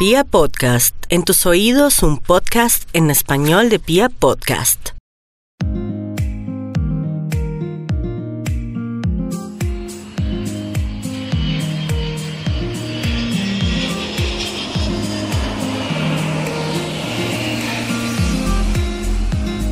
[0.00, 4.92] Pia Podcast, en tus oídos un podcast en español de Pia Podcast.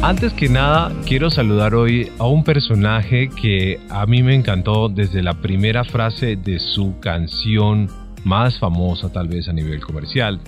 [0.02, 5.22] Antes que nada, quiero saludar hoy a un personaje que a mí me encantó desde
[5.22, 7.88] la primera frase de su canción
[8.28, 10.38] más famosa tal vez a nivel comercial.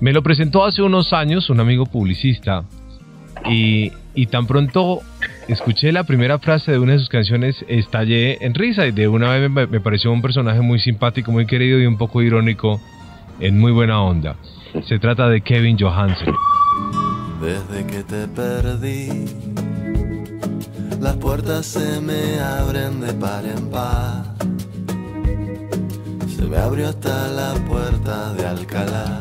[0.00, 2.64] Me lo presentó hace unos años un amigo publicista
[3.48, 3.90] y,
[4.26, 5.00] tan pronto
[5.48, 9.30] escuché la primera frase de una de sus canciones estallé en risa y de una
[9.30, 12.80] vez me, me pareció un personaje muy simpático, muy querido y un poco irónico
[13.40, 14.36] en muy buena onda.
[14.88, 16.34] Se trata de Kevin Johansen.
[17.40, 19.26] Desde que te perdí,
[21.00, 24.51] las puertas se me abren de par en par.
[26.42, 29.20] Se me abrió hasta la puerta de Alcalá.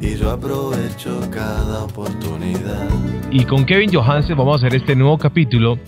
[0.00, 2.88] Y yo aprovecho cada oportunidad.
[3.30, 5.78] Y con Kevin Johansen vamos a hacer este nuevo capítulo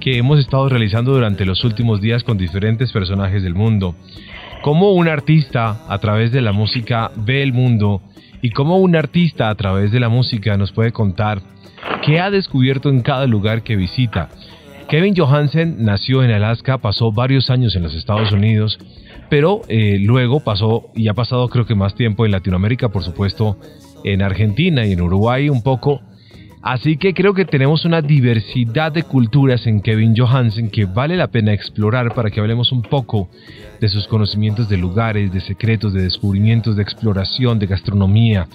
[0.00, 3.94] que hemos estado realizando durante los últimos días con diferentes personajes del mundo.
[4.62, 8.02] Cómo un artista a través de la música ve el mundo
[8.42, 11.40] y cómo un artista a través de la música nos puede contar
[12.04, 14.28] qué ha descubierto en cada lugar que visita.
[14.88, 18.78] Kevin Johansen nació en Alaska, pasó varios años en los Estados Unidos,
[19.30, 23.56] pero eh, luego pasó y ha pasado creo que más tiempo en Latinoamérica, por supuesto,
[24.04, 26.02] en Argentina y en Uruguay un poco,
[26.64, 31.26] Así que creo que tenemos una diversidad de culturas en Kevin Johansen que vale la
[31.26, 33.28] pena explorar para que hablemos un poco
[33.82, 38.46] de sus conocimientos de lugares, de secretos, de descubrimientos, de exploración, de gastronomía.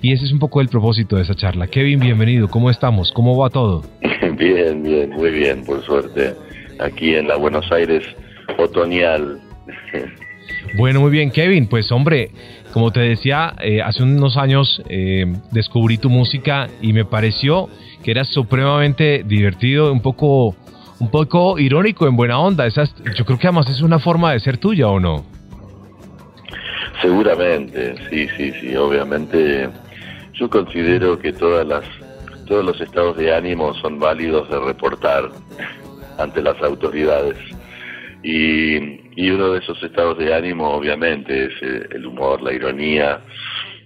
[0.00, 1.66] Y ese es un poco el propósito de esa charla.
[1.66, 2.46] Kevin, bienvenido.
[2.46, 3.10] ¿Cómo estamos?
[3.10, 3.82] ¿Cómo va todo?
[4.38, 6.34] Bien, bien, muy bien, por suerte.
[6.78, 8.04] Aquí en la Buenos Aires
[8.58, 9.40] otoñal.
[10.76, 11.66] Bueno, muy bien, Kevin.
[11.66, 12.30] Pues hombre,
[12.76, 17.70] como te decía, eh, hace unos años eh, descubrí tu música y me pareció
[18.04, 20.54] que era supremamente divertido, un poco,
[20.98, 22.66] un poco irónico, en buena onda.
[22.66, 25.24] Esas, yo creo que además es una forma de ser tuya, ¿o no?
[27.00, 28.76] Seguramente, sí, sí, sí.
[28.76, 29.70] Obviamente,
[30.34, 31.84] yo considero que todas las,
[32.46, 35.30] todos los estados de ánimo son válidos de reportar
[36.18, 37.38] ante las autoridades.
[38.22, 43.20] Y, uno de esos estados de ánimo, obviamente, es eh, el humor, la ironía.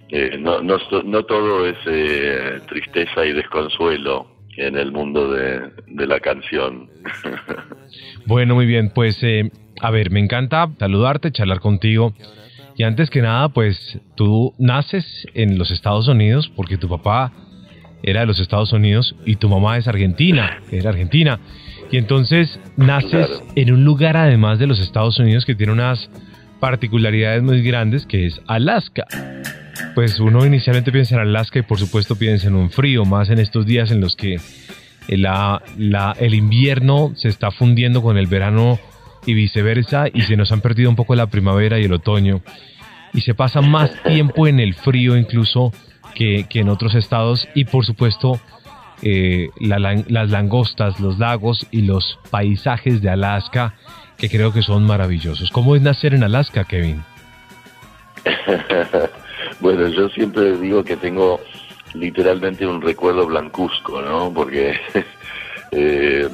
[0.09, 4.27] Eh, no, no, no, todo es eh, tristeza y desconsuelo
[4.57, 5.71] en el mundo de,
[6.05, 6.89] la canción.
[8.25, 8.91] bueno, muy bien.
[8.93, 9.23] Pues,
[9.79, 12.13] a ver, me encanta saludarte, charlar contigo.
[12.75, 17.31] Y antes que nada, pues tú naces en los Estados Unidos porque tu papá
[18.03, 21.39] era de los Estados Unidos y tu mamá es argentina, era argentina.
[21.91, 26.09] Y entonces naces en un lugar además de los Estados Unidos que tiene unas
[26.61, 29.05] particularidades muy grandes que es Alaska.
[29.93, 33.39] Pues uno inicialmente piensa en Alaska y por supuesto piensa en un frío, más en
[33.39, 34.37] estos días en los que
[35.09, 35.61] la,
[36.17, 38.79] el invierno se está fundiendo con el verano
[39.25, 42.41] y viceversa y se nos han perdido un poco la primavera y el otoño.
[43.13, 45.73] Y se pasa más tiempo en el frío incluso
[46.15, 47.49] que, que en otros estados.
[47.53, 48.39] Y por supuesto
[49.01, 53.75] eh, las langostas, los lagos y los paisajes de Alaska,
[54.17, 55.49] que creo que son maravillosos.
[55.51, 57.03] ¿Cómo es nacer en Alaska, Kevin?
[59.59, 61.39] bueno, yo siempre digo que tengo
[61.93, 64.31] literalmente un recuerdo blancuzco, ¿no?
[64.33, 64.79] Porque
[65.71, 66.29] eh,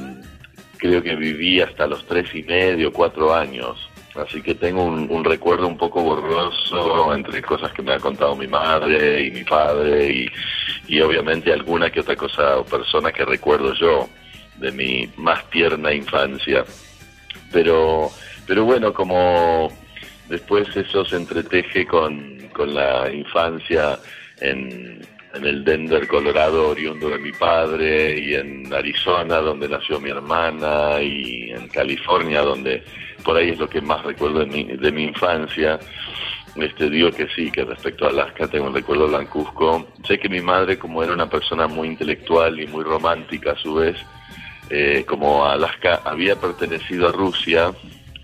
[0.76, 3.88] creo que viví hasta los tres y medio, cuatro años.
[4.18, 8.48] Así que tengo un, recuerdo un poco borroso entre cosas que me ha contado mi
[8.48, 10.28] madre y mi padre y,
[10.88, 14.08] y obviamente alguna que otra cosa o persona que recuerdo yo
[14.56, 16.64] de mi más tierna infancia.
[17.52, 18.10] Pero,
[18.46, 19.72] pero bueno, como
[20.28, 24.00] después eso se entreteje con, con la infancia
[24.40, 25.00] en,
[25.34, 31.00] en el Denver, Colorado, oriundo de mi padre, y en Arizona, donde nació mi hermana,
[31.02, 32.82] y en California, donde
[33.24, 35.78] por ahí es lo que más recuerdo de mi, de mi infancia.
[36.56, 39.88] Este, digo que sí, que respecto a Alaska tengo un recuerdo blancuzco.
[40.06, 43.74] Sé que mi madre, como era una persona muy intelectual y muy romántica a su
[43.74, 43.96] vez,
[44.70, 47.72] eh, como Alaska había pertenecido a Rusia,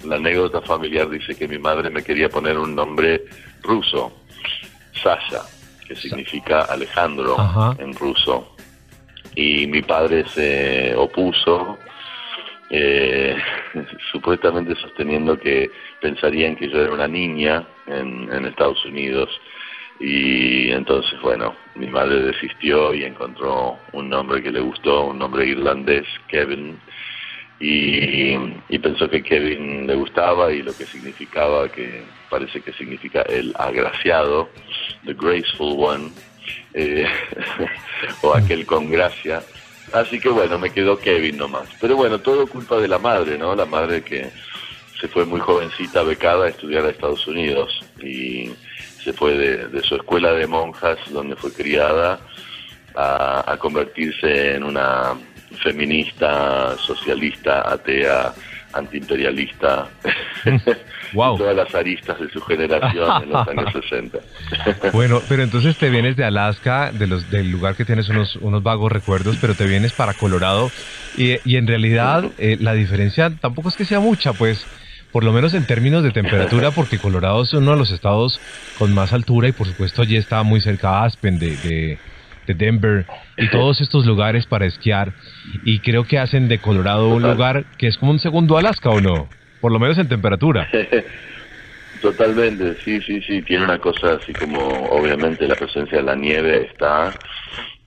[0.05, 3.25] la anécdota familiar dice que mi madre me quería poner un nombre
[3.63, 4.13] ruso,
[5.03, 5.43] Sasha,
[5.87, 7.37] que significa Alejandro
[7.79, 8.57] en ruso.
[9.35, 11.79] Y mi padre se opuso
[12.71, 13.37] eh,
[14.13, 15.71] supuestamente sosteniendo que
[16.01, 19.29] pensarían que yo era una niña en, en Estados Unidos.
[20.01, 25.47] Y entonces bueno mi madre desistió y encontró un nombre que le gustó un nombre
[25.47, 26.79] irlandés Kevin.
[27.61, 28.35] Y,
[28.69, 32.03] y pensó que Kevin le gustaba y lo que significaba, que
[32.35, 34.49] parece que significa el agraciado,
[35.07, 36.11] the graceful one,
[36.73, 37.07] eh,
[38.23, 39.41] o aquel con gracia.
[39.93, 41.69] Así que bueno, me quedó Kevin nomás.
[41.81, 43.55] Pero bueno, todo culpa de la madre, ¿no?
[43.55, 44.31] La madre que
[45.01, 47.71] se fue muy jovencita, becada, a estudiar a Estados Unidos
[48.03, 48.51] y
[49.05, 52.19] se fue de, su escuela de monjas, donde fue criada,
[52.97, 55.15] a, a convertirse en una
[55.63, 58.35] feminista, socialista, atea,
[58.73, 59.89] antiimperialista,
[61.15, 61.39] wow.
[61.39, 64.19] todas las aristas de su generación en los años 60.
[64.93, 68.63] bueno, pero entonces te vienes de Alaska, de los, del lugar que tienes unos, unos
[68.63, 70.71] vagos recuerdos, pero te vienes para Colorado.
[71.17, 74.67] Y, y en realidad eh, la diferencia tampoco es que sea mucha, pues
[75.15, 78.41] por lo menos en términos de temperatura, porque Colorado es uno de los estados
[78.79, 81.99] con más altura y por supuesto allí está muy cerca Aspen de, de,
[82.49, 83.07] de Denver
[83.37, 85.13] y todos estos lugares para esquiar.
[85.65, 89.01] Y creo que hacen de Colorado un lugar que es como un segundo Alaska o
[89.01, 89.29] no,
[89.65, 90.69] por lo menos en temperatura.
[92.03, 94.59] Totalmente, sí, sí, sí, tiene una cosa así como
[94.91, 97.11] obviamente la presencia de la nieve está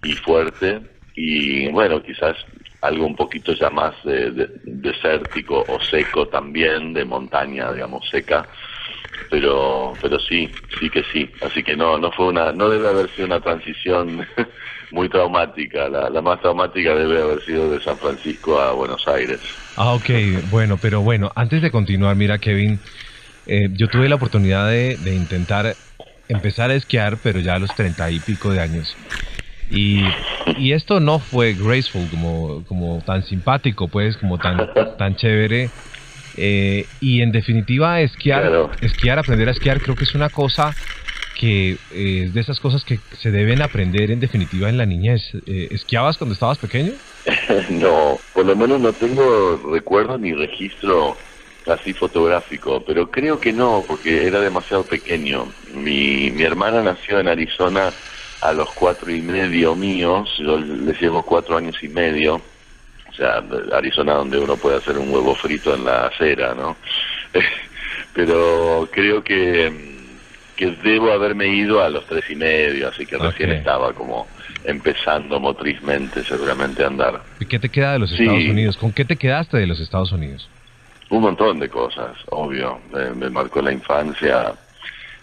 [0.01, 0.79] y fuerte
[1.13, 2.35] y bueno, quizás
[2.81, 8.47] algo un poquito ya más de, desértico o seco también, de montaña, digamos, seca,
[9.29, 10.49] pero pero sí,
[10.79, 14.25] sí que sí, así que no no fue una no debe haber sido una transición
[14.89, 19.66] muy traumática, la, la más traumática debe haber sido de San Francisco a Buenos Aires.
[19.77, 20.09] Ah, ok,
[20.49, 22.79] bueno, pero bueno, antes de continuar, mira Kevin,
[23.45, 25.75] eh, yo tuve la oportunidad de, de intentar
[26.27, 28.95] empezar a esquiar, pero ya a los treinta y pico de años.
[29.69, 30.01] Y,
[30.57, 34.57] y, esto no fue graceful, como, como tan simpático, pues, como tan,
[34.97, 35.69] tan chévere.
[36.37, 38.71] Eh, y en definitiva, esquiar, Claro.
[38.81, 40.75] esquiar, aprender a esquiar, creo que es una cosa
[41.39, 45.21] que eh, es de esas cosas que se deben aprender en definitiva en la niñez.
[45.45, 46.93] Eh, ¿Esquiabas cuando estabas pequeño?
[47.69, 51.17] no, por lo menos no tengo recuerdo ni registro
[51.65, 55.53] así fotográfico, pero creo que no, porque era demasiado pequeño.
[55.73, 57.93] Mi, mi hermana nació en Arizona
[58.41, 63.43] a los cuatro y medio míos, yo le llevo cuatro años y medio, o sea,
[63.73, 66.77] Arizona donde uno puede hacer un huevo frito en la acera, ¿no?
[68.13, 69.97] pero creo que
[70.57, 74.27] que debo haberme ido a los tres y medio, así que recién estaba como
[74.67, 77.21] empezando motrizmente seguramente a andar.
[77.39, 78.23] ¿Y ¿Qué te queda de los Sí.
[78.23, 78.77] Estados Unidos?
[78.77, 80.47] ¿Con qué te quedaste de los Estados Unidos?
[81.09, 82.79] Un montón de cosas, obvio.
[82.93, 84.53] Me, me marcó la infancia.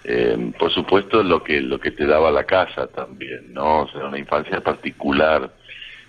[0.03, 3.83] Eh, por supuesto, lo que lo que te daba la casa también, ¿no?
[3.83, 5.51] O sea, una infancia particular.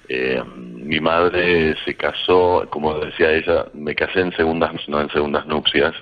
[0.07, 5.45] Eh, mi madre se casó, como decía ella, me casé en segundas, no en segundas
[5.45, 5.93] nupcias,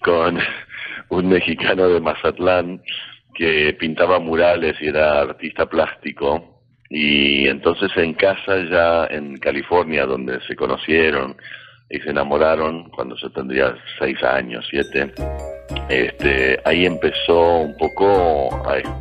[0.00, 0.38] con
[1.08, 2.80] un mexicano de Mazatlán
[3.34, 6.57] que pintaba murales y era artista plástico.
[6.90, 11.36] Y entonces en casa ya en California, donde se conocieron,
[11.90, 15.12] y se enamoraron cuando yo tendría seis años, siete.
[15.88, 18.48] Este, ahí empezó un poco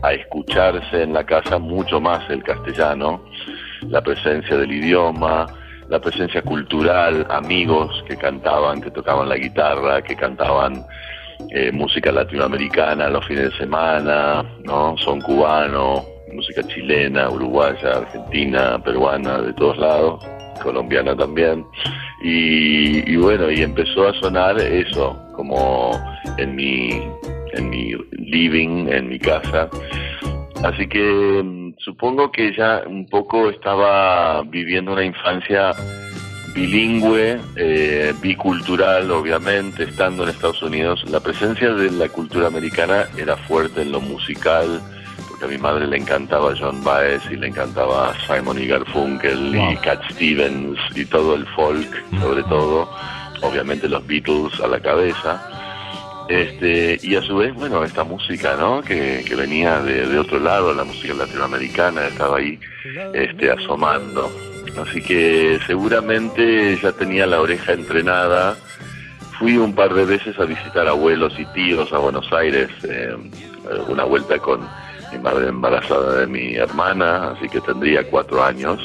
[0.01, 3.24] a, escucharse en la casa mucho más el castellano,
[3.90, 5.48] la presencia del idioma,
[5.90, 10.86] la presencia cultural, amigos que cantaban, que tocaban la guitarra, que cantaban
[11.50, 14.98] eh, música latinoamericana los fines de semana, ¿no?
[14.98, 16.06] Son cubano,
[16.38, 20.24] música chilena, uruguaya, argentina, peruana, de todos lados,
[20.62, 21.66] colombiana también.
[22.22, 25.92] Y, y bueno, y empezó a sonar eso, como
[26.38, 27.01] en mi,
[27.54, 29.69] en mi living, en mi casa.
[30.64, 35.73] Así que mm, supongo que ya un poco estaba viviendo una infancia
[36.54, 41.04] bilingüe, eh, bicultural, obviamente, estando en Estados Unidos.
[41.09, 44.81] La presencia de la cultura americana era fuerte en lo musical,
[45.39, 49.77] porque a mi madre le encantaba John Baez y le encantaba Simon y Garfunkel y.
[49.77, 51.87] Cat Stevens y todo el folk,
[52.19, 52.89] sobre todo,
[53.41, 55.44] obviamente los Beatles a la cabeza.
[56.29, 58.81] Este, y a su vez, bueno, esta música, ¿no?
[58.81, 62.59] Que, que venía de, de otro lado, la música latinoamericana, estaba ahí
[63.13, 64.29] este, asomando.
[64.81, 68.57] Así que seguramente ya tenía la oreja entrenada.
[69.39, 73.15] Fui un par de veces a visitar abuelos y tíos a Buenos Aires, eh,
[73.87, 74.67] una vuelta con
[75.11, 78.80] mi madre embarazada de mi hermana, así que tendría cuatro años,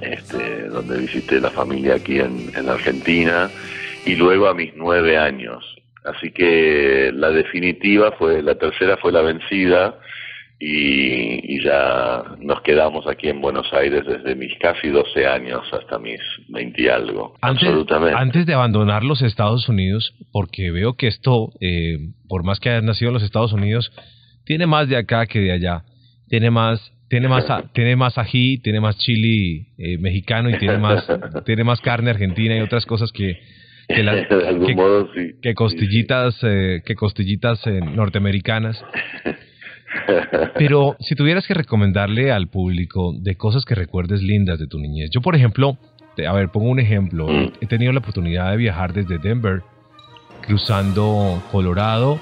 [0.00, 3.50] este, donde visité la familia aquí en, en Argentina,
[4.04, 5.64] y luego a mis nueve años.
[6.04, 9.98] Así que la definitiva fue, la tercera fue la vencida,
[10.62, 15.98] y, y ya nos quedamos aquí en Buenos Aires desde mis casi 12 años hasta
[15.98, 17.34] mis 20 y algo.
[17.40, 18.18] Antes, Absolutamente.
[18.18, 22.84] antes de abandonar los Estados Unidos, porque veo que esto, eh, por más que hayas
[22.84, 23.90] nacido en los Estados Unidos,
[24.50, 25.84] tiene más de acá que de allá.
[26.28, 31.06] Tiene más tiene más, tiene más ají, tiene más chili eh, mexicano y tiene más,
[31.46, 33.38] tiene más carne argentina y otras cosas que,
[33.86, 34.26] que, las,
[35.40, 38.84] que, costillitas, eh, que costillitas eh, norteamericanas.
[40.56, 45.10] Pero si tuvieras que recomendarle al público de cosas que recuerdes lindas de tu niñez.
[45.12, 45.78] Yo, por ejemplo,
[46.26, 47.28] a ver, pongo un ejemplo.
[47.28, 47.52] Mm.
[47.60, 49.62] He tenido la oportunidad de viajar desde Denver,
[50.42, 52.20] cruzando Colorado,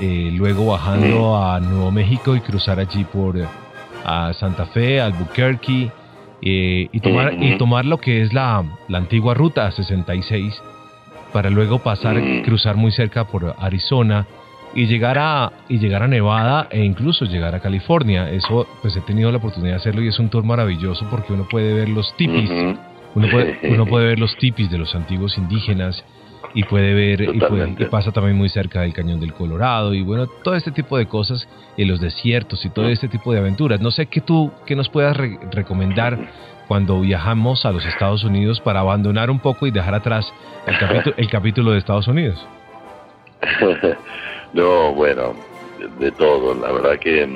[0.00, 1.42] eh, luego bajando mm.
[1.42, 3.36] a Nuevo México y cruzar allí por
[4.04, 5.90] a Santa Fe, Albuquerque,
[6.42, 10.62] eh, y, tomar, y tomar lo que es la, la antigua ruta 66
[11.32, 14.26] para luego pasar, cruzar muy cerca por Arizona
[14.74, 18.30] y llegar a y llegar a Nevada e incluso llegar a California.
[18.30, 21.46] Eso pues he tenido la oportunidad de hacerlo y es un tour maravilloso porque uno
[21.48, 26.02] puede ver los tipis, uno, puede, uno puede ver los tipis de los antiguos indígenas
[26.54, 30.54] y puede ver y, pasa también muy cerca del cañón del Colorado y bueno todo
[30.56, 33.80] este tipo de cosas en los desiertos y todo este tipo de aventuras.
[33.80, 36.18] No sé qué tú qué nos puedas recomendar
[36.68, 40.32] cuando viajamos a los Estados Unidos para abandonar un poco y dejar atrás
[40.66, 42.46] el capítulo, el capítulo de Estados Unidos.
[44.52, 45.34] No, bueno,
[45.98, 46.54] de, todo.
[46.54, 47.28] La verdad que,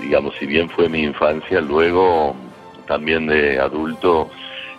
[0.00, 2.36] digamos, si bien fue mi infancia, luego
[2.86, 4.28] también de adulto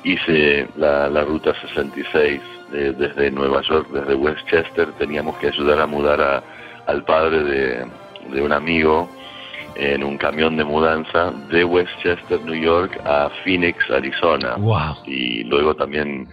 [0.04, 4.92] hice la, ruta 66 desde Nueva York, desde Westchester.
[4.94, 6.44] Teníamos que ayudar a mudar a,
[6.88, 7.86] al padre de,
[8.32, 9.10] de un amigo
[9.76, 14.56] en un camión de mudanza de Westchester, New York, a Phoenix, Arizona.
[14.58, 14.98] Wow.
[15.06, 16.28] Y luego también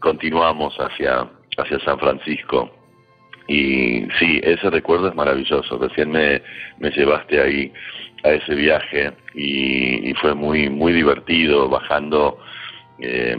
[0.00, 2.70] continuamos hacia, hacia San Francisco.
[3.48, 5.78] Y sí, ese recuerdo es maravilloso.
[5.78, 6.42] Recién me,
[6.78, 7.72] me llevaste ahí
[8.24, 12.38] a ese viaje y, fue muy, muy divertido bajando,
[13.00, 13.36] eh,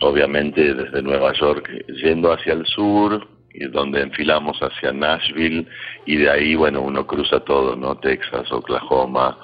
[0.00, 1.68] obviamente desde Nueva York,
[2.02, 3.26] yendo hacia el sur,
[3.70, 5.66] donde enfilamos hacia Nashville
[6.06, 7.96] y de ahí, bueno, uno cruza todo, ¿no?
[7.98, 9.38] Texas, Oklahoma,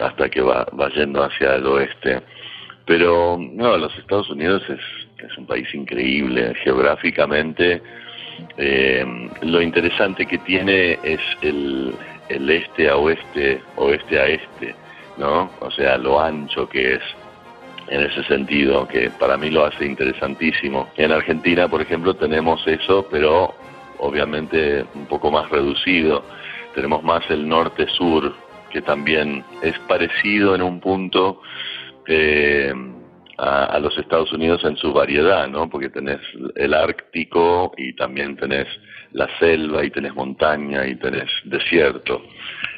[0.00, 2.22] hasta que va, va yendo hacia el oeste.
[2.86, 4.80] Pero, no, los Estados Unidos es,
[5.24, 7.82] es un país increíble, geográficamente
[8.56, 9.04] eh,
[9.42, 11.94] lo interesante que tiene es el,
[12.28, 14.74] el este a oeste, oeste a este,
[15.18, 15.50] ¿no?
[15.60, 17.02] O sea, lo ancho que es
[17.88, 20.88] en ese sentido, que para mí lo hace interesantísimo.
[20.96, 23.54] En Argentina, por ejemplo, tenemos eso, pero
[23.98, 26.24] obviamente un poco más reducido.
[26.74, 28.34] Tenemos más el norte-sur,
[28.70, 31.40] que también es parecido en un punto.
[32.06, 32.72] Eh,
[33.38, 35.68] a, los Estados Unidos en su variedad, ¿no?
[35.68, 36.20] Porque tenés
[36.54, 38.68] el Ártico y también tenés
[39.12, 42.22] la selva y tenés montaña y tenés desierto.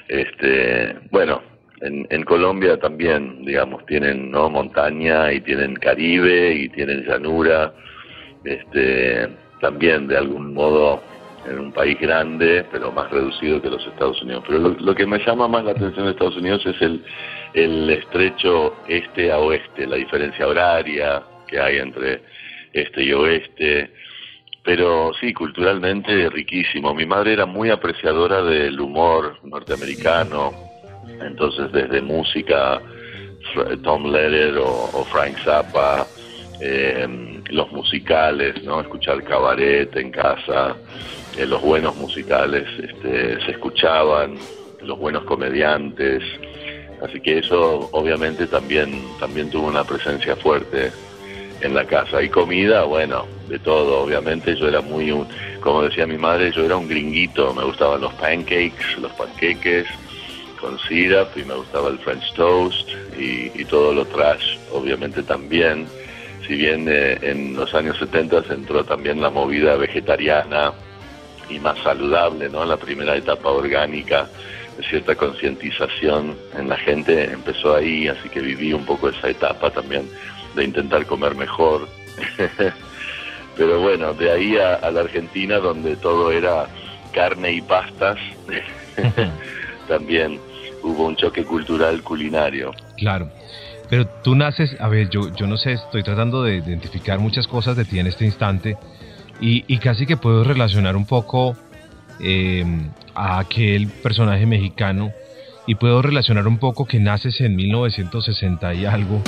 [0.08, 1.42] Este, bueno,
[1.84, 7.74] en, en Colombia también, digamos, tienen no montaña y tienen Caribe y tienen llanura,
[8.42, 9.28] este,
[9.60, 11.02] también de algún modo
[11.46, 14.44] en un país grande, pero más reducido que los Estados Unidos.
[14.46, 17.04] Pero lo, que me llama más la atención de Estados Unidos es el,
[17.52, 22.22] el estrecho este a oeste, la diferencia horaria que hay entre
[22.72, 23.90] este y oeste.
[24.62, 26.94] Pero sí, culturalmente riquísimo.
[26.94, 30.73] Mi madre era muy apreciadora del humor norteamericano,
[31.20, 32.80] entonces desde música,
[33.82, 36.06] Tom Leder o, Frank Zappa,
[36.60, 38.80] eh, los musicales, ¿no?
[38.80, 40.76] Escuchar cabaret en casa,
[41.36, 44.36] eh, los buenos musicales este, se escuchaban,
[44.82, 46.22] los buenos comediantes,
[47.02, 50.90] así que eso obviamente también, también tuvo una presencia fuerte
[51.60, 52.22] en la casa.
[52.22, 55.12] Y comida, bueno, de todo, obviamente yo era muy,
[55.60, 59.86] como decía mi madre, yo era un gringuito, me gustaban los pancakes, los panqueques
[60.64, 65.86] con syrup y me gustaba el French toast y, todo lo trash, obviamente también.
[66.46, 70.72] Si bien eh, en los años 70 entró también la movida vegetariana,
[71.50, 72.64] y más saludable, ¿no?
[72.64, 74.26] La primera etapa orgánica,
[74.78, 79.70] de cierta concientización en la gente empezó ahí, así que viví un poco esa etapa
[79.70, 80.08] también
[80.54, 81.86] de intentar comer mejor.
[83.56, 86.66] Pero bueno, de ahí a, la Argentina, donde todo era
[87.12, 88.16] carne y pastas,
[89.88, 90.40] también
[90.84, 92.72] hubo un choque cultural culinario.
[92.96, 93.30] Claro.
[93.90, 97.76] Pero tú naces, a ver, yo, yo no sé, estoy tratando de identificar muchas cosas
[97.76, 98.76] de ti en este instante
[99.40, 101.56] y, casi que puedo relacionar un poco
[102.20, 102.64] eh,
[103.14, 105.12] a aquel personaje mexicano
[105.66, 109.22] y puedo relacionar un poco que naces en 1960 y algo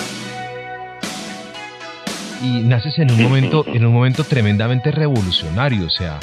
[2.42, 6.20] y naces en un momento en un momento tremendamente revolucionario o sea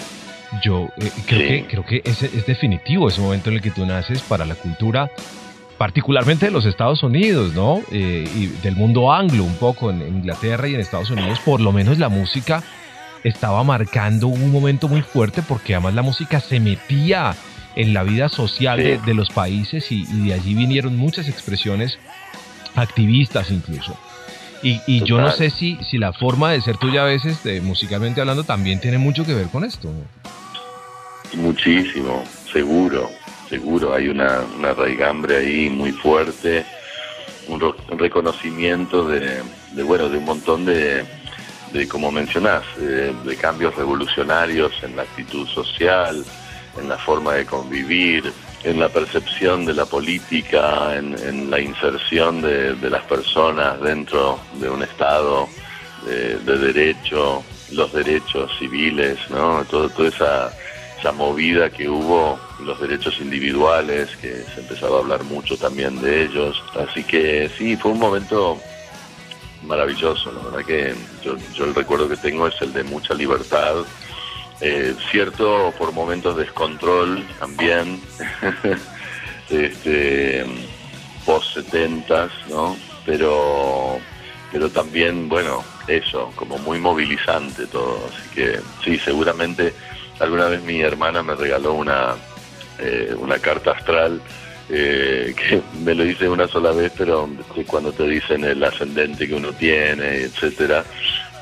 [0.61, 3.85] yo eh, creo que creo que es, es, definitivo ese momento en el que tú
[3.85, 5.09] naces para la cultura
[5.77, 10.67] particularmente de los Estados Unidos no eh, y del mundo anglo un poco en Inglaterra
[10.67, 12.63] y en Estados Unidos por lo menos la música
[13.23, 17.35] estaba marcando un momento muy fuerte porque además la música se metía
[17.75, 21.97] en la vida social de, los países y, de allí vinieron muchas expresiones
[22.75, 23.97] activistas incluso.
[24.61, 27.61] Y, y yo no sé si, si la forma de ser tuya a veces, de,
[27.61, 29.91] musicalmente hablando, también tiene mucho que ver con esto.
[31.33, 33.09] Muchísimo, seguro,
[33.49, 33.93] seguro.
[33.93, 36.65] Hay una, una raigambre ahí muy fuerte,
[37.47, 37.59] un,
[37.97, 41.03] reconocimiento de, de, bueno, de un montón de,
[41.73, 46.23] de como mencionás, de cambios revolucionarios en la actitud social,
[46.79, 48.31] en la forma de convivir,
[48.63, 54.83] en la percepción de la política, en, la inserción de, las personas dentro de un
[54.83, 55.47] Estado
[56.05, 59.65] de, derecho, los derechos civiles, ¿no?
[59.65, 60.53] Todo, toda esa,
[61.03, 66.23] esa movida que hubo, los derechos individuales, que se empezaba a hablar mucho también de
[66.23, 66.63] ellos.
[66.79, 68.57] Así que sí, fue un momento
[69.63, 73.83] maravilloso, la verdad que yo, yo el recuerdo que tengo es el de mucha libertad,
[74.61, 77.99] eh, cierto por momentos descontrol también,
[79.49, 80.45] este,
[81.25, 82.77] post 70 ¿no?
[83.05, 83.99] Pero,
[84.53, 87.99] pero también, bueno, eso, como muy movilizante todo.
[88.07, 89.73] Así que sí, seguramente
[90.19, 92.15] alguna vez mi hermana me regaló una,
[92.79, 94.21] eh, una carta astral
[94.69, 97.29] eh, que me lo dice una sola vez, pero
[97.67, 100.83] cuando te dicen el ascendente que uno tiene, etcétera,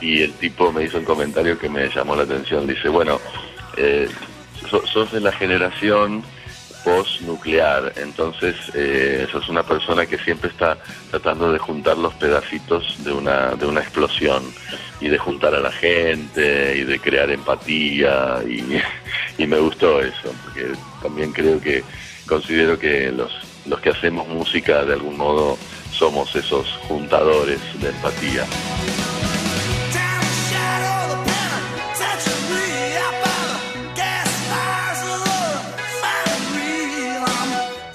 [0.01, 2.65] y el tipo me hizo un comentario que me llamó la atención.
[2.65, 3.19] Dice, bueno,
[3.77, 4.09] eh,
[4.69, 6.23] sos de la generación
[6.83, 10.77] post-nuclear, entonces eh, sos una persona que siempre está
[11.09, 14.43] tratando de juntar los pedacitos de una, de una explosión
[14.99, 18.81] y de juntar a la gente y de crear empatía y,
[19.41, 21.83] y me gustó eso, porque también creo que
[22.27, 23.31] considero que los,
[23.65, 25.57] los que hacemos música de algún modo
[25.91, 28.45] somos esos juntadores de empatía.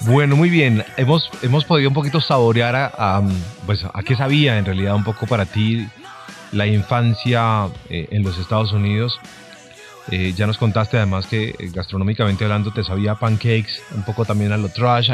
[0.11, 0.85] Bueno, muy bien.
[0.97, 3.23] Hemos, hemos podido un poquito saborear a,
[3.67, 5.87] pues, a qué sabía en realidad un poco para ti
[6.53, 9.19] la infancia eh, en los Estados Unidos.
[10.11, 14.53] Eh, ya nos contaste además que eh, gastronómicamente hablando te sabía pancakes, un poco también
[14.53, 15.11] a lo trash,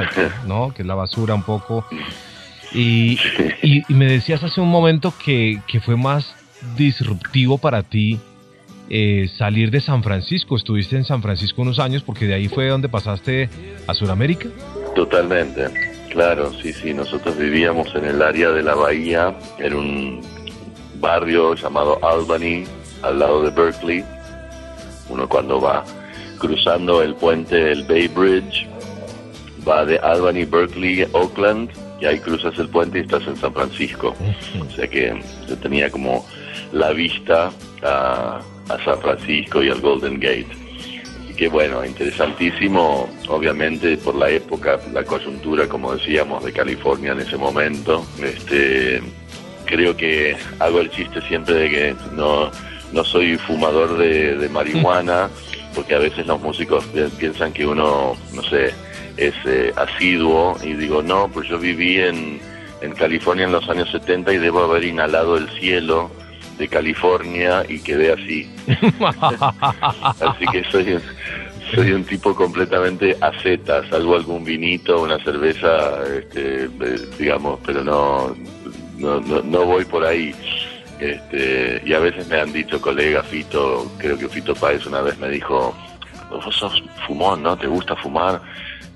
[0.46, 0.74] ¿no?
[0.74, 1.86] Que es la basura un poco.
[2.74, 3.18] Y,
[3.62, 6.34] y, me decías hace un momento que, que fue más
[6.74, 8.18] disruptivo para ti
[8.94, 10.56] eh, salir de San Francisco.
[10.56, 13.48] Estuviste en San Francisco unos años porque de ahí fue donde pasaste
[13.86, 14.48] a Sudamérica.
[14.94, 15.68] Totalmente,
[16.10, 16.92] claro, sí, sí.
[16.92, 20.20] Nosotros vivíamos en el área de la bahía, en un
[21.00, 22.64] barrio llamado Albany,
[23.02, 24.04] al lado de Berkeley.
[25.08, 25.84] Uno cuando va
[26.38, 28.68] cruzando el puente, el Bay Bridge,
[29.66, 34.14] va de Albany, Berkeley, Oakland, y ahí cruzas el puente y estás en San Francisco.
[34.60, 36.26] O sea que yo tenía como
[36.72, 37.50] la vista
[37.82, 40.61] a, a San Francisco y al Golden Gate.
[41.42, 47.36] Que bueno, interesantísimo, obviamente por la época, la coyuntura, como decíamos, de California en ese
[47.36, 48.06] momento.
[48.22, 49.02] Este,
[49.64, 52.48] creo que hago el chiste siempre de que no,
[52.92, 55.30] no soy fumador de, marihuana,
[55.74, 56.84] porque a veces los músicos
[57.18, 58.72] piensan que uno, no sé,
[59.16, 62.40] es eh, asiduo, y digo, no, pues yo viví en,
[62.82, 66.08] en California en los años 70 y debo haber inhalado el cielo
[66.62, 68.48] de California y quedé así.
[70.20, 70.98] así que soy,
[71.74, 76.68] soy un tipo completamente aceta, salvo algún vinito, una cerveza, este,
[77.18, 78.36] digamos, pero no,
[78.96, 80.32] no, no, voy por ahí.
[81.00, 85.18] Este, y a veces me han dicho colega Fito, creo que Fito Páez una vez
[85.18, 85.76] me dijo,
[86.30, 87.56] vos sos fumón, ¿no?
[87.56, 88.40] ¿Te gusta fumar?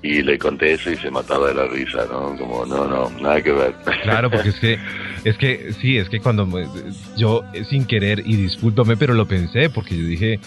[0.01, 2.35] y le conté eso y se mataba de la risa, ¿no?
[2.37, 3.73] Como, no, no, nada que ver.
[4.03, 4.79] Claro, porque es que,
[5.27, 6.47] es que, sí, es que cuando
[7.15, 10.39] yo sin querer, y discúlpame, pero lo pensé, porque yo dije,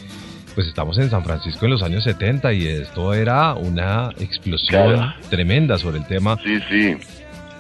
[0.54, 5.78] pues estamos en San Francisco en los años 70 y esto era una explosión tremenda
[5.78, 6.36] sobre el tema.
[6.42, 6.96] Sí, sí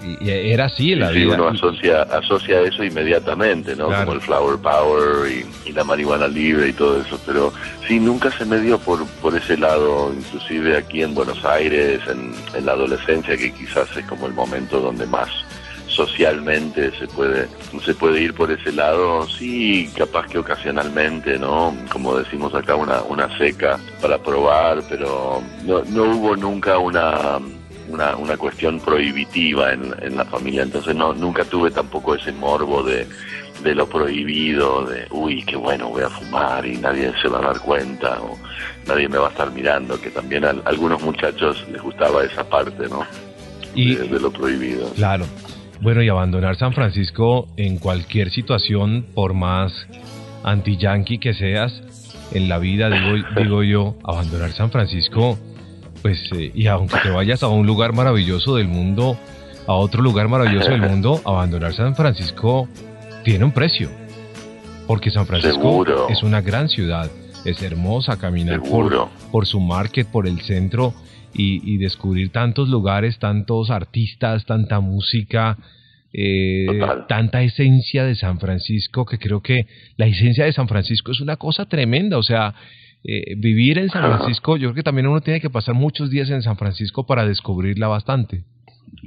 [0.02, 1.34] y, era así la vida.
[1.34, 3.86] uno asocia, asocia eso inmediatamente, ¿no?
[3.86, 7.52] Como el flower power y, la marihuana libre y todo eso, pero
[7.86, 12.32] sí, nunca se me dio por, por ese lado, inclusive aquí en Buenos Aires, en,
[12.54, 15.28] en la adolescencia, que quizás es como el momento donde más
[15.90, 17.48] socialmente se puede
[17.84, 23.02] se puede ir por ese lado sí capaz que ocasionalmente no como decimos acá una
[23.02, 27.38] una seca para probar pero no no hubo nunca una
[27.88, 32.84] una, una cuestión prohibitiva en, en, la familia, entonces no nunca tuve tampoco ese morbo
[32.84, 33.04] de,
[33.62, 37.42] de lo prohibido, de uy, qué bueno, voy a fumar y nadie se va a
[37.42, 38.38] dar cuenta o
[38.86, 42.88] nadie me va a estar mirando, que también a, algunos muchachos les gustaba esa parte,
[42.88, 43.06] ¿no?
[43.74, 44.90] Y, de, lo prohibido.
[44.94, 45.24] Claro.
[45.80, 49.72] Bueno, y abandonar San Francisco en cualquier situación, por más
[50.44, 51.82] anti-yankee que seas,
[52.32, 55.38] en la vida, digo, digo yo, abandonar San Francisco
[56.02, 59.18] pues, eh, y aunque te vayas a un lugar maravilloso del mundo,
[59.66, 62.68] a otro lugar maravilloso del mundo, abandonar San Francisco
[63.24, 63.90] tiene un precio.
[64.86, 67.10] Porque San Francisco es una gran ciudad,
[67.44, 70.94] es hermosa caminar por, por, su market, por el centro
[71.32, 75.56] y, descubrir tantos lugares, tantos artistas, tanta música,
[76.12, 76.66] eh,
[77.08, 79.66] tanta esencia de San Francisco, que creo que
[79.96, 82.54] la esencia de San Francisco es una cosa tremenda, o sea,
[83.04, 86.28] eh, vivir en San Francisco, yo creo que también uno tiene que pasar muchos días
[86.30, 88.44] en San Francisco para descubrirla bastante.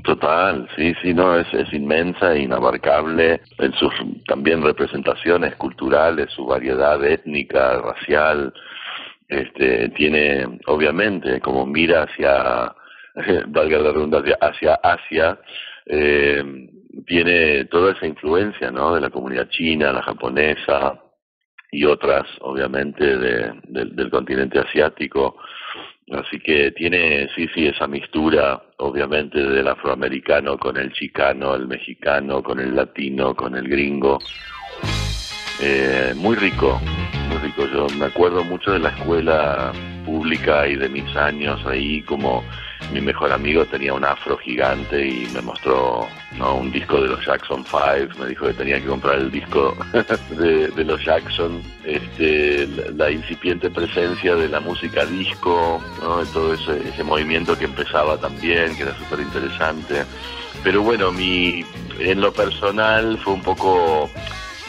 [0.03, 3.93] Total, sí, sí, no, es, es inmensa, inabarcable en sus
[4.27, 8.53] también representaciones culturales, su variedad étnica, racial,
[9.33, 12.73] este, tiene, obviamente, como mira hacia,
[13.47, 15.39] valga la redundancia, hacia Asia,
[15.85, 16.43] eh,
[17.05, 18.95] tiene toda esa influencia, ¿no?
[18.95, 20.99] De la comunidad china, la japonesa
[21.71, 25.37] y otras, obviamente, de, del continente asiático.
[26.11, 32.43] Así que tiene, sí, sí, esa mistura, obviamente, del afroamericano con el chicano, el mexicano,
[32.43, 34.19] con el latino, con el gringo.
[35.61, 36.79] Eh, muy rico,
[37.39, 37.67] rico.
[37.67, 39.71] Yo me acuerdo mucho de la escuela
[40.05, 42.43] pública y de mis años ahí, como
[42.91, 46.55] mi mejor amigo tenía un afro gigante y me mostró ¿no?
[46.55, 49.75] un disco de los Jackson Five, me dijo que tenía que comprar el disco
[50.37, 56.25] de, los Jackson, este, la, incipiente presencia de la música disco, ¿no?
[56.25, 60.03] todo ese, ese movimiento que empezaba también, que era súper interesante.
[60.63, 61.65] Pero bueno, mi,
[61.99, 64.09] en lo personal fue un poco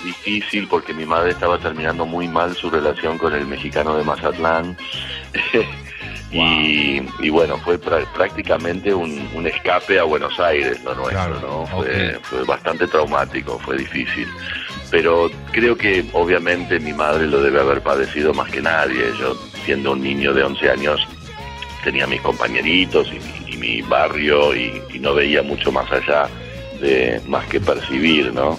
[0.05, 4.77] difícil porque mi madre estaba terminando muy mal su relación con el mexicano de Mazatlán.
[6.35, 11.67] Y, bueno, fue prácticamente un, escape a Buenos Aires lo nuestro, ¿no?
[11.67, 14.27] Fue, bastante traumático, fue difícil.
[14.90, 19.12] Pero creo que obviamente mi madre lo debe haber padecido más que nadie.
[19.19, 21.07] Yo, siendo un niño de 11 años,
[21.85, 26.29] tenía mis compañeritos y, mi barrio y, no veía mucho más allá
[26.81, 28.59] de más que percibir, ¿no?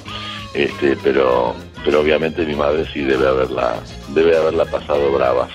[0.55, 3.75] Este, pero, pero obviamente mi madre sí debe haberla,
[4.13, 5.51] debe haberla pasado bravas.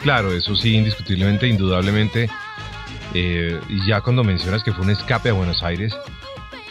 [0.00, 2.30] Claro, eso sí, indiscutiblemente, indudablemente.
[3.14, 5.92] Eh, y ya cuando mencionas que fue un escape a Buenos Aires,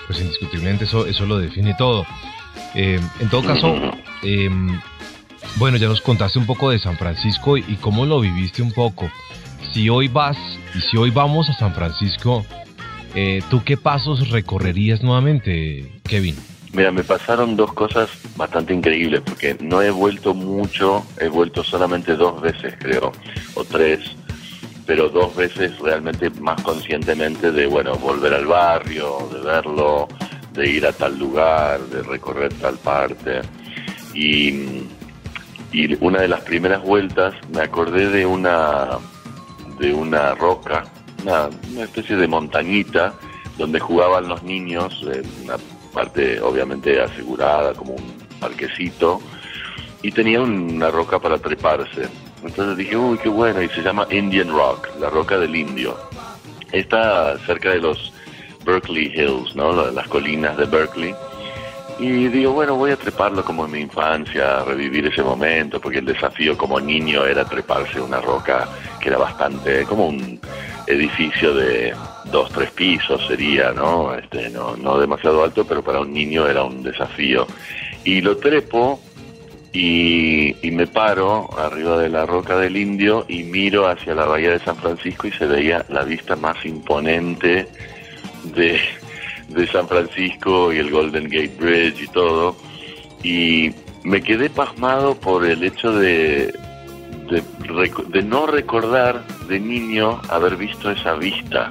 [0.05, 2.05] pues indiscutiblemente eso, eso lo define todo.
[2.73, 3.75] Eh, en todo caso,
[4.23, 4.79] em,
[5.57, 9.09] bueno, ya nos contaste un poco de San Francisco y, cómo lo viviste un poco.
[9.73, 10.37] Si hoy vas
[10.73, 12.45] y si hoy vamos a San Francisco,
[13.13, 16.35] eh, ¿tú qué pasos recorrerías nuevamente, Kevin?
[16.73, 22.15] Mira, me pasaron dos cosas bastante increíbles, porque no he vuelto mucho, he vuelto solamente
[22.15, 23.11] dos veces, creo,
[23.55, 23.99] o tres,
[24.85, 30.07] pero dos veces realmente más conscientemente de, bueno, volver al barrio, de verlo,
[30.53, 33.41] de ir a tal lugar, de recorrer tal parte.
[34.13, 34.83] Y,
[35.71, 38.99] y una de las primeras vueltas me acordé de una,
[39.79, 40.85] de una roca,
[41.23, 43.13] una, una especie de montañita,
[43.57, 45.01] donde jugaban los niños,
[45.43, 49.21] una parte obviamente asegurada como un parquecito,
[50.01, 52.07] y tenía una roca para treparse.
[52.43, 55.97] Entonces dije, uy, qué bueno, y se llama Indian Rock, la roca del indio.
[56.71, 58.13] Está cerca de los
[58.63, 59.73] Berkeley Hills, ¿no?
[59.91, 61.15] Las colinas de Berkeley.
[61.99, 66.05] Y digo, bueno, voy a treparlo como en mi infancia, revivir ese momento, porque el
[66.05, 68.67] desafío como niño era treparse una roca
[69.01, 70.39] que era bastante, como un
[70.85, 71.95] edificio de
[72.31, 74.13] dos, tres pisos sería, ¿no?
[74.15, 77.47] Este, no, no demasiado alto, pero para un niño era un desafío.
[78.03, 78.99] Y lo trepo
[79.73, 84.51] y, y, me paro arriba de la roca del indio y miro hacia la bahía
[84.51, 87.67] de San Francisco y se veía la vista más imponente
[88.55, 88.79] de,
[89.49, 92.55] de San Francisco y el Golden Gate Bridge y todo.
[93.23, 93.71] Y
[94.03, 96.53] me quedé pasmado por el hecho de,
[97.29, 97.43] de,
[98.09, 101.69] de no recordar de niño haber visto esa vista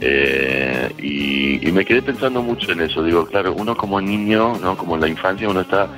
[0.00, 3.02] eh, y, me quedé pensando mucho en eso.
[3.02, 5.88] Digo, claro, uno como niño, no como en la infancia, uno está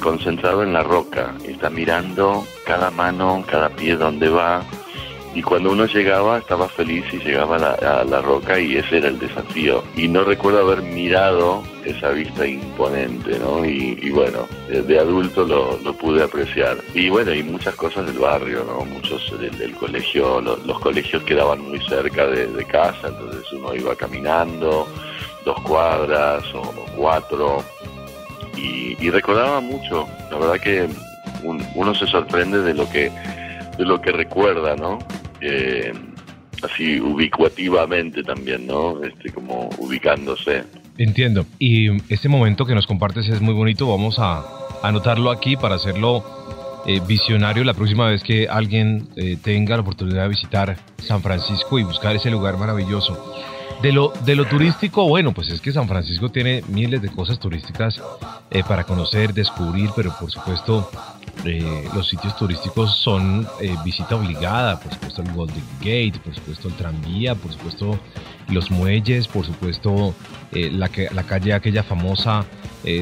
[0.00, 4.62] concentrado en la roca, está mirando cada mano, cada pie donde va,
[5.36, 9.18] y cuando uno llegaba estaba feliz y llegaba a la, roca y ese era el
[9.18, 9.84] desafío.
[9.94, 13.62] Y no recuerdo haber mirado esa vista imponente, ¿no?
[13.62, 16.78] Y, bueno, de, adulto lo, pude apreciar.
[16.94, 18.86] Y bueno, y muchas cosas del barrio, ¿no?
[18.86, 24.88] Muchos del, colegio, los colegios quedaban muy cerca de, casa, entonces uno iba caminando
[25.44, 26.62] dos cuadras o,
[26.96, 27.62] cuatro
[28.56, 30.08] y, recordaba mucho.
[30.30, 30.88] La verdad que
[31.42, 33.12] uno se sorprende de lo que
[33.76, 34.98] de lo que recuerda, ¿no?
[35.46, 35.92] Eh,
[36.62, 39.02] así ubicuativamente también, ¿no?
[39.04, 40.64] Este, como ubicándose.
[40.98, 41.46] Entiendo.
[41.58, 43.88] Y este momento que nos compartes es muy bonito.
[43.88, 44.44] Vamos a
[44.82, 46.24] anotarlo aquí para hacerlo
[46.86, 51.78] eh, visionario la próxima vez que alguien eh, tenga la oportunidad de visitar San Francisco
[51.78, 53.34] y buscar ese lugar maravilloso.
[53.82, 57.38] De lo, de lo turístico, bueno, pues es que San Francisco tiene miles de cosas
[57.38, 58.00] turísticas
[58.50, 60.90] eh, para conocer, descubrir, pero por supuesto
[61.44, 66.68] eh, los sitios turísticos son eh, visita obligada, por supuesto el Golden Gate, por supuesto
[66.68, 67.98] el tranvía, por supuesto
[68.48, 70.14] los muelles, por supuesto
[70.52, 72.46] la, que, la calle aquella famosa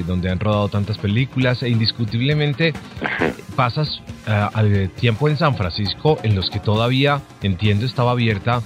[0.06, 2.72] donde han rodado tantas películas e indiscutiblemente
[3.54, 8.62] pasas al tiempo en San Francisco en los que todavía, entiendo, estaba abierta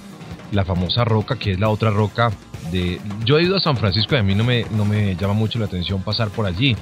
[0.51, 2.31] la famosa roca, que es la otra roca
[2.71, 2.99] de...
[3.25, 5.59] Yo he ido a San Francisco y a mí no me, no me llama mucho
[5.59, 6.75] la atención pasar por allí.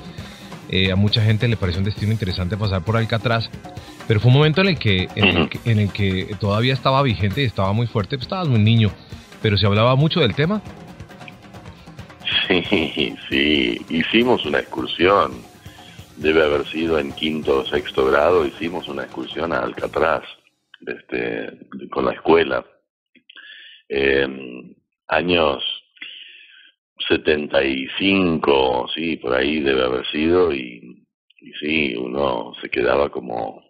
[0.69, 3.49] Eh, a mucha gente le parece un destino interesante pasar por Alcatraz,
[4.07, 7.71] pero fue un momento en el que, en el que, todavía estaba vigente y estaba
[7.71, 8.91] muy fuerte, pues estabas muy niño,
[9.41, 10.61] pero se hablaba mucho del tema.
[12.47, 15.31] Sí, sí, hicimos una excursión,
[16.17, 20.23] debe haber sido en quinto o sexto grado, hicimos una excursión a Alcatraz
[20.85, 21.57] este,
[21.89, 22.65] con la escuela
[23.89, 24.27] eh,
[25.07, 25.63] años
[27.07, 31.03] 75, sí, por ahí debe haber sido, y,
[31.59, 33.63] sí, uno se quedaba como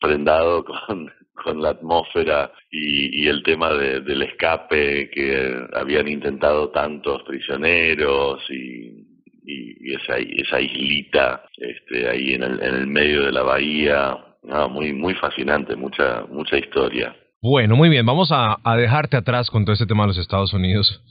[0.00, 6.70] prendado con, con la atmósfera y, y el tema de, del escape que habían intentado
[6.70, 9.06] tantos prisioneros y,
[9.44, 14.16] y, esa, esa islita este, ahí en el, en el medio de la bahía,
[14.50, 17.14] ah, muy, muy fascinante, mucha, mucha historia.
[17.42, 21.02] Bueno, muy bien, vamos a, dejarte atrás con todo este tema de los Estados Unidos,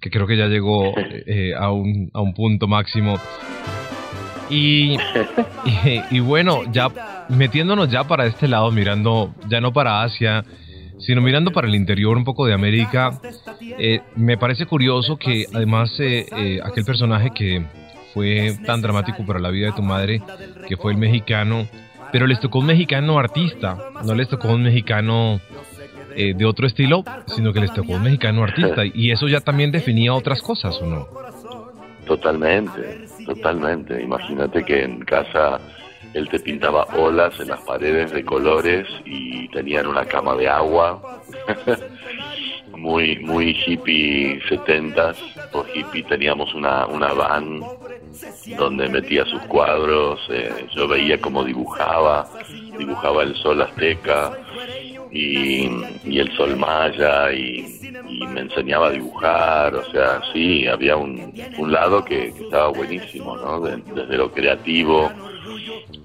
[0.00, 0.94] que creo que ya llegó
[1.26, 3.18] eh, a, un, a un punto máximo.
[4.50, 4.98] Y,
[6.10, 6.88] y, bueno, ya
[7.30, 10.44] metiéndonos ya para este lado, mirando ya no para Asia,
[10.98, 13.18] sino mirando para el interior un poco de América,
[13.78, 17.64] eh, me parece curioso que además eh, aquel personaje que
[18.12, 20.20] fue tan dramático para la vida de tu madre,
[20.68, 21.66] que fue el mexicano,
[22.12, 25.40] pero les tocó un mexicano artista, no les tocó un mexicano
[26.16, 28.82] eh, de otro estilo, sino que les tocó un mexicano artista.
[28.84, 31.08] Y eso ya también definía otras cosas, ¿o no?
[32.06, 34.02] Totalmente, totalmente.
[34.02, 35.60] Imagínate que en casa
[36.14, 41.00] él te pintaba olas en las paredes de colores y tenían una cama de agua.
[42.76, 45.16] muy muy hippie setentas
[45.52, 47.60] por hippie teníamos una, una van
[48.58, 52.28] donde metía sus cuadros eh, yo veía cómo dibujaba
[52.78, 54.32] dibujaba el sol azteca
[55.12, 57.80] y, el sol maya y,
[58.28, 63.60] me enseñaba a dibujar, o sea, sí, había un, un lado que, estaba buenísimo, ¿no?
[63.60, 65.10] desde lo creativo,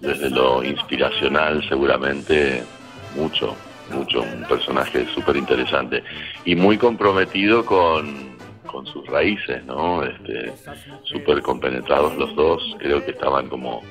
[0.01, 2.63] desde lo inspiracional, seguramente
[3.15, 3.55] mucho,
[3.91, 6.03] mucho, un personaje súper interesante
[6.45, 10.03] y muy comprometido con, con sus raíces, ¿no?
[10.03, 10.53] Este,
[11.03, 13.81] súper compenetrados los dos, creo que estaban como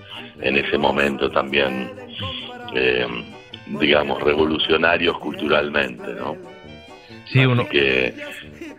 [0.41, 1.91] en ese momento también
[2.75, 3.07] eh,
[3.67, 6.37] digamos, revolucionarios culturalmente, ¿no?
[7.27, 7.69] Sí, uno.
[7.69, 8.15] que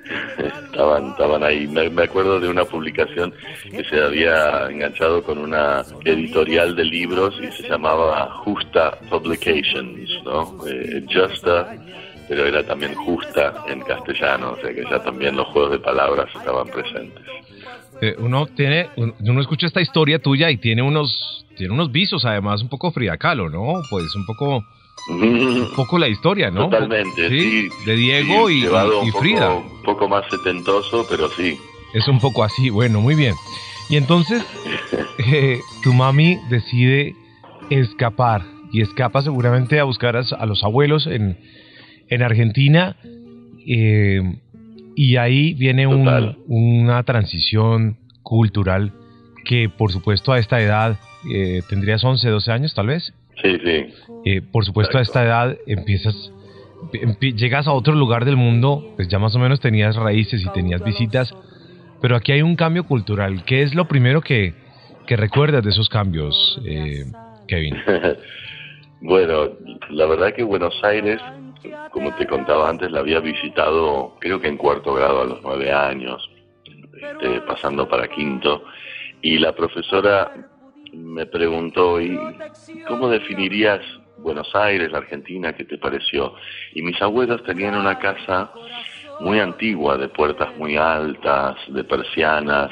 [0.37, 1.67] estaban, estaban ahí.
[1.67, 3.33] Me, acuerdo de una publicación
[3.69, 10.65] que se había enganchado con una editorial de libros y se llamaba Justa Publications, ¿no?
[10.67, 11.75] Eh, Justa,
[12.27, 16.27] pero era también justa en castellano, o sea que ya también los juegos de palabras
[16.35, 17.23] estaban presentes.
[18.01, 22.61] Eh, uno tiene, uno escucha esta historia tuya y tiene unos, tiene unos visos además
[22.61, 23.81] un poco friacalo, ¿no?
[23.89, 24.63] Pues un poco
[25.09, 26.69] un poco la historia, ¿no?
[26.69, 27.69] Totalmente, sí.
[27.85, 28.63] de Diego y,
[29.17, 29.53] Frida.
[29.55, 31.57] un poco más setentoso, pero sí.
[31.93, 33.33] Es un poco así, bueno, muy bien.
[33.89, 34.43] Y entonces
[35.17, 37.15] eh, tu mami decide
[37.69, 41.37] escapar y escapa seguramente a buscar a, los abuelos en,
[42.09, 42.97] en Argentina
[43.65, 44.21] eh,
[44.95, 48.93] y ahí viene una transición cultural
[49.45, 50.99] que por supuesto a esta edad
[51.31, 53.13] eh, tendrías 11, 12 años tal vez.
[53.41, 53.93] Sí, sí.
[54.25, 56.31] Eh, por supuesto, a esta edad empiezas,
[56.91, 60.83] llegas a otro lugar del mundo, pues ya más o menos tenías raíces y tenías
[60.83, 61.33] visitas,
[62.01, 63.43] pero aquí hay un cambio cultural.
[63.45, 64.53] ¿Qué es lo primero que,
[65.05, 67.05] que recuerdas de esos cambios, eh,
[67.47, 67.75] Kevin?
[69.01, 69.51] bueno,
[69.89, 71.21] la verdad que Buenos Aires,
[71.91, 75.71] como te contaba antes, la había visitado creo que en cuarto grado a los nueve
[75.71, 76.27] años,
[76.95, 78.63] este, pasando para quinto,
[79.21, 80.31] y la profesora
[80.93, 82.17] me preguntó, ¿y
[82.87, 83.81] cómo definirías
[84.17, 85.53] Buenos Aires, Argentina?
[85.53, 86.33] ¿Qué te pareció?
[86.73, 88.51] Y mis abuelos tenían una casa
[89.19, 92.71] muy antigua, de puertas muy altas, de persianas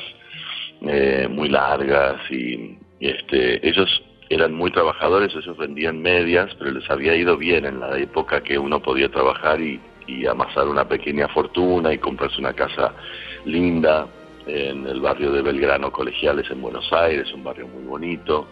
[0.82, 7.16] eh, muy largas, y, este, ellos eran muy trabajadores, ellos vendían medias, pero les había
[7.16, 11.94] ido bien en la época que uno podía trabajar y, y amasar una pequeña fortuna
[11.94, 12.94] y comprarse una casa
[13.46, 14.08] linda
[14.48, 18.48] en el barrio de Belgrano Colegiales en Buenos Aires, un barrio muy bonito.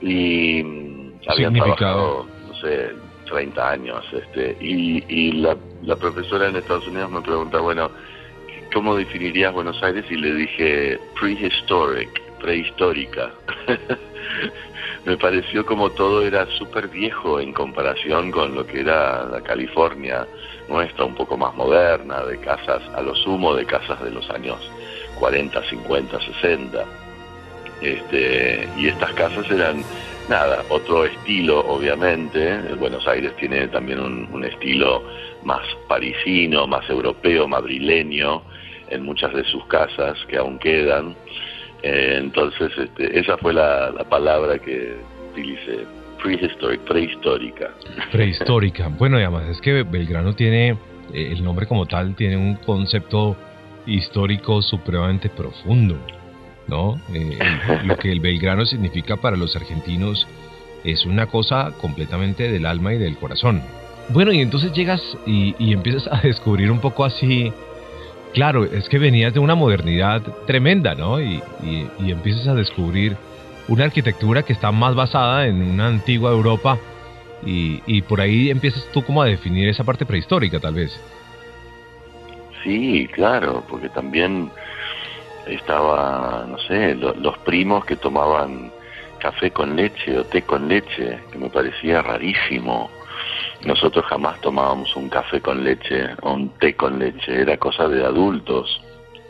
[0.00, 0.60] Y,
[1.28, 2.90] habían trabajado, no sé,
[3.26, 4.04] 30 años.
[4.12, 7.90] Este, y y la, la profesora en Estados Unidos me pregunta, bueno,
[8.72, 10.04] ¿cómo definirías Buenos Aires?
[10.10, 13.32] Y le dije, prehistoric, prehistórica.
[15.04, 20.26] me pareció como todo era súper viejo en comparación con lo que era la California
[20.68, 24.58] nuestra, un poco más moderna, de casas, a lo sumo de casas de los años
[25.18, 26.84] 40, 50, 60.
[27.82, 29.82] Este, y estas casas eran,
[30.28, 32.58] nada, otro estilo, obviamente.
[32.78, 35.02] Buenos Aires tiene también un, estilo
[35.42, 38.42] más parisino, más europeo, madrileño,
[38.88, 41.14] en muchas de sus casas que aún quedan.
[41.84, 44.96] Eh, entonces, este, esa fue la, palabra que
[45.30, 45.84] utilicé,
[46.86, 47.70] prehistórica.
[48.10, 48.88] Prehistórica.
[48.98, 50.70] bueno, y además es que Belgrano tiene,
[51.12, 53.36] eh, el nombre como tal, tiene un concepto
[53.84, 55.98] histórico supremamente profundo,
[56.68, 56.98] ¿no?
[57.12, 57.38] Eh,
[57.84, 60.26] lo que el Belgrano significa para los argentinos
[60.84, 63.60] es una cosa completamente del alma y del corazón.
[64.08, 67.52] Bueno, y entonces llegas y, y empiezas a descubrir un poco así
[68.34, 71.20] Claro, es que venías de una modernidad tremenda, ¿no?
[71.20, 73.16] Y, y, empiezas a descubrir
[73.68, 76.76] una arquitectura que está más basada en una antigua Europa
[77.46, 81.00] y, y, por ahí empiezas tú como a definir esa parte prehistórica, tal vez.
[82.64, 84.50] Sí, claro, porque también
[85.46, 88.72] estaba, no sé, los primos que tomaban
[89.20, 92.90] café con leche o té con leche, que me parecía rarísimo
[93.64, 98.04] nosotros jamás tomábamos un café con leche o un té con leche, era cosa de
[98.04, 98.80] adultos,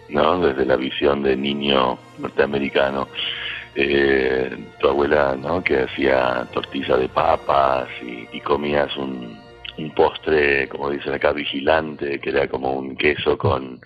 [0.08, 0.40] ¿no?
[0.40, 3.08] Desde la visión de niño norteamericano.
[3.76, 5.62] Eh, tu abuela, ¿no?
[5.62, 9.42] Que hacía tortilla de papas y, comías un,
[9.96, 13.80] postre, como dicen acá, vigilante, que era como un queso con,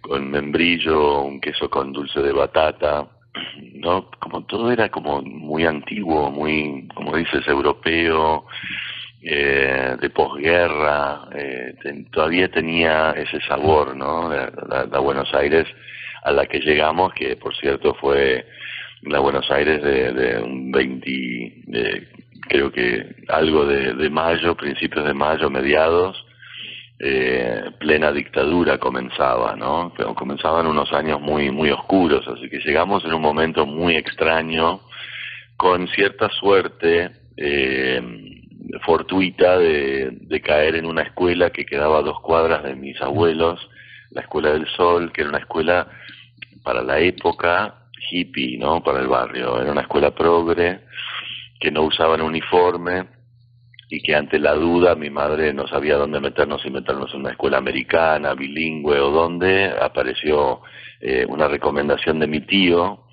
[0.00, 3.06] con membrillo, un queso con dulce de batata,
[3.74, 4.10] ¿no?
[4.18, 8.46] Como todo era como muy antiguo, muy, como dices, europeo,
[9.22, 11.74] eh, de posguerra, eh,
[12.12, 14.30] todavía tenía ese sabor, ¿no?
[14.30, 15.66] La, Buenos Aires
[16.22, 18.46] a la que llegamos, que por cierto fue
[19.02, 21.06] la Buenos Aires de, un 20,
[21.66, 22.08] de,
[22.48, 26.16] creo que algo de, mayo, principios de mayo, mediados,
[26.98, 29.92] eh, plena dictadura comenzaba, ¿no?
[29.96, 34.80] Pero comenzaban unos años muy, muy oscuros, así que llegamos en un momento muy extraño,
[35.56, 38.35] con cierta suerte, eh,
[38.84, 43.68] fortuita de, caer en una escuela que quedaba a dos cuadras de mis abuelos,
[44.10, 45.88] la Escuela del Sol, que era una escuela
[46.62, 48.82] para la época hippie, ¿no?
[48.82, 49.60] Para el barrio.
[49.60, 50.80] Era una escuela progre,
[51.58, 53.06] que no usaban uniforme
[53.88, 57.30] y que ante la duda mi madre no sabía dónde meternos, y meternos en una
[57.30, 60.60] escuela americana, bilingüe o dónde, apareció
[61.00, 63.04] eh, una recomendación de mi tío,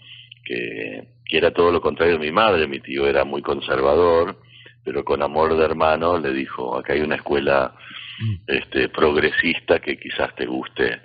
[0.43, 4.37] que, que era todo lo contrario de mi madre, mi tío era muy conservador,
[4.83, 7.73] pero con amor de hermano le dijo, acá hay una escuela
[8.19, 8.35] mm.
[8.47, 10.99] este, progresista que quizás te guste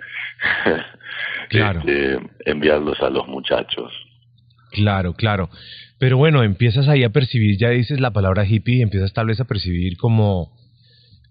[1.49, 1.79] claro.
[1.79, 3.91] este, enviarlos a los muchachos.
[4.71, 5.49] Claro, claro.
[5.97, 9.39] Pero bueno, empiezas ahí a percibir, ya dices la palabra hippie, y empiezas tal vez
[9.39, 10.51] a percibir como,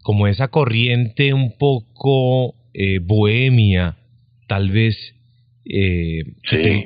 [0.03, 3.97] como esa corriente un poco eh, bohemia,
[4.47, 4.97] tal vez
[5.65, 6.23] eh,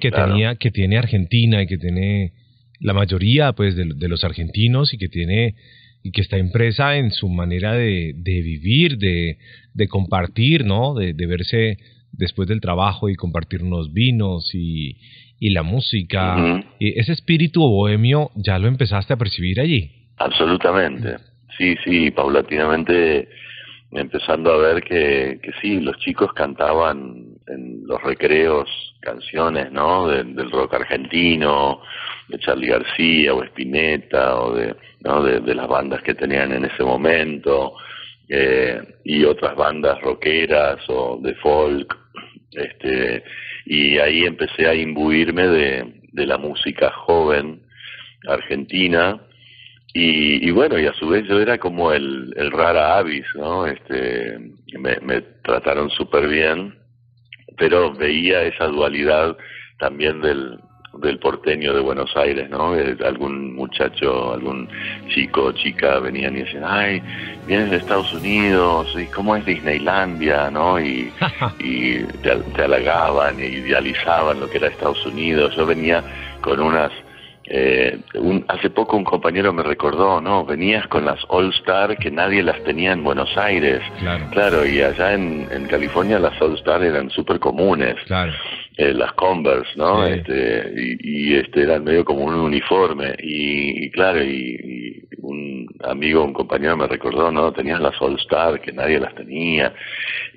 [0.01, 2.33] que, tenía, que tiene Argentina y que tiene
[2.83, 5.55] la mayoría pues de, los argentinos y que tiene
[6.03, 10.95] y que está impresa en su manera de, vivir, de, compartir, ¿no?
[10.95, 11.79] De, verse
[12.11, 14.99] después del trabajo y compartir unos vinos y,
[15.41, 16.65] la música.
[16.79, 19.91] y ese espíritu bohemio ya lo empezaste a percibir allí.
[20.17, 21.17] Absolutamente.
[21.57, 23.29] Sí, sí, paulatinamente
[23.93, 28.69] empezando a ver que, que sí, los chicos cantaban en los recreos
[29.01, 30.09] canciones, ¿no?
[30.09, 31.81] del rock argentino,
[32.29, 35.23] de Charlie García o Spinetta o de, ¿no?
[35.23, 37.75] de, las bandas que tenían en ese momento
[38.29, 41.97] eh, y otras bandas rockeras o de folk,
[42.53, 43.25] este
[43.65, 47.63] y ahí empecé a imbuirme de, de la música joven
[48.27, 49.21] argentina
[49.95, 53.67] y, y, bueno, y a su vez yo era como el, el rara avis, ¿no?
[53.67, 54.39] Este,
[54.79, 56.75] me, me trataron súper bien,
[57.57, 59.37] pero veía esa dualidad
[59.79, 60.59] también del,
[60.99, 62.77] del porteño de Buenos Aires, ¿no?
[62.77, 64.69] Eh, algún muchacho, algún
[65.09, 67.03] chico o chica venían y decían, ay,
[67.47, 70.81] vienes de Estados Unidos, ¿y cómo es Disneylandia, no?
[70.81, 71.11] Y,
[71.59, 75.55] y te, te halagaban y idealizaban lo que era Estados Unidos.
[75.57, 76.03] Yo venía
[76.41, 76.93] con unas
[77.55, 80.47] eh, un, hace poco un compañero me recordó, ¿no?
[80.47, 83.83] Venías con las All Star que nadie las tenía en Buenos Aires.
[84.31, 84.65] Claro.
[84.67, 87.97] y allá en, en California las All Star eran súper comunes.
[88.07, 88.33] Claro.
[88.79, 90.07] Eh, las Converse, ¿no?
[90.07, 93.15] Este, y, y, este eran medio como un uniforme.
[93.19, 98.73] Y, claro, y, un amigo, un compañero me recordó, no, tenías las All Star, que
[98.73, 99.75] nadie las tenía.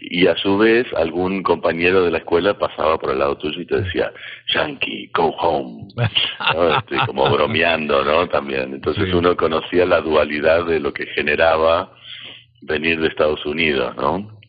[0.01, 3.65] Y a su vez, algún compañero de la escuela pasaba por el lado tuyo y
[3.65, 4.11] te decía,
[4.53, 5.87] Yankee, go home.
[6.77, 8.27] Este, como bromeando, ¿no?
[8.27, 8.73] También.
[8.73, 11.91] Entonces uno conocía la dualidad de lo que generaba
[12.61, 14.39] venir de Estados Unidos, ¿no?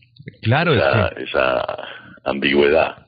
[0.42, 1.64] Claro, esa, esa
[2.26, 3.06] ambigüedad.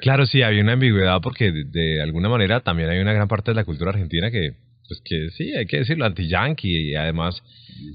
[0.00, 3.56] claro, sí, había una ambigüedad porque de, alguna manera también hay una gran parte de
[3.56, 4.52] la cultura argentina que,
[4.86, 7.42] pues que sí, hay que decirlo, anti-yankee y además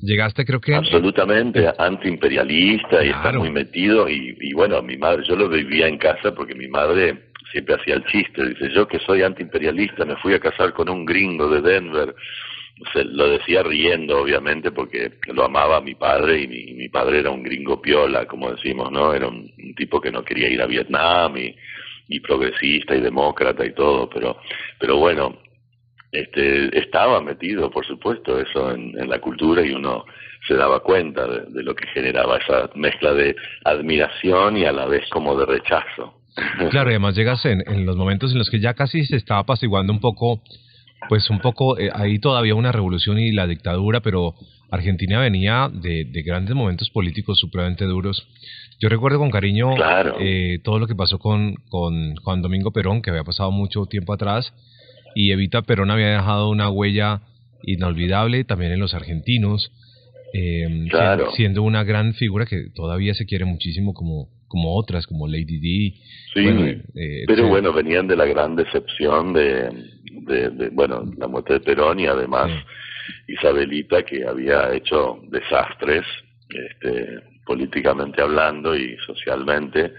[0.01, 0.75] llegaste creo que...
[0.75, 5.97] Absolutamente, anti-imperialista y está muy metido y, y bueno, mi madre, yo lo vivía en
[5.97, 10.33] casa porque mi madre siempre hacía el chiste, dice, yo que soy anti-imperialista me fui
[10.33, 12.15] a casar con un gringo de Denver
[12.93, 17.43] se lo decía riendo, obviamente, porque lo amaba mi padre y mi, padre era un
[17.43, 19.13] gringo piola, como decimos, ¿no?
[19.13, 21.55] Era un, tipo que no quería ir a Vietnam y,
[22.19, 24.37] progresista y demócrata y todo, pero,
[24.77, 25.37] pero bueno,
[26.11, 30.03] este, estaba metido, por supuesto, eso en, la cultura y uno
[30.45, 35.09] se daba cuenta de, lo que generaba esa mezcla de admiración y a la vez
[35.09, 36.21] como de rechazo.
[36.69, 39.41] Claro, y además llegas en, en los momentos en los que ya casi se estaba
[39.41, 40.41] apaciguando un poco
[41.09, 44.35] pues un poco eh, ahí todavía una revolución y la dictadura, pero
[44.69, 48.27] Argentina venía de, grandes momentos políticos supremamente duros.
[48.79, 49.71] Yo recuerdo con cariño
[50.19, 54.13] eh, todo lo que pasó con, con Juan Domingo Perón, que había pasado mucho tiempo
[54.13, 54.53] atrás,
[55.13, 57.21] y Evita Perón había dejado una huella
[57.63, 59.71] inolvidable también en los argentinos,
[60.33, 60.87] eh,
[61.35, 65.93] siendo, una gran figura que todavía se quiere muchísimo como, como otras, como Lady D.
[66.33, 69.69] Sí, eh, pero bueno, venían de la gran decepción de,
[70.03, 72.49] de, bueno, la muerte de Perón y además
[73.27, 76.05] Isabelita que había hecho desastres
[76.49, 79.93] este, políticamente hablando y socialmente.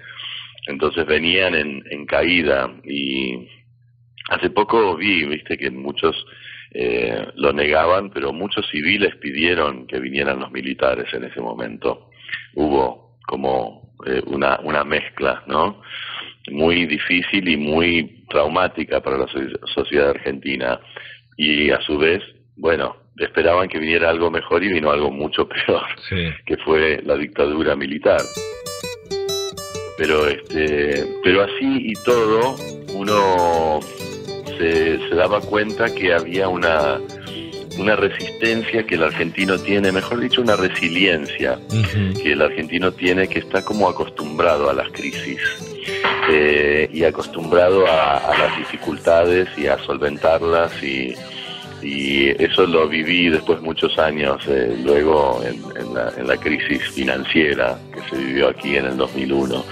[0.67, 3.49] Entonces venían en, en caída y
[4.31, 6.15] hace poco vi, viste, que muchos
[6.75, 12.09] eh, lo negaban, pero muchos civiles pidieron que vinieran los militares en ese momento.
[12.55, 15.83] Hubo como eh, una, una mezcla, ¿no?
[16.51, 19.27] Muy difícil y muy traumática para la
[19.75, 20.81] sociedad argentina.
[21.37, 22.23] Y a su vez,
[22.57, 25.85] bueno, esperaban que viniera algo mejor y vino algo mucho peor,
[26.47, 28.21] que fue la dictadura militar.
[29.99, 32.57] Pero este, pero así y todo,
[32.95, 33.79] uno
[34.63, 37.01] se, se daba cuenta que había una
[37.79, 41.59] una resistencia que el argentino tiene, mejor dicho, una resiliencia
[42.23, 45.41] que el argentino tiene que está como acostumbrado a las crisis
[46.31, 51.15] eh, y acostumbrado a, las dificultades y a solventarlas y,
[51.85, 58.01] eso lo viví después muchos años eh, luego en, la, en la crisis financiera que
[58.09, 59.65] se vivió aquí en el 2001.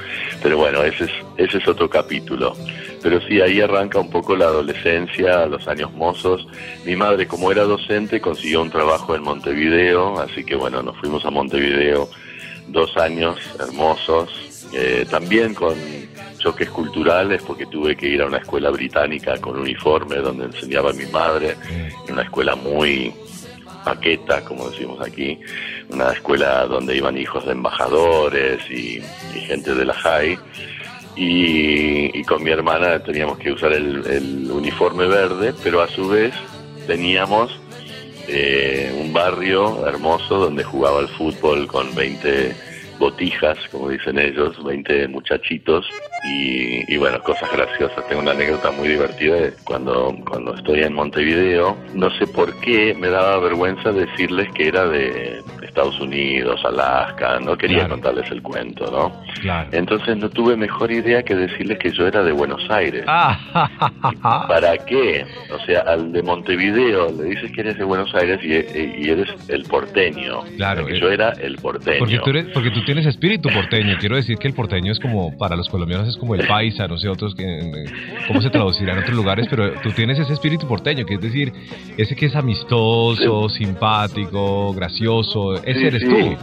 [0.43, 2.57] Pero bueno, ese es, ese es otro capítulo.
[3.03, 6.47] Pero sí, ahí arranca un poco la adolescencia, los años mozos.
[6.85, 11.25] Mi madre, como era docente, consiguió un trabajo en Montevideo, así que bueno, nos fuimos
[11.25, 12.09] a Montevideo
[12.69, 14.31] dos años hermosos,
[14.73, 15.75] eh, también con
[16.39, 20.95] choques culturales, porque tuve que ir a una escuela británica con uniforme donde enseñaba a
[20.95, 21.57] mi madre,
[22.09, 23.13] una escuela muy
[23.85, 25.39] paqueta, como decimos aquí,
[25.89, 29.01] una escuela donde iban hijos de embajadores y,
[29.41, 30.39] gente de la high
[31.17, 36.33] Y, con mi hermana teníamos que usar el, uniforme verde, pero a su vez
[36.87, 37.51] teníamos
[38.29, 42.55] eh, un barrio hermoso donde jugaba al fútbol con 20
[43.01, 45.87] botijas, como dicen ellos, 20 muchachitos
[46.23, 48.07] y, bueno, cosas graciosas.
[48.07, 52.95] Tengo una anécdota muy divertida de cuando, cuando estoy en Montevideo, no sé por qué
[52.95, 58.91] me daba vergüenza decirles que era de Estados Unidos, Alaska, no quería contarles el cuento,
[58.91, 59.23] ¿no?
[59.73, 63.05] Entonces no tuve mejor idea que decirles que yo era de Buenos Aires.
[63.07, 64.47] Ah.
[64.49, 65.25] ¿Para qué?
[65.53, 69.65] O sea, al de Montevideo le dices que eres de Buenos Aires y, eres el
[69.65, 70.43] porteño.
[70.57, 70.89] Claro.
[70.89, 71.99] yo era el porteño.
[72.01, 73.97] Porque tú, eres, porque tú tienes espíritu porteño.
[73.99, 76.99] Quiero decir que el porteño es como, para los colombianos es como el paisa, no
[76.99, 77.85] sé otros que, eh,
[78.27, 81.53] cómo se traducirá en otros lugares, pero tú tienes ese espíritu porteño, que es decir,
[81.97, 86.37] ese que es amistoso, simpático, gracioso, ese eres tú.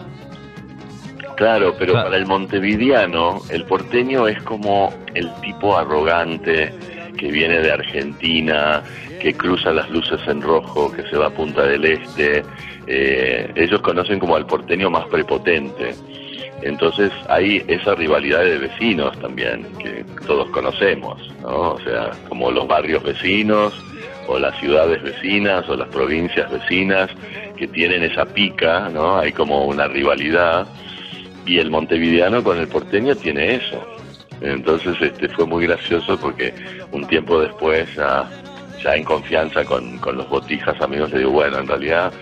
[1.36, 6.74] Claro, pero para el montevideano, el porteño es como el tipo arrogante
[7.15, 8.82] que viene de Argentina,
[9.22, 12.43] que cruza las luces en rojo, que se va a Punta del Este.
[12.88, 15.93] Eh, ellos conocen como al porteño más prepotente.
[16.61, 21.74] Entonces hay esa rivalidad de vecinos también, que todos conocemos, ¿no?
[21.74, 23.74] O sea, como los barrios vecinos,
[24.28, 27.10] o las ciudades vecinas, o las provincias vecinas,
[27.58, 29.18] que tienen esa pica, ¿no?
[29.18, 30.68] Hay como una rivalidad,
[31.48, 33.82] y el montevideano con el porteño tiene eso.
[34.42, 36.54] Entonces este fue muy gracioso porque
[36.92, 41.68] un tiempo después ya en confianza con, con los botijas amigos, le digo, bueno, en
[41.68, 42.14] realidad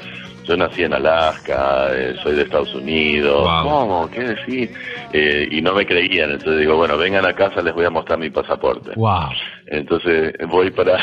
[0.45, 4.09] yo nací en Alaska, eh, soy de Estados Unidos, ¿cómo?
[4.09, 4.69] ¿Qué decís?
[5.11, 8.19] Eh, y no me creían, entonces digo, bueno, vengan a casa, les voy a mostrar
[8.19, 8.91] mi pasaporte.
[8.95, 9.29] Wow.
[9.65, 10.97] Entonces voy para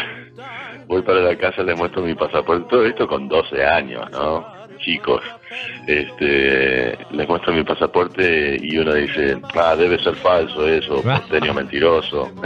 [0.93, 4.63] voy para la casa, les muestro mi pasaporte, todo esto con 12 años, ¿no?
[4.83, 5.23] chicos,
[5.87, 12.31] este, les muestro mi pasaporte y uno dice, ah, debe ser falso eso, porteño mentiroso.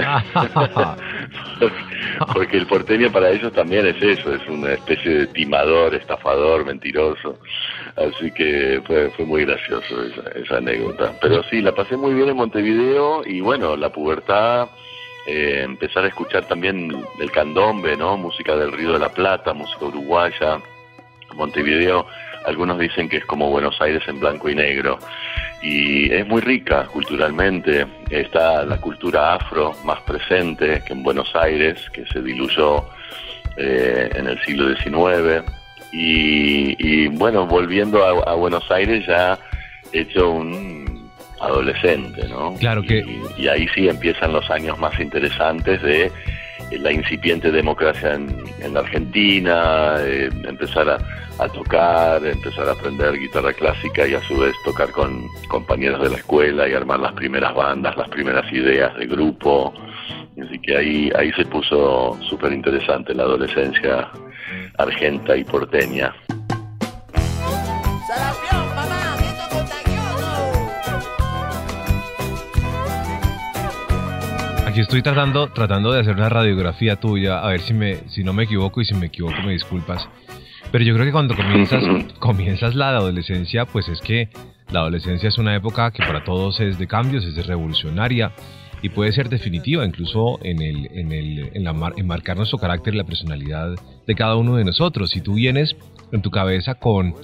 [2.33, 7.39] Porque el porteño para ellos también es eso, es una especie de timador, estafador, mentiroso.
[7.97, 9.97] Así que fue, fue muy gracioso
[10.35, 11.13] esa, anécdota.
[11.21, 14.69] Pero sí, la pasé muy bien en Montevideo y bueno, la pubertad...
[15.27, 18.17] Eh, empezar a escuchar también el candombe, ¿no?
[18.17, 20.61] Música del Río de la Plata, música uruguaya,
[21.35, 22.07] Montevideo,
[22.47, 24.99] algunos dicen que es como Buenos Aires en blanco y negro.
[25.63, 27.87] Y es muy rica culturalmente.
[28.09, 32.85] Está la cultura afro más presente que en Buenos Aires, que se diluyó
[33.57, 35.45] eh, en el siglo XIX.
[35.93, 39.39] Y, bueno, volviendo a, Buenos Aires ya
[39.93, 40.86] hecho un
[41.47, 42.55] adolescente, ¿no?
[42.55, 43.05] Claro que...
[43.37, 46.11] y ahí sí empiezan los años más interesantes de
[46.73, 50.89] la incipiente democracia en, la Argentina, eh, empezar
[51.39, 56.11] a, tocar, empezar a aprender guitarra clásica y a su vez tocar con compañeros de
[56.11, 59.73] la escuela y armar las primeras bandas, las primeras ideas de grupo.
[60.43, 64.11] Así que ahí, ahí se puso súper interesante la adolescencia
[64.79, 66.13] argenta y porteña.
[74.77, 78.35] Aquí estoy tratando, tratando de hacer una radiografía tuya, a ver si, me, si no
[78.35, 80.07] me equivoco y si me equivoco me disculpas.
[80.71, 81.83] Pero yo creo que cuando comienzas,
[82.19, 84.29] comienzas la adolescencia, pues es que
[84.71, 88.33] la adolescencia es una época que para todos es de cambios, es revolucionaria
[88.83, 92.93] y puede ser definitiva incluso en, el, en, el, en, la, en marcar nuestro carácter
[92.93, 95.09] y la personalidad de cada uno de nosotros.
[95.09, 95.75] Si tú vienes
[96.13, 97.15] en tu cabeza con,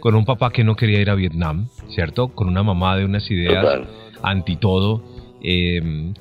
[0.00, 2.28] con un papá que no quería ir a Vietnam, ¿cierto?
[2.28, 3.82] Con una mamá de unas ideas
[4.22, 5.13] anti todo,
[5.46, 6.14] Em,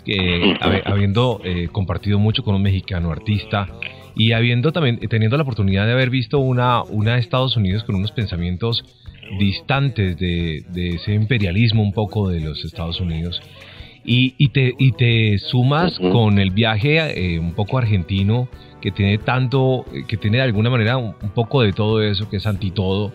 [0.85, 3.69] habiendo eh, compartido mucho con un mexicano artista
[4.17, 8.11] y habiendo también teniendo la oportunidad de haber visto una, una Estados Unidos con unos
[8.11, 8.83] pensamientos
[9.39, 13.41] distantes de, ese imperialismo un poco de los Estados Unidos
[14.03, 16.97] y, y, te, y te sumas con el viaje
[17.35, 18.49] eh, un poco argentino
[18.81, 22.45] que tiene tanto, que tiene de alguna manera un, poco de todo eso, que es
[22.45, 23.13] anti todo.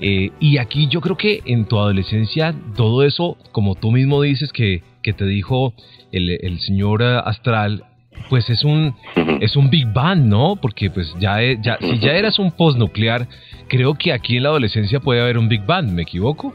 [0.00, 4.52] Eh, y aquí yo creo que en tu adolescencia todo eso, como tú mismo dices,
[4.52, 5.74] que que te dijo
[6.12, 7.84] el, señor Astral,
[8.28, 8.94] pues es un
[9.40, 10.56] es un Big Bang, ¿no?
[10.60, 13.26] Porque pues ya, ya si ya eras un postnuclear,
[13.68, 16.52] creo que aquí en la adolescencia puede haber un Big Bang, ¿me equivoco?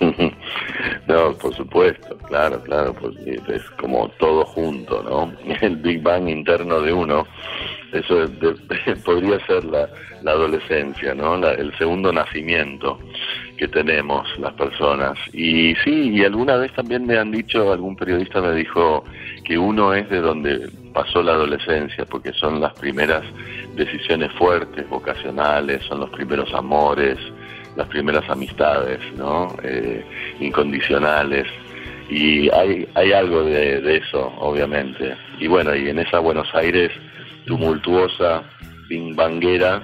[1.08, 5.32] No, por supuesto, claro, claro, pues es como todo junto, ¿no?
[5.62, 7.26] El Big Bang interno de uno,
[7.92, 8.26] eso
[9.06, 9.88] podría ser la,
[10.22, 11.36] la adolescencia, ¿no?
[11.48, 12.98] el segundo nacimiento
[13.58, 15.18] que tenemos las personas.
[15.32, 19.04] Y sí, y alguna vez también me han dicho, algún periodista me dijo
[19.44, 23.22] que uno es de donde pasó la adolescencia, porque son las primeras
[23.74, 27.18] decisiones fuertes, vocacionales, son los primeros amores,
[27.76, 29.54] las primeras amistades, ¿no?
[29.62, 30.04] Eh,
[30.40, 31.46] incondicionales.
[32.08, 35.14] Y hay, hay algo de, de eso, obviamente.
[35.38, 36.90] Y bueno, y en esa Buenos Aires
[37.44, 38.42] tumultuosa,
[38.88, 39.82] bimbanguera,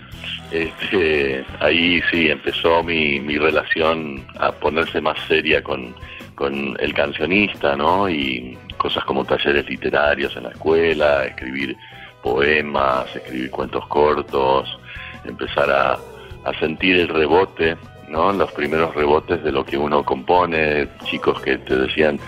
[0.51, 5.95] este, ahí sí empezó mi, mi relación a ponerse más seria con,
[6.35, 8.09] con el cancionista, ¿no?
[8.09, 11.77] Y cosas como talleres literarios en la escuela, escribir
[12.23, 14.79] poemas, escribir cuentos cortos,
[15.25, 15.99] empezar a,
[16.45, 17.77] a sentir el rebote,
[18.09, 18.33] ¿no?
[18.33, 22.19] Los primeros rebotes de lo que uno compone, chicos que te decían,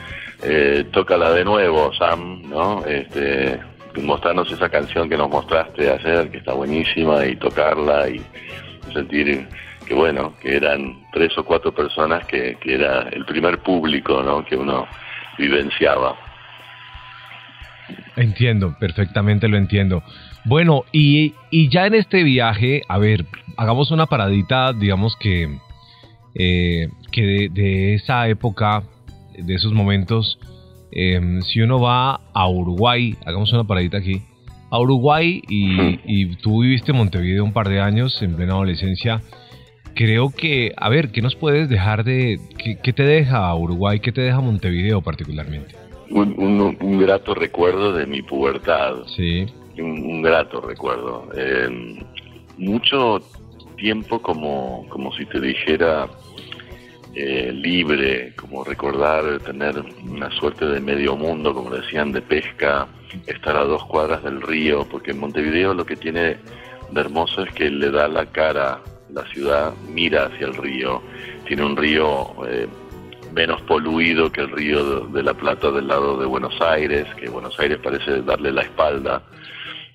[0.42, 2.84] eh, tócala de nuevo, Sam, ¿no?
[2.84, 3.58] Este,
[4.02, 8.20] mostrarnos esa canción que nos mostraste ayer, que está buenísima, y tocarla y
[8.92, 9.46] sentir
[9.86, 14.44] que bueno, que eran tres o cuatro personas que, que era el primer público ¿no?
[14.44, 14.86] que uno
[15.38, 16.16] vivenciaba.
[18.16, 20.02] Entiendo, perfectamente lo entiendo.
[20.44, 23.26] Bueno, y, y ya en este viaje, a ver,
[23.56, 25.58] hagamos una paradita, digamos que,
[26.34, 28.82] eh, que de, de, esa época,
[29.36, 30.38] de esos momentos,
[30.92, 34.22] Em, si uno va a Uruguay, hagamos una paradita aquí,
[34.70, 39.20] a Uruguay y, tú viviste en Montevideo un par de años en plena adolescencia,
[39.94, 42.38] creo que, a ver, ¿qué nos puedes dejar de,
[42.82, 45.74] qué, te deja Uruguay, qué te deja Montevideo particularmente?
[46.10, 49.04] Un, grato recuerdo de mi pubertad.
[49.16, 49.46] Sí.
[49.78, 51.28] Un, grato recuerdo.
[51.34, 51.98] Em,
[52.58, 53.20] mucho
[53.76, 56.08] tiempo como, como si te dijera
[57.18, 62.86] eh, libre, como recordar tener una suerte de medio mundo, como decían, de pesca,
[63.26, 66.36] estar a dos cuadras del río, porque en Montevideo lo que tiene
[66.90, 71.00] de hermoso es que le da la cara, la ciudad mira hacia el río,
[71.46, 72.68] tiene un río eh,
[73.32, 77.58] menos poluido que el río de, la Plata del lado de Buenos Aires, que Buenos
[77.58, 79.22] Aires parece darle la espalda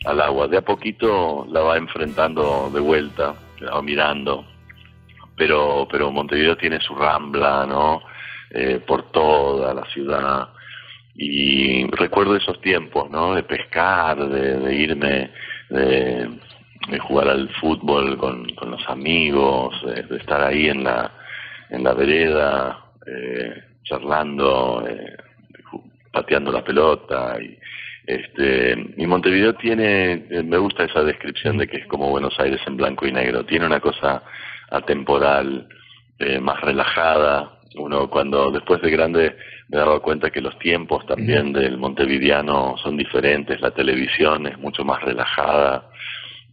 [0.06, 0.48] al agua.
[0.48, 4.44] De a poquito la va enfrentando de vuelta, la va mirando,
[5.36, 8.02] pero, pero Montevideo tiene su rambla, ¿no?
[8.52, 10.50] Eh, por toda la ciudad.
[11.16, 13.36] Y recuerdo esos tiempos, ¿no?
[13.36, 15.32] De pescar, de, irme,
[15.70, 16.30] de,
[17.00, 21.12] jugar al fútbol con, con los amigos, de, estar ahí en la,
[21.70, 25.16] en la vereda, eh, charlando, eh,
[26.12, 27.38] pateando la pelota.
[27.42, 27.58] Y,
[28.06, 32.76] este, y Montevideo tiene, me gusta esa descripción de que es como Buenos Aires en
[32.76, 33.46] blanco y negro.
[33.46, 34.24] Tiene una cosa
[34.72, 35.68] atemporal,
[36.20, 37.60] eh, más relajada.
[37.76, 39.36] Uno cuando después de grande
[39.70, 44.58] me he dado cuenta que los tiempos también del montevideano son diferentes, la televisión es
[44.58, 45.90] mucho más relajada,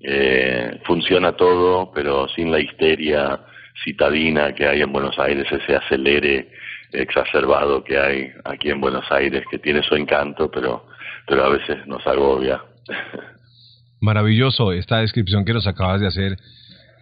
[0.00, 3.40] eh, funciona todo, pero sin la histeria
[3.82, 6.48] citadina que hay en Buenos Aires, ese acelere
[6.92, 10.86] exacerbado que hay aquí en Buenos Aires, que tiene su encanto, pero,
[11.26, 12.62] pero a veces nos agobia.
[14.00, 16.36] Maravilloso esta descripción que nos acabas de hacer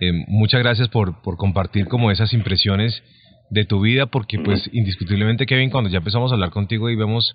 [0.01, 3.03] eh, muchas gracias por, por compartir como esas impresiones
[3.51, 7.35] de tu vida, porque pues indiscutiblemente Kevin, cuando ya empezamos a hablar contigo y vemos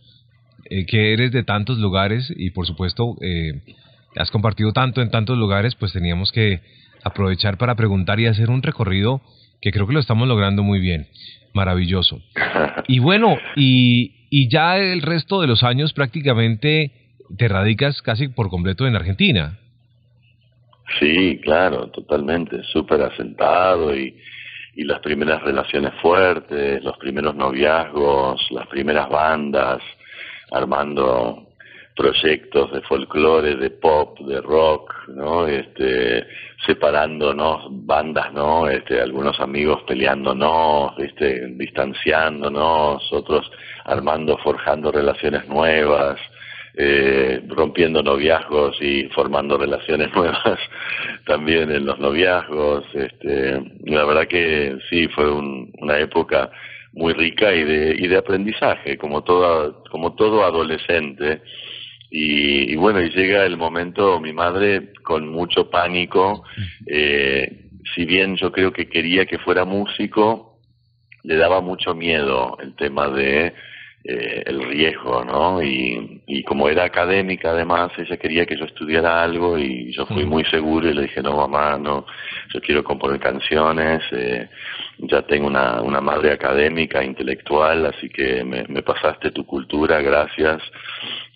[0.69, 3.61] eh, que eres de tantos lugares y por supuesto eh,
[4.15, 6.61] has compartido tanto en tantos lugares, pues teníamos que
[7.03, 9.21] aprovechar para preguntar y hacer un recorrido
[9.61, 11.07] que creo que lo estamos logrando muy bien.
[11.53, 12.21] Maravilloso.
[12.87, 16.91] Y bueno, y, y ya el resto de los años prácticamente
[17.37, 19.59] te radicas casi por completo en Argentina.
[20.99, 24.15] Sí, claro, totalmente, súper asentado y,
[24.75, 29.81] y las primeras relaciones fuertes, los primeros noviazgos, las primeras bandas,
[30.51, 31.47] armando
[31.95, 35.47] proyectos de folclore, de pop, de rock, ¿no?
[35.47, 36.25] Este,
[36.65, 38.67] separándonos bandas, ¿no?
[38.67, 43.51] Este, algunos amigos peleándonos, este, distanciándonos, otros
[43.85, 46.19] armando, forjando relaciones nuevas,
[46.75, 50.59] eh, rompiendo noviazgos y formando relaciones nuevas
[51.25, 52.85] también en los noviazgos.
[52.93, 56.49] Este, la verdad que sí, fue una época
[56.93, 61.41] muy rica y de, y de aprendizaje, como, toda, como todo adolescente.
[62.13, 66.43] Y, bueno, y llega el momento, mi madre con mucho pánico,
[66.85, 70.59] eh, si bien yo creo que quería que fuera músico,
[71.23, 73.53] le daba mucho miedo el tema de
[74.03, 75.61] eh, el riesgo, ¿no?
[75.61, 80.25] Y, y como era académica además, ella quería que yo estudiara algo y yo fui
[80.25, 82.05] muy seguro y le dije, no mamá, no,
[82.53, 84.47] yo quiero componer canciones, eh,
[84.99, 90.61] ya tengo una, una madre académica, intelectual, así que me, me pasaste tu cultura, gracias.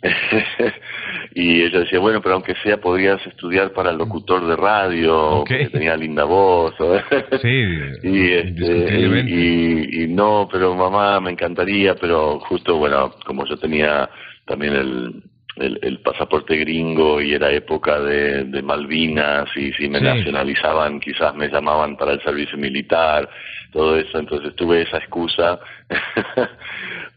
[1.34, 5.70] y ella decía, bueno, pero aunque sea, podrías estudiar para el locutor de radio, que
[5.70, 6.76] tenía linda voz.
[7.42, 7.64] sí,
[8.04, 14.10] y, este, y, y, no, pero mamá, me encantaría, pero justo, bueno, como yo tenía
[14.46, 15.24] también el,
[15.58, 21.48] el, pasaporte gringo y era época de, de Malvinas y si me nacionalizaban quizás me
[21.48, 23.30] llamaban para el servicio militar,
[23.72, 25.60] todo eso, entonces tuve esa excusa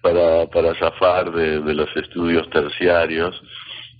[0.03, 3.41] para, para zafar de, de los estudios terciarios.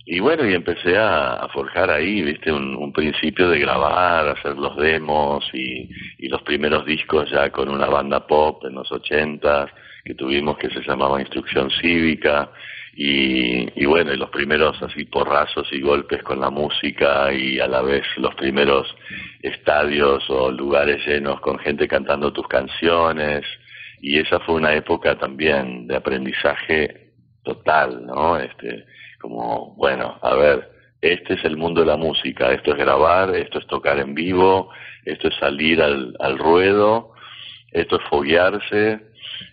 [0.05, 5.47] Y bueno, y empecé a, forjar ahí, viste, un, principio de grabar, hacer los demos
[5.53, 5.87] y,
[6.17, 9.69] y los primeros discos ya con una banda pop en los ochentas
[10.03, 12.49] que tuvimos que se llamaba Instrucción Cívica
[12.95, 17.81] y, bueno, y los primeros así porrazos y golpes con la música y a la
[17.81, 18.93] vez los primeros
[19.41, 23.45] estadios o lugares llenos con gente cantando tus canciones
[24.01, 27.11] y esa fue una época también de aprendizaje
[27.43, 28.37] total, ¿no?
[28.37, 28.85] Este,
[29.19, 30.69] como, bueno, a ver,
[31.01, 34.69] este es el mundo de la música, esto es grabar, esto es tocar en vivo,
[35.05, 37.13] esto es salir al, al ruedo,
[37.71, 39.08] esto es foguearse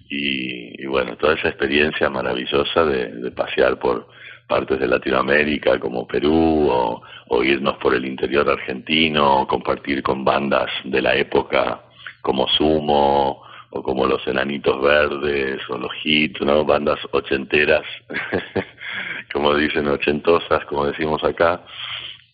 [0.09, 4.09] y, bueno, toda esa experiencia maravillosa de, pasear por
[4.46, 10.70] partes de Latinoamérica como Perú o, o irnos por el interior argentino, compartir con bandas
[10.84, 11.82] de la época
[12.22, 16.64] como Sumo o como los Enanitos Verdes o los Hits, ¿no?
[16.64, 17.84] bandas ochenteras,
[19.32, 21.62] como dicen, ochentosas, como decimos acá,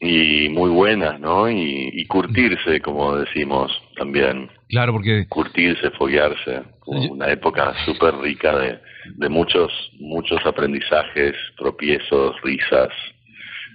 [0.01, 1.49] y muy buenas, ¿no?
[1.49, 4.51] Y curtirse, como decimos también.
[4.73, 5.27] Claro, porque...
[5.29, 8.79] Curtirse, foguearse, una época súper rica de,
[9.17, 9.71] de muchos,
[10.01, 12.89] muchos aprendizajes, tropiezos, risas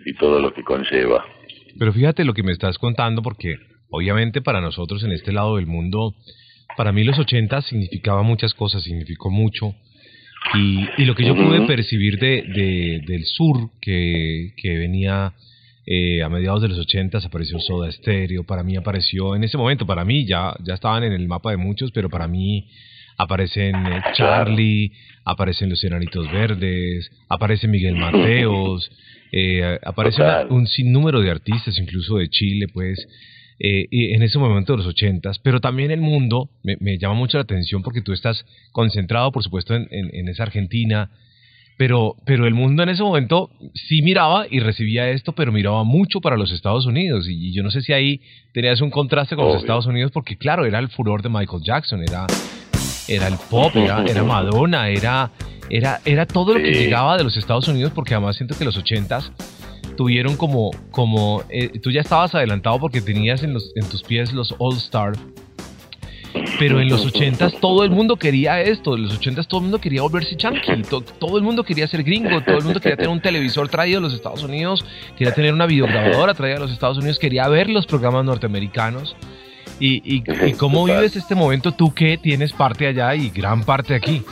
[0.06, 1.24] y todo lo que conlleva.
[1.78, 3.58] Pero fíjate lo que me estás contando, porque
[3.92, 6.16] obviamente para nosotros en este lado del mundo
[6.76, 9.76] para mí los 80 significaba muchas cosas, significó mucho.
[10.56, 15.34] Y, y lo que yo pude percibir de, de, del sur, que, que venía
[15.90, 19.88] eh, a mediados de los 80 apareció Soda Stereo, para mí apareció en ese momento,
[19.88, 22.68] para mí ya, ya estaban en el mapa de muchos, pero para mí
[23.18, 24.92] aparecen eh, Charlie,
[25.24, 28.92] aparecen los Enanitos Verdes, aparece Miguel Mateos,
[29.32, 33.08] eh, aparece un sinnúmero de artistas, incluso de Chile, pues,
[33.60, 37.44] eh, en ese momento de los ochentas, pero también el mundo me, llama mucho la
[37.44, 41.10] atención porque tú estás concentrado, por supuesto, en, en, esa Argentina,
[41.78, 46.20] pero, pero el mundo en ese momento sí miraba y recibía esto, pero miraba mucho
[46.20, 47.28] para los Estados Unidos.
[47.30, 48.22] Y, yo no sé si ahí
[48.52, 52.02] tenías un contraste con los Estados Unidos, porque claro, era el furor de Michael Jackson,
[52.02, 52.26] era,
[53.08, 55.32] era el pop, era, era Madonna, era,
[55.70, 58.76] era, era todo lo que llegaba de los Estados Unidos, porque además siento que los
[58.76, 59.32] ochentas
[59.96, 64.34] tuvieron como, como eh, tú ya estabas adelantado porque tenías en, los, en tus pies
[64.34, 65.14] los All Star,
[66.60, 69.80] pero en los ochentas todo el mundo quería esto, en los ochentas todo el mundo
[69.80, 70.84] quería volverse chunky,
[71.20, 74.02] todo el mundo quería ser gringo, todo el mundo quería tener un televisor traído a
[74.02, 74.84] los Estados Unidos,
[75.18, 79.16] quería tener una videograbadora traída a los Estados Unidos, quería ver los programas norteamericanos.
[79.80, 83.94] ¿Y, y, y cómo vives este momento tú que tienes parte allá y gran parte
[83.94, 84.24] aquí?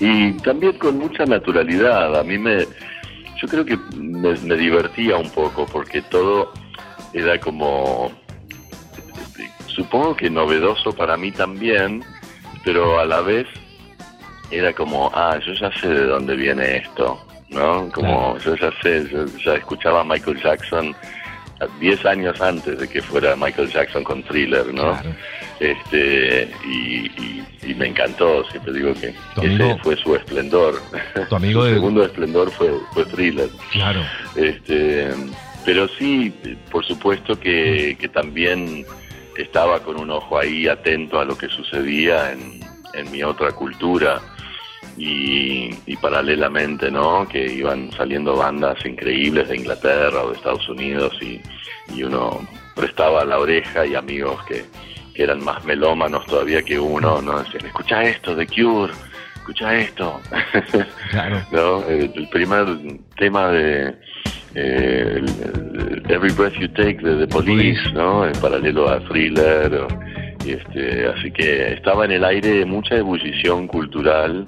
[0.00, 2.18] Y también con mucha naturalidad.
[2.18, 2.60] A mí me,
[3.40, 6.52] yo creo que me, divertía un poco porque todo
[7.12, 8.12] era como,
[9.78, 12.04] supongo que novedoso para mí también,
[12.64, 13.46] pero a la vez
[14.50, 17.88] era como, ah, yo ya sé de dónde viene esto, ¿no?
[17.92, 20.94] Como yo ya sé, yo ya escuchaba a Michael Jackson
[21.80, 24.98] 10 años antes de que fuera Michael Jackson con Thriller, ¿no?
[25.60, 30.80] Este, y, me encantó, siempre digo que ese fue su esplendor.
[31.28, 33.48] Tu amigo su segundo esplendor fue, fue Thriller.
[33.70, 34.00] Claro.
[34.34, 35.10] Este,
[35.64, 36.34] pero sí,
[36.72, 38.84] por supuesto que, que también
[39.42, 42.60] estaba con un ojo ahí atento a lo que sucedía en,
[42.94, 44.20] en mi otra cultura
[44.96, 47.26] y, y, paralelamente, ¿no?
[47.28, 51.40] Que iban saliendo bandas increíbles de Inglaterra o de Estados Unidos y,
[51.94, 52.40] y uno
[52.74, 54.64] prestaba la oreja y amigos que,
[55.14, 57.42] que, eran más melómanos todavía que uno, ¿no?
[57.42, 58.92] Decían, escucha esto, The Cure,
[59.36, 60.20] escucha esto.
[61.10, 61.40] Claro.
[61.50, 61.84] ¿No?
[61.88, 62.66] El, primer
[63.16, 63.94] tema de
[64.54, 65.22] eh,
[66.08, 68.26] Every Breath You Take de The Police, ¿no?
[68.26, 69.86] En paralelo a Thriller.
[70.46, 74.44] este, así que estaba en el aire mucha ebullición cultural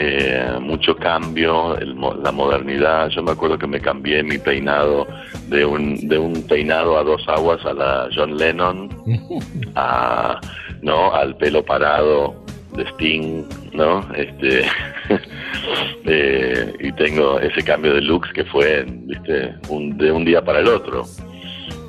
[0.00, 3.08] eh, mucho cambio, la modernidad.
[3.08, 5.08] Yo me acuerdo que me cambié mi peinado
[5.48, 8.88] de un, de un peinado a dos aguas a la John Lennon,
[9.74, 10.40] a,
[10.82, 11.12] ¿no?
[11.12, 12.36] al pelo parado
[12.78, 14.08] de Sting, ¿no?
[14.14, 14.64] Este,
[16.04, 19.54] eh, y tengo ese cambio de looks que fue ¿viste?
[19.68, 21.04] Un, de un día para el otro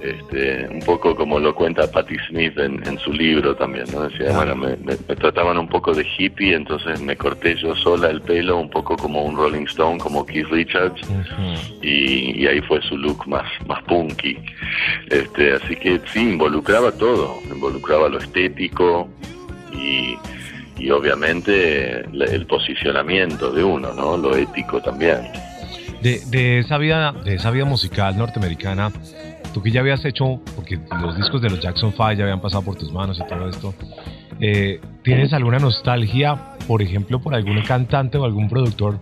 [0.02, 4.08] este, un poco como lo cuenta Patti Smith en, su libro también, ¿no?
[4.08, 4.76] Decía, bueno, me,
[5.16, 9.24] trataban un poco de hippie, entonces me corté yo sola el pelo, un poco como
[9.24, 11.02] un Rolling Stone, como Keith Richards,
[11.82, 14.38] y, ahí fue su look más, más punky.
[15.10, 19.10] Este, así que sí, involucraba todo, involucraba lo estético
[19.74, 20.18] y,
[20.80, 24.18] y obviamente el posicionamiento de uno, ¿no?
[24.18, 25.20] Lo ético también.
[26.02, 28.92] De, de, esa vida, de esa vida musical norteamericana,
[29.54, 32.64] tú que ya habías hecho, porque los discos de los Jackson 5 ya habían pasado
[32.64, 33.74] por tus manos y todo esto,
[34.40, 39.00] eh, ¿tienes alguna nostalgia, por ejemplo, por algún cantante o algún productor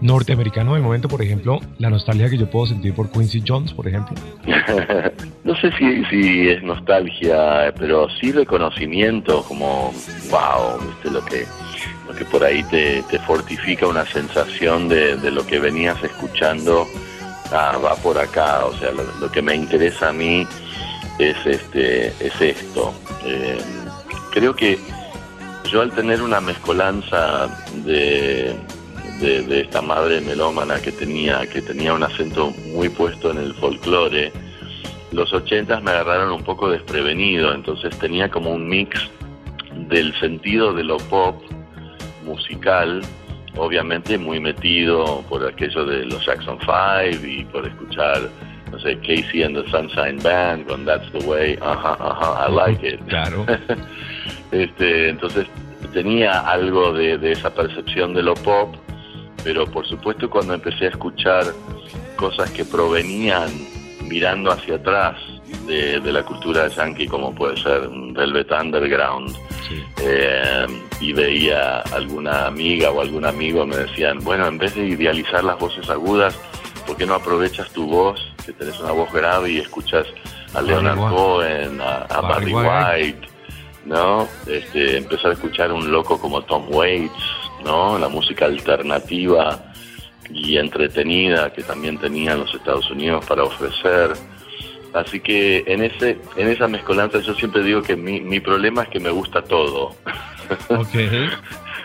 [0.00, 3.86] norteamericano de momento, por ejemplo, la nostalgia que yo puedo sentir por Quincy Jones, por
[3.86, 4.16] ejemplo?
[5.44, 9.92] no sé si, si es nostalgia, pero sí reconocimiento, como,
[10.30, 11.44] wow, viste lo que,
[12.08, 16.86] lo que por ahí te, fortifica una sensación de, de lo que venías escuchando
[17.52, 20.46] ah, va por acá, o sea, lo, que me interesa a mí
[21.18, 22.94] es este, es esto.
[23.24, 23.58] Eh,
[24.32, 24.78] creo que
[25.70, 27.48] yo al tener una mezcolanza
[27.84, 28.56] de,
[29.20, 34.32] de, esta madre melómana que tenía, que tenía un acento muy puesto en el folclore,
[35.12, 39.10] los ochentas me agarraron un poco desprevenido, entonces tenía como un mix
[39.88, 41.42] del sentido de lo pop
[42.24, 43.02] musical
[43.56, 48.28] obviamente muy metido por aquello de los Jackson Five y por escuchar,
[48.70, 52.86] no sé, Casey and the Sunshine Band con That's the Way, ajá, ajá, I like
[52.86, 53.00] it.
[53.08, 53.46] Claro.
[54.52, 55.46] este, entonces
[55.92, 58.74] tenía algo de, de esa percepción de lo pop,
[59.44, 61.44] pero por supuesto cuando empecé a escuchar
[62.16, 63.50] cosas que provenían
[64.02, 65.16] mirando hacia atrás
[65.66, 69.34] de, de la cultura yankee, como puede ser Velvet Underground,
[70.02, 70.66] eh,
[71.00, 75.58] y veía alguna amiga o algún amigo me decían, bueno, en vez de idealizar las
[75.58, 76.36] voces agudas,
[76.86, 80.06] ¿por qué no aprovechas tu voz, que tenés una voz grave y escuchas
[80.54, 83.28] a Leonard Cohen, a, Barry, White,
[83.84, 84.28] ¿no?
[84.46, 87.98] Este, empezar a escuchar un loco como Tom Waits, ¿no?
[87.98, 89.72] La música alternativa
[90.32, 94.12] y entretenida que también tenían los Estados Unidos para ofrecer.
[94.92, 98.88] Así que en ese en esa mezcolanza yo siempre digo que mi, mi problema es
[98.88, 99.94] que me gusta todo.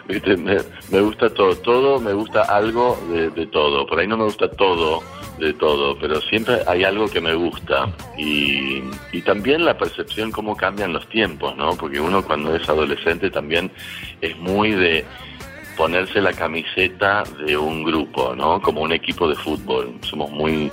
[0.08, 3.88] Me, gusta todo, todo me gusta algo de, de, todo.
[3.88, 5.02] Por ahí no me gusta todo
[5.40, 7.88] de todo, pero siempre hay algo que me gusta.
[8.16, 11.72] Y, y también la percepción cómo cambian los tiempos, ¿no?
[11.76, 13.72] Porque uno cuando es adolescente también
[14.22, 15.06] es muy de
[15.76, 18.62] ponerse la camiseta de un grupo, ¿no?
[18.62, 19.94] Como un equipo de fútbol.
[20.02, 20.72] Somos muy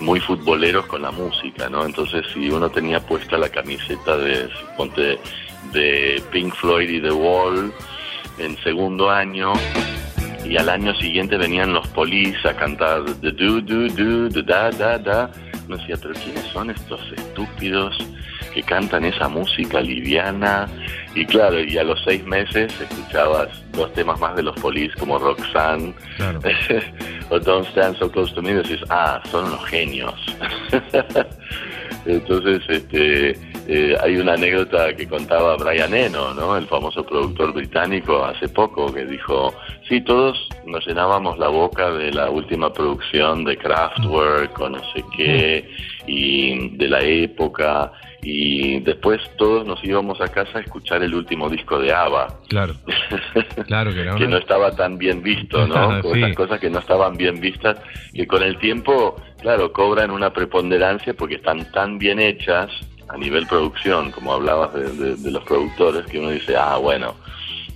[0.00, 1.84] muy futboleros con la música, ¿no?
[1.84, 5.18] Entonces, si uno tenía puesta la camiseta de ponte
[5.72, 7.72] de Pink Floyd y The Wall
[8.38, 9.52] en segundo año
[10.44, 14.70] y al año siguiente venían los Police a cantar The Do Do Do The Da
[14.70, 15.30] Da Da.
[15.68, 17.96] No decía, pero ¿quiénes son estos estúpidos
[18.52, 20.68] que cantan esa música liviana?
[21.14, 25.18] Y claro, y a los seis meses escuchabas dos temas más de los Police como
[25.18, 25.94] Roxanne
[27.30, 30.14] o Don't Stand So Close to Me decís, ah, son unos genios.
[32.06, 36.54] Entonces, este eh, hay una anécdota que contaba Brian Eno, ¿no?
[36.54, 39.54] el famoso productor británico, hace poco, que dijo,
[39.88, 45.02] sí, todos nos llenábamos la boca de la última producción de Kraftwerk o no sé
[45.16, 45.66] qué,
[46.06, 47.90] y de la época,
[48.24, 52.40] y después todos nos íbamos a casa a escuchar el último disco de ABBA.
[52.48, 52.74] Claro,
[53.66, 55.98] claro que, que no estaba tan bien visto, ¿no?
[56.14, 57.78] Esas cosas que no estaban bien vistas,
[58.14, 62.70] que con el tiempo, claro, cobran una preponderancia porque están tan bien hechas
[63.08, 67.14] a nivel producción, como hablabas de, los productores, que uno dice, ah, bueno,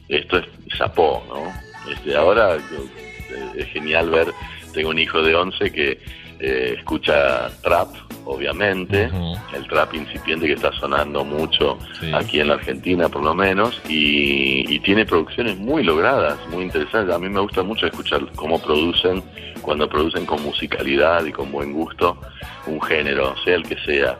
[0.09, 0.47] esto es
[0.79, 1.93] zapó, ¿no?
[1.93, 4.29] Este, ahora eh, es genial ver,
[4.73, 5.99] tengo un hijo de 11 que
[6.41, 7.89] eh, escucha trap,
[8.25, 9.11] obviamente,
[9.55, 11.79] el trap incipiente que está sonando mucho
[12.15, 17.15] aquí en la Argentina por lo menos, y, y, tiene producciones muy logradas, muy interesantes.
[17.15, 19.23] A mí me gusta mucho escuchar cómo producen,
[19.63, 22.19] cuando producen con musicalidad y con buen gusto
[22.67, 24.19] un género, sea el que sea.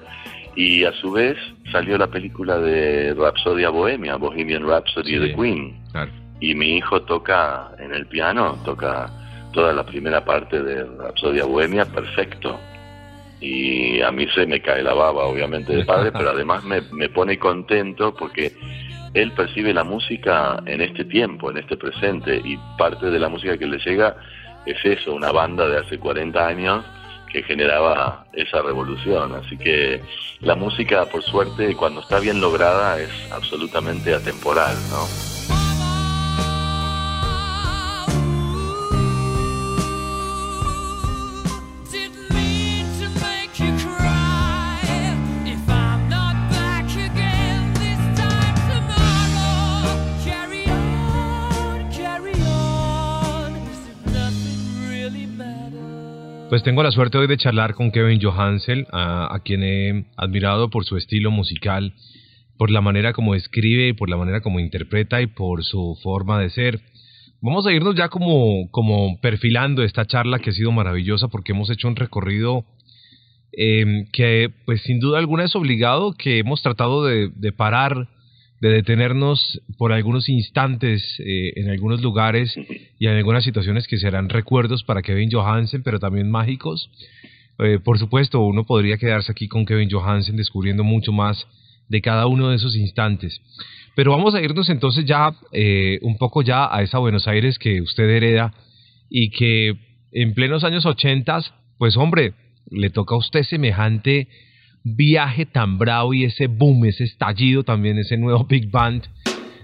[0.57, 1.37] Y a su vez
[1.71, 5.77] salió la película de Rhapsodia Bohemia, Bohemian Rhapsody de Queen.
[6.41, 9.09] Y mi hijo toca en el piano, toca
[9.53, 12.59] toda la primera parte de Rhapsodia Bohemia perfecto.
[13.41, 17.09] Y a mí se me cae la baba, obviamente, de padre, pero además me, me
[17.09, 18.53] pone contento porque
[19.15, 23.57] él percibe la música en este tiempo, en este presente, y parte de la música
[23.57, 24.17] que le llega
[24.67, 26.85] es eso, una banda de hace 40 años
[27.33, 29.35] que generaba esa revolución.
[29.35, 30.01] Así que
[30.41, 35.38] la música, por suerte, cuando está bien lograda, es absolutamente atemporal, ¿no?
[56.49, 60.87] Pues tengo la suerte hoy de charlar con Kevin Johansel, a, quien he admirado por
[60.87, 61.93] su estilo musical,
[62.57, 66.49] por la manera como escribe, por la manera como interpreta y por su forma de
[66.49, 66.81] ser.
[67.43, 71.69] Vamos a irnos ya como, como perfilando esta charla que ha sido maravillosa porque hemos
[71.69, 72.65] hecho un recorrido
[73.53, 78.09] eh, que pues sin duda alguna es obligado, que hemos tratado de parar
[78.61, 82.55] de detenernos por algunos instantes eh, en algunos lugares
[82.99, 86.91] y en algunas situaciones que serán recuerdos para Kevin Johansen, pero también mágicos.
[87.61, 91.47] Eh, por supuesto, uno podría quedarse aquí con Kevin Johansen descubriendo mucho más
[91.89, 93.41] de cada uno de esos instantes.
[93.95, 97.81] Pero vamos a irnos entonces ya eh, un poco ya a esa Buenos Aires que
[97.81, 98.55] usted hereda
[99.09, 99.77] y que
[100.13, 101.41] en plenos años 80,
[101.79, 102.35] pues hombre,
[102.71, 104.29] le toca a usted semejante
[104.97, 109.05] viaje tan bravo y ese boom, ese estallido también, ese nuevo Big Band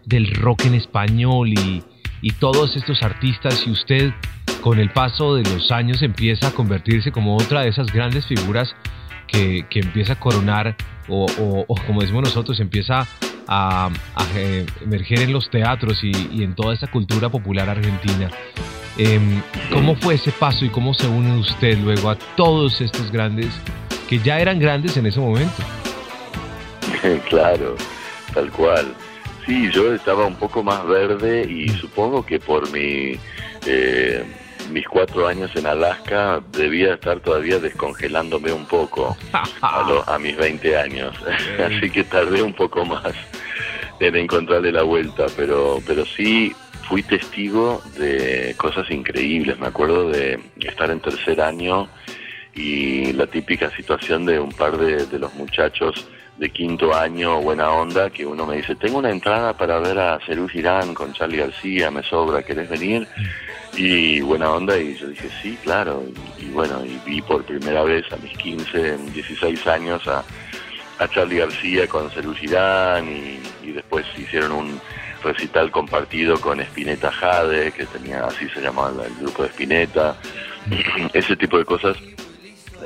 [0.05, 1.83] del rock en español y,
[2.21, 4.13] y todos estos artistas y usted
[4.61, 8.75] con el paso de los años empieza a convertirse como otra de esas grandes figuras
[9.27, 10.77] que, que empieza a coronar
[11.09, 11.27] o,
[11.69, 13.07] o, como decimos nosotros, empieza
[13.47, 13.91] a,
[14.37, 18.31] eh, emerger en los teatros y, y, en toda esa cultura popular argentina.
[18.97, 23.49] Em, ¿Cómo fue ese paso y cómo se une usted luego a todos estos grandes
[24.15, 25.63] que ya eran grandes en ese momento.
[27.29, 27.75] claro,
[28.33, 28.95] tal cual.
[29.45, 33.19] Sí, yo estaba un poco más verde y supongo que por mi
[33.67, 34.25] eh,
[34.71, 39.17] mis cuatro años en Alaska debía estar todavía descongelándome un poco
[39.63, 41.15] a, a mis 20 años.
[41.59, 43.13] Así que tardé un poco más
[43.99, 46.55] en encontrarle la vuelta, pero, pero sí
[46.89, 49.59] fui testigo de cosas increíbles.
[49.59, 51.89] Me acuerdo de estar en tercer año
[52.55, 56.07] y la típica situación de un par de, los muchachos
[56.39, 60.19] de quinto año, buena onda, que uno me dice, tengo una entrada para ver a
[60.27, 63.07] Cerú Girán con Charlie García, me sobra, ¿querés venir?
[63.77, 66.03] Y buena onda, y yo dije, sí, claro,
[66.39, 70.25] y, bueno, y vi por primera vez a mis 15, 16 años a,
[70.99, 74.81] a Charlie García con Cerú Girán, y, y después hicieron un
[75.23, 80.17] recital compartido con Spinetta Jade, que tenía, así se llamaba el grupo de Spinetta,
[81.13, 81.97] ese tipo de cosas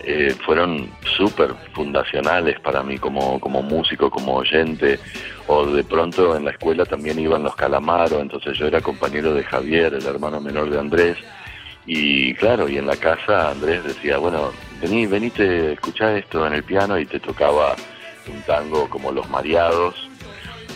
[0.04, 4.98] eh, fueron súper fundacionales para mí como, como músico, como oyente,
[5.46, 9.42] o de pronto en la escuela también iban los calamaros, entonces yo era compañero de
[9.42, 11.18] Javier, el hermano menor de Andrés,
[11.86, 16.62] y claro, y en la casa Andrés decía, bueno, vení, venite, escuchá esto en el
[16.62, 17.74] piano y te tocaba
[18.32, 20.08] un tango como Los Mareados,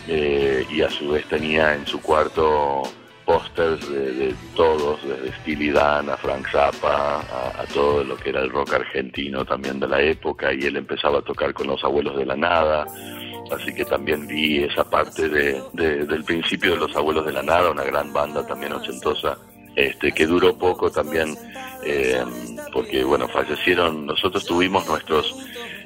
[0.09, 2.83] eh, y a su vez tenía en su cuarto
[3.25, 8.51] pósters de, todos, desde Steely Dan a Frank Zappa, a, todo lo que era el
[8.51, 12.27] rock argentino también de la época, y él empezaba a tocar con los abuelos de
[12.27, 12.87] la nada,
[13.51, 17.71] así que también vi esa parte de, del principio de los abuelos de la nada,
[17.71, 19.39] una gran banda también ochentosa,
[19.75, 21.35] este, que duró poco también,
[21.85, 22.23] eh,
[22.73, 25.35] porque bueno, fallecieron, nosotros tuvimos nuestros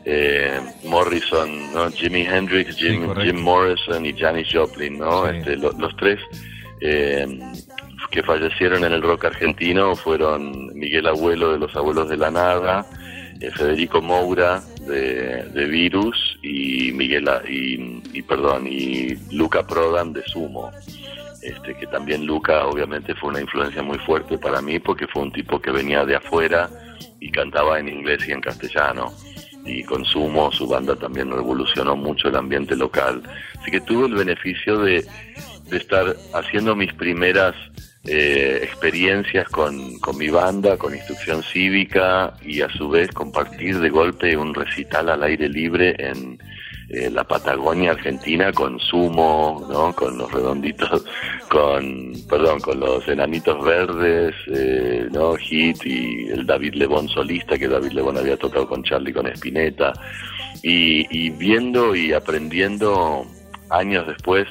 [0.04, 1.90] eh, Morrison, ¿no?
[1.90, 5.28] Jimi Hendrix, Jim, Jim Morrison y Janis Joplin, ¿no?
[5.28, 6.20] Este, los tres
[6.80, 7.26] eh,
[8.10, 12.86] que fallecieron en el rock argentino fueron Miguel Abuelo de Los Abuelos de la Nada,
[13.40, 20.70] eh, Federico Moura de, Virus y Miguel y, perdón y Luca Prodan de Sumo.
[21.42, 25.32] Este, que también Luca obviamente fue una influencia muy fuerte para mí porque fue un
[25.32, 26.68] tipo que venía de afuera
[27.20, 29.12] y cantaba en inglés y en castellano
[29.64, 33.22] y con Sumo su banda también revolucionó mucho el ambiente local.
[33.60, 35.04] Así que tuve el beneficio de,
[35.68, 37.54] de estar haciendo mis primeras
[38.04, 43.90] eh, experiencias con, con, mi banda, con instrucción cívica y a su vez compartir de
[43.90, 46.38] golpe un recital al aire libre en
[46.88, 49.92] eh, la Patagonia Argentina con Sumo, ¿no?
[49.92, 51.04] con los redonditos,
[51.50, 55.34] con, perdón, con los enanitos verdes, eh, ¿no?
[55.34, 59.92] Hit y el David Lebón solista, que David Lebón había tocado con Charlie con Spinetta,
[60.62, 63.26] y, y viendo y aprendiendo
[63.70, 64.46] años después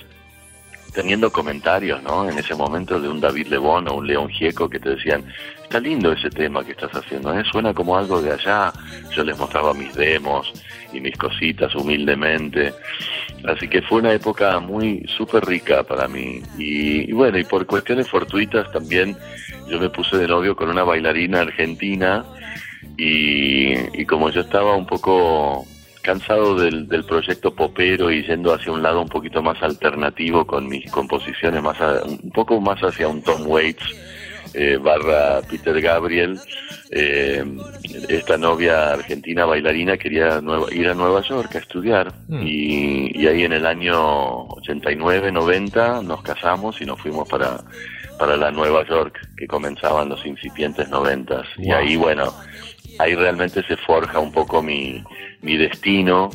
[0.95, 2.27] teniendo comentarios, ¿no?
[2.27, 5.25] En ese momento de un David Lebón o un León Gieco que te decían,
[5.61, 7.43] está lindo ese tema que estás haciendo, ¿eh?
[7.51, 8.71] Suena como algo de allá.
[9.11, 10.53] Yo les mostraba mis demos
[10.93, 12.73] y mis cositas humildemente.
[13.45, 16.41] Así que fue una época muy súper rica para mí.
[16.57, 19.17] Y, y, bueno, y por cuestiones fortuitas también
[19.67, 22.23] yo me puse de novio con una bailarina argentina
[22.97, 25.65] y, y como yo estaba un poco
[26.05, 30.67] cansado del, del, proyecto popero y yendo hacia un lado un poquito más alternativo con
[30.67, 33.83] mis composiciones, más un poco más hacia un Tom Waits
[34.53, 36.39] eh, barra Peter Gabriel.
[36.91, 37.43] Eh,
[38.07, 40.39] esta novia argentina bailarina quería
[40.71, 42.41] ir a Nueva York a estudiar mm.
[42.43, 47.57] y, y, ahí en el año 89, 90 nos casamos y nos fuimos para,
[48.17, 51.45] para la Nueva York que comenzaban los incipientes noventas.
[51.57, 52.33] Y ahí, bueno,
[52.99, 55.03] ahí realmente se forja un poco mi,
[55.41, 56.29] mi destino,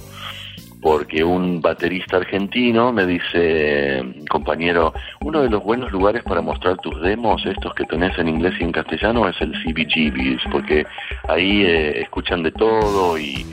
[0.80, 7.00] porque un baterista argentino me dice, compañero, uno de los buenos lugares para mostrar tus
[7.02, 10.86] demos, estos que tenés en inglés y en castellano, es el CBGBs, porque
[11.28, 13.46] ahí eh, escuchan de todo y,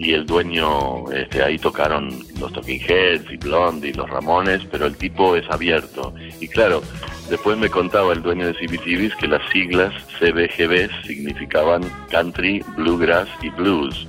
[0.00, 2.08] y el dueño, este, ahí tocaron
[2.40, 6.12] los Talking Heads y Blondie los Ramones, pero el tipo es abierto.
[6.40, 6.82] Y claro,
[7.28, 13.50] después me contaba el dueño de CBGBs que las siglas CBGBs significaban Country, Bluegrass y
[13.50, 14.08] Blues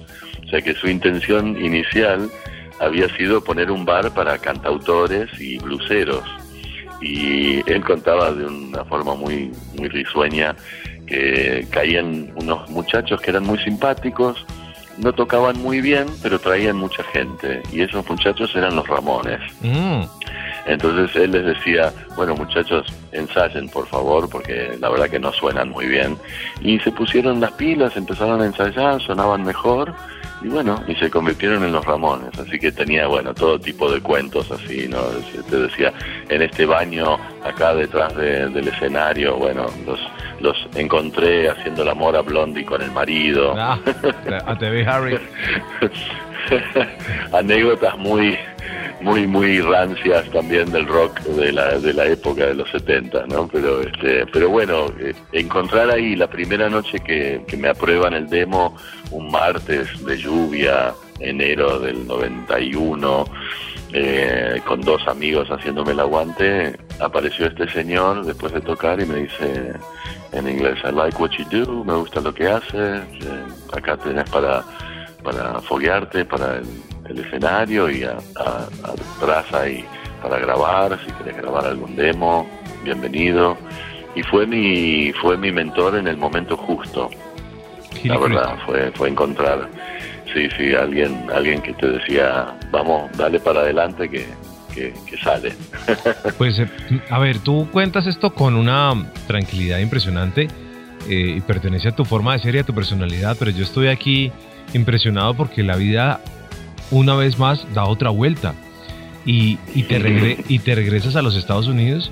[0.51, 2.29] o sea que su intención inicial
[2.81, 6.25] había sido poner un bar para cantautores y bluseros.
[7.01, 10.53] Y él contaba de una forma muy, muy risueña
[11.07, 14.45] que caían unos muchachos que eran muy simpáticos,
[15.01, 17.63] no tocaban muy bien, pero traían mucha gente.
[17.71, 19.39] Y esos muchachos eran los Ramones.
[19.61, 20.03] Mm.
[20.67, 25.69] Entonces él les decía, bueno muchachos, ensayen por favor, porque la verdad que no suenan
[25.69, 26.17] muy bien.
[26.61, 29.93] Y se pusieron las pilas, empezaron a ensayar, sonaban mejor
[30.43, 34.01] y bueno, y se convirtieron en los Ramones, así que tenía, bueno, todo tipo de
[34.01, 34.97] cuentos así, ¿no?
[35.49, 35.93] Te decía,
[36.29, 39.99] en este baño, acá detrás del escenario, bueno, los,
[40.41, 43.53] los encontré haciendo el amor a Blondie con el marido.
[43.57, 43.79] Ah,
[44.45, 45.19] a TV Harry.
[47.33, 48.37] Anécdotas muy
[49.01, 53.47] muy muy rancias también del rock de la, de la época de los 70, ¿no?
[53.47, 58.29] Pero este, pero bueno, eh, encontrar ahí la primera noche que, que me aprueban el
[58.29, 58.75] demo,
[59.11, 63.25] un martes de lluvia, enero del 91,
[63.93, 69.21] eh, con dos amigos haciéndome el aguante, apareció este señor después de tocar y me
[69.21, 69.73] dice
[70.31, 74.29] en inglés, I like what you do, me gusta lo que haces, eh, acá tenés
[74.29, 74.63] para
[75.23, 78.17] para foguearte, para el, escenario y a,
[79.17, 79.85] atrás ahí
[80.21, 82.47] para grabar, si querés grabar algún demo,
[82.83, 83.57] bienvenido.
[84.15, 87.09] Y fue mi, fue mi mentor en el momento justo.
[88.03, 89.67] La verdad, fue, fue encontrar,
[90.33, 94.25] sí, sí, alguien, alguien que te decía, vamos, dale para adelante que,
[94.73, 95.53] que, sale.
[96.37, 96.67] pues, eh,
[97.09, 98.93] a ver, tú cuentas esto con una
[99.27, 100.47] tranquilidad impresionante
[101.09, 103.87] eh, y pertenece a tu forma de ser y a tu personalidad, pero yo estoy
[103.87, 104.31] aquí
[104.73, 106.21] impresionado porque la vida
[106.91, 108.53] una vez más da otra vuelta
[109.25, 112.11] y, y, te, y te regresas a los Estados Unidos,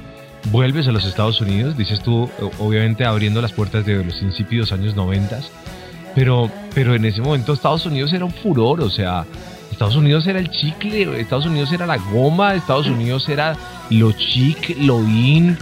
[0.52, 4.96] vuelves a los Estados Unidos, dices tú, obviamente abriendo las puertas de los insípidos años
[4.96, 5.40] 90,
[6.16, 9.26] pero, pero en ese momento Estados Unidos era un furor, o sea,
[9.72, 13.56] Estados Unidos era el chicle, Estados Unidos era la goma, Estados Unidos era
[13.90, 15.58] lo chic, lo in,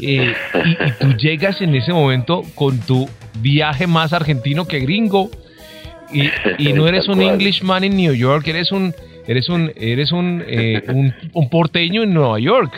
[0.00, 0.34] eh,
[0.64, 3.08] y, tú llegas en ese momento con tu
[3.40, 5.30] viaje más argentino que gringo,
[6.12, 8.94] y, y no eres un Englishman en New York, eres un
[9.26, 10.82] eres un eres un, eh,
[11.32, 12.72] un, porteño en Nueva York.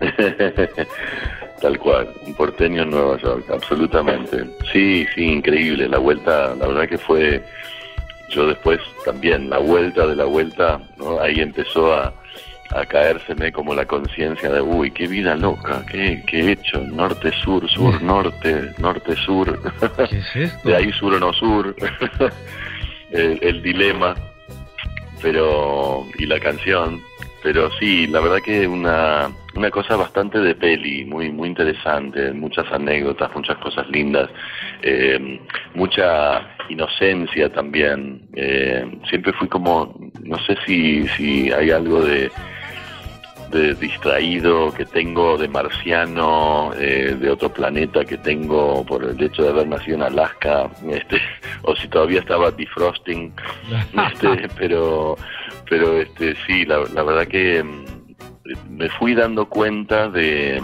[1.60, 4.46] Tal cual, un porteño en Nueva York, absolutamente.
[4.72, 5.88] Sí, sí, increíble.
[5.88, 7.42] La vuelta, la verdad que fue,
[8.30, 11.20] yo después también, la vuelta de la vuelta, ¿no?
[11.20, 12.14] ahí empezó a,
[12.70, 17.68] a caérseme como la conciencia de, uy, qué vida loca, qué, qué he hecho, norte-sur,
[17.68, 19.60] sur-norte, norte-sur.
[20.08, 20.68] ¿Qué es esto?
[20.68, 21.76] De ahí sur o no sur.
[23.10, 24.14] el, el dilema
[25.22, 27.00] pero y la canción,
[27.42, 32.70] pero sí, la verdad que una, una cosa bastante de peli, muy muy interesante, muchas
[32.72, 34.30] anécdotas, muchas cosas lindas,
[34.82, 35.40] eh,
[35.74, 38.22] mucha inocencia también.
[38.34, 42.30] Eh, siempre fui como, no sé si, si hay algo de
[43.50, 49.42] de distraído que tengo, de marciano, eh, de otro planeta que tengo por el hecho
[49.42, 51.20] de haber nacido en Alaska, este,
[51.62, 53.32] o si todavía estaba defrosting,
[54.12, 55.16] este, pero,
[55.68, 57.84] pero este, sí, la, la verdad que mm,
[58.70, 60.62] me fui dando cuenta de,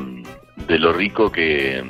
[0.69, 1.85] de lo rico que,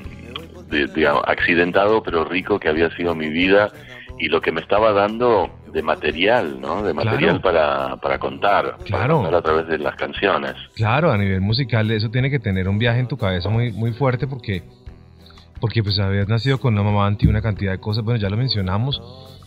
[0.94, 3.70] digamos, accidentado pero rico que había sido mi vida
[4.18, 6.82] y lo que me estaba dando de material, ¿no?
[6.82, 9.26] De material para, para contar, claro.
[9.26, 10.54] a través de las canciones.
[10.74, 13.92] Claro, a nivel musical eso tiene que tener un viaje en tu cabeza muy, muy
[13.92, 14.62] fuerte porque,
[15.60, 18.38] porque pues habías nacido con una mamá anti una cantidad de cosas, bueno, ya lo
[18.38, 19.02] mencionamos,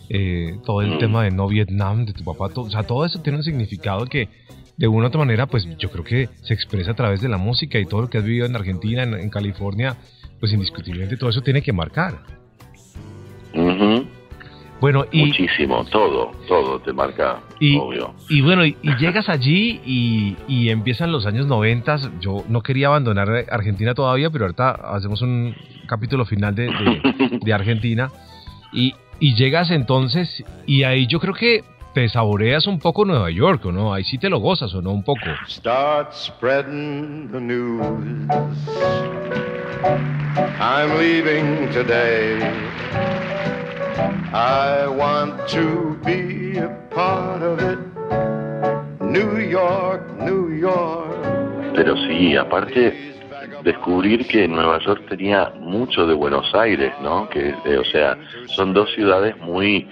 [0.08, 0.98] eh, todo el mm.
[0.98, 4.06] tema de no Vietnam, de tu papá, todo, o sea, todo eso tiene un significado
[4.06, 4.28] que
[4.76, 7.38] de una u otra manera, pues yo creo que se expresa a través de la
[7.38, 9.96] música y todo lo que has vivido en Argentina, en, California,
[10.38, 12.22] pues indiscutiblemente todo eso tiene que marcar.
[14.80, 18.14] Bueno, y, Muchísimo, todo, todo te marca, y, obvio.
[18.30, 21.96] Y bueno, y, llegas allí y, empiezan los años 90.
[22.20, 25.54] Yo no quería abandonar Argentina todavía, pero ahorita hacemos un
[25.86, 26.70] capítulo final de,
[27.42, 28.10] de, Argentina.
[28.72, 31.62] Y, y llegas entonces, y ahí yo creo que
[31.92, 33.92] te saboreas un poco Nueva York, ¿o no?
[33.92, 34.92] Ahí sí te lo gozas, ¿o no?
[34.92, 35.26] Un poco.
[35.46, 37.84] Start spreading the news.
[40.58, 42.38] I'm leaving today.
[44.32, 47.78] I want to be a part of it.
[49.00, 51.74] New York, New York.
[51.74, 53.10] Pero sí, aparte
[53.62, 57.28] descubrir que Nueva York tenía mucho de Buenos Aires, ¿no?
[57.28, 59.86] Que, eh, o sea, son dos ciudades muy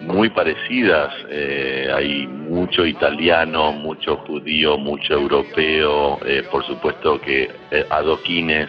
[0.00, 1.12] muy parecidas.
[1.30, 8.68] Eh, hay mucho italiano, mucho judío, mucho europeo, eh, por supuesto que eh, adoquines,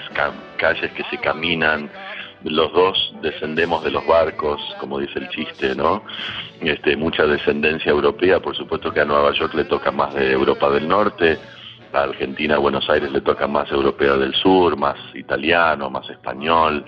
[0.57, 1.89] calles que se caminan,
[2.45, 6.03] los dos descendemos de los barcos, como dice el chiste, ¿no?
[6.61, 10.69] Este, mucha descendencia europea, por supuesto que a Nueva York le toca más de Europa
[10.69, 11.39] del Norte,
[11.91, 16.85] a Argentina, a Buenos Aires le toca más europea del sur, más italiano, más español,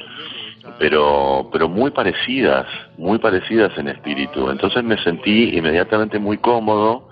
[0.78, 2.68] pero, pero muy parecidas,
[2.98, 4.52] muy parecidas en espíritu.
[4.52, 7.10] Entonces me sentí inmediatamente muy cómodo,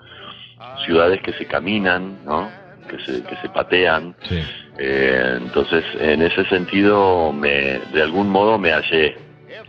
[0.84, 2.65] ciudades que se caminan, ¿no?
[2.86, 4.14] Que se, que se patean.
[4.28, 4.42] Sí
[4.78, 9.16] eh, entonces, en ese sentido, me, de algún modo me hallé,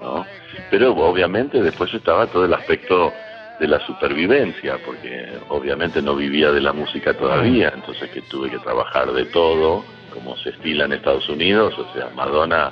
[0.01, 0.25] ¿no?
[0.69, 3.13] Pero obviamente después estaba todo el aspecto
[3.59, 8.59] de la supervivencia, porque obviamente no vivía de la música todavía, entonces que tuve que
[8.59, 9.83] trabajar de todo,
[10.13, 12.71] como se estila en Estados Unidos, o sea, Madonna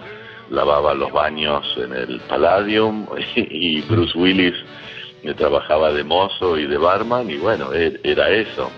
[0.50, 4.56] lavaba los baños en el Palladium y Bruce Willis
[5.38, 8.70] trabajaba de mozo y de barman y bueno, e, era eso,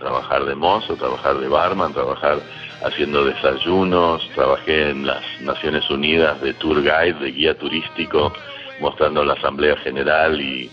[0.00, 2.40] trabajar de mozo, trabajar de barman, trabajar
[2.84, 8.32] haciendo desayunos, trabajé en las Naciones Unidas de tour guide, de guía turístico,
[8.80, 10.70] mostrando la Asamblea General y,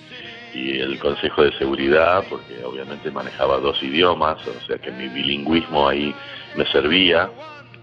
[0.55, 6.15] el Consejo de Seguridad, porque obviamente manejaba dos idiomas, o sea que mi bilingüismo ahí
[6.55, 7.29] me servía.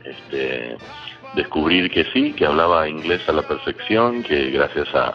[0.03, 0.77] Este,
[1.37, 5.15] descubrir que sí, que hablaba inglés a la perfección, que gracias a,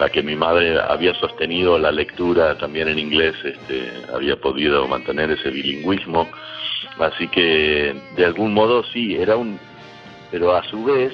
[0.00, 5.30] la que mi madre había sostenido la lectura también en inglés, este, había podido mantener
[5.30, 6.26] ese bilingüismo.
[6.98, 9.60] Así que de algún modo sí, era un...
[10.30, 11.12] Pero a su vez,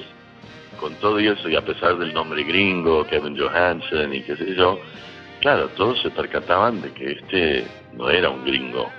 [0.79, 4.79] con todo eso y a pesar del nombre gringo, Kevin Johansen y qué sé yo,
[5.41, 8.89] claro, todos se percataban de que este no era un gringo,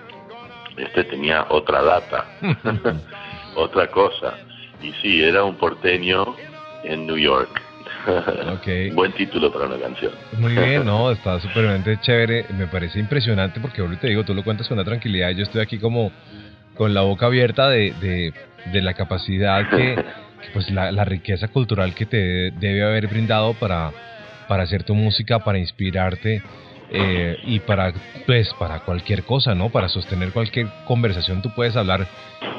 [0.77, 2.27] este tenía otra data,
[3.57, 4.35] otra cosa.
[4.83, 6.37] Y sí, era un porteño
[6.85, 7.68] en New York.
[8.61, 8.91] Okay.
[8.95, 10.13] Buen título para una canción.
[10.39, 12.47] Muy bien, no, está súper chévere.
[12.57, 15.31] Me parece impresionante porque ahorita te digo, tú lo cuentas con una tranquilidad.
[15.31, 16.11] Yo estoy aquí como
[16.75, 18.33] con la boca abierta de,
[18.73, 20.05] de, la capacidad que,
[20.53, 23.91] pues la, la, riqueza cultural que te debe haber brindado para,
[24.47, 26.43] para hacer tu música, para inspirarte
[26.91, 27.93] eh, y para
[28.27, 29.71] pues para cualquier cosa, ¿no?
[29.71, 32.07] Para sostener cualquier conversación tú puedes hablar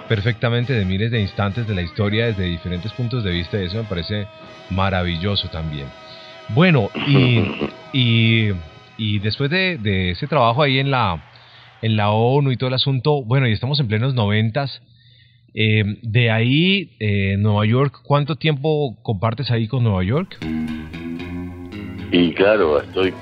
[0.08, 3.78] perfectamente de miles de instantes de la historia desde diferentes puntos de vista y eso
[3.78, 4.28] me parece
[4.70, 5.88] maravilloso también.
[6.50, 8.52] Bueno, y,
[8.98, 11.24] y, después de, ese trabajo ahí en la,
[11.84, 14.82] en la ONU y todo el asunto, bueno, y estamos en plenos noventas,
[15.54, 20.38] eh, de ahí, eh, Nueva York, ¿cuánto tiempo compartes ahí con Nueva York?
[22.12, 23.14] Y claro, estoy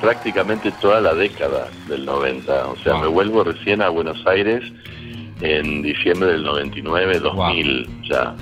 [0.00, 4.62] prácticamente toda la década del 90, o sea, me vuelvo recién a Buenos Aires
[5.40, 8.34] en diciembre del 99, 2000 ya.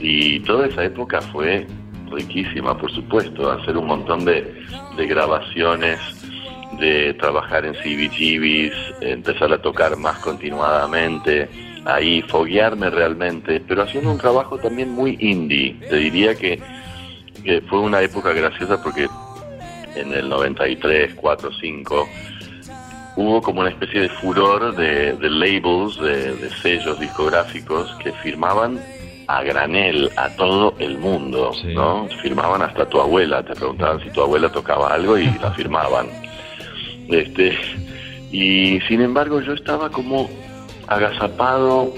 [0.00, 1.66] Y toda esa época fue
[2.10, 4.64] riquísima, por supuesto, hacer un montón de,
[4.96, 5.98] de grabaciones,
[6.78, 11.48] de trabajar en CBGBs, empezar a tocar más continuadamente,
[11.84, 15.76] ahí foguearme realmente, pero haciendo un trabajo también muy indie.
[15.88, 16.60] Te diría que,
[17.44, 19.08] que fue una época graciosa porque
[19.96, 22.08] en el 93, 4, 5,
[23.16, 28.80] hubo como una especie de furor de, labels, de, sellos discográficos que firmaban
[29.26, 32.08] a granel a todo el mundo, ¿no?
[32.22, 36.08] Firmaban hasta tu abuela, te preguntaban si tu abuela tocaba algo y la firmaban.
[37.08, 37.56] Este,
[38.30, 40.28] y sin embargo yo estaba como
[40.88, 41.94] agazapado,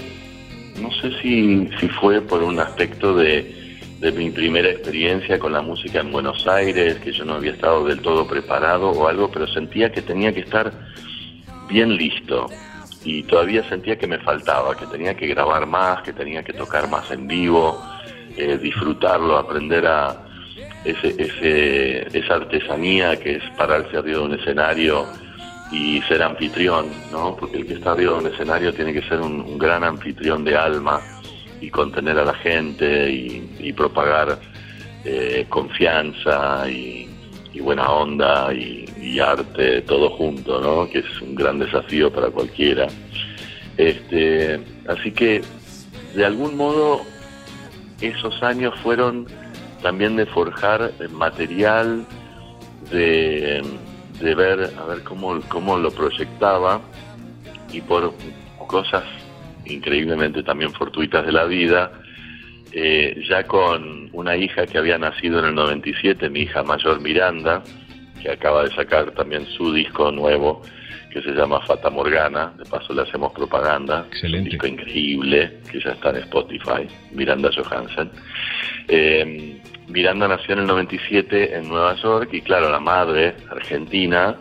[0.81, 3.56] no sé si, si fue por un aspecto de,
[4.01, 7.87] de mi primera experiencia con la música en Buenos Aires, que yo no había estado
[7.87, 10.73] del todo preparado o algo, pero sentía que tenía que estar
[11.69, 12.47] bien listo
[13.05, 16.89] y todavía sentía que me faltaba, que tenía que grabar más, que tenía que tocar
[16.91, 17.81] más en vivo,
[18.37, 20.27] eh, disfrutarlo, aprender a
[20.85, 25.07] ese, ese, esa artesanía que es pararse arriba de un escenario
[25.71, 27.37] y ser anfitrión, ¿no?
[27.37, 30.57] Porque el que está arriba de un escenario tiene que ser un, gran anfitrión de
[30.57, 31.01] alma
[31.61, 34.39] y contener a la gente y, propagar
[35.05, 37.09] eh, confianza y,
[37.61, 38.85] buena onda y,
[39.19, 40.91] arte todo junto, ¿no?
[40.91, 42.87] Que es un gran desafío para cualquiera.
[43.79, 45.43] Este, así que
[46.15, 47.01] de algún modo
[48.01, 49.27] esos años fueron
[49.83, 52.05] también de forjar material,
[52.91, 53.63] de,
[54.21, 56.81] de ver a ver cómo, cómo lo proyectaba
[57.73, 58.13] y por
[58.67, 59.05] cosas
[59.69, 61.93] increíblemente también fortuitas de la vida,
[62.73, 67.63] eh, ya con una hija que había nacido en el 97, mi hija mayor Miranda,
[68.23, 70.63] que acaba de sacar también su disco nuevo,
[71.11, 74.39] que se llama Fata Morgana, de paso le hacemos propaganda, Excelente.
[74.39, 78.11] un disco increíble, que ya está en Spotify, Miranda Johansen.
[78.89, 84.37] Eh, Miranda nació en el 97 en Nueva York y claro, la madre argentina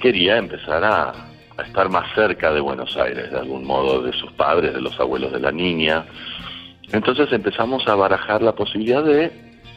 [0.00, 1.12] quería empezar a,
[1.56, 4.98] a estar más cerca de Buenos Aires, de algún modo, de sus padres, de los
[4.98, 6.04] abuelos de la niña.
[6.92, 9.30] Entonces empezamos a barajar la posibilidad de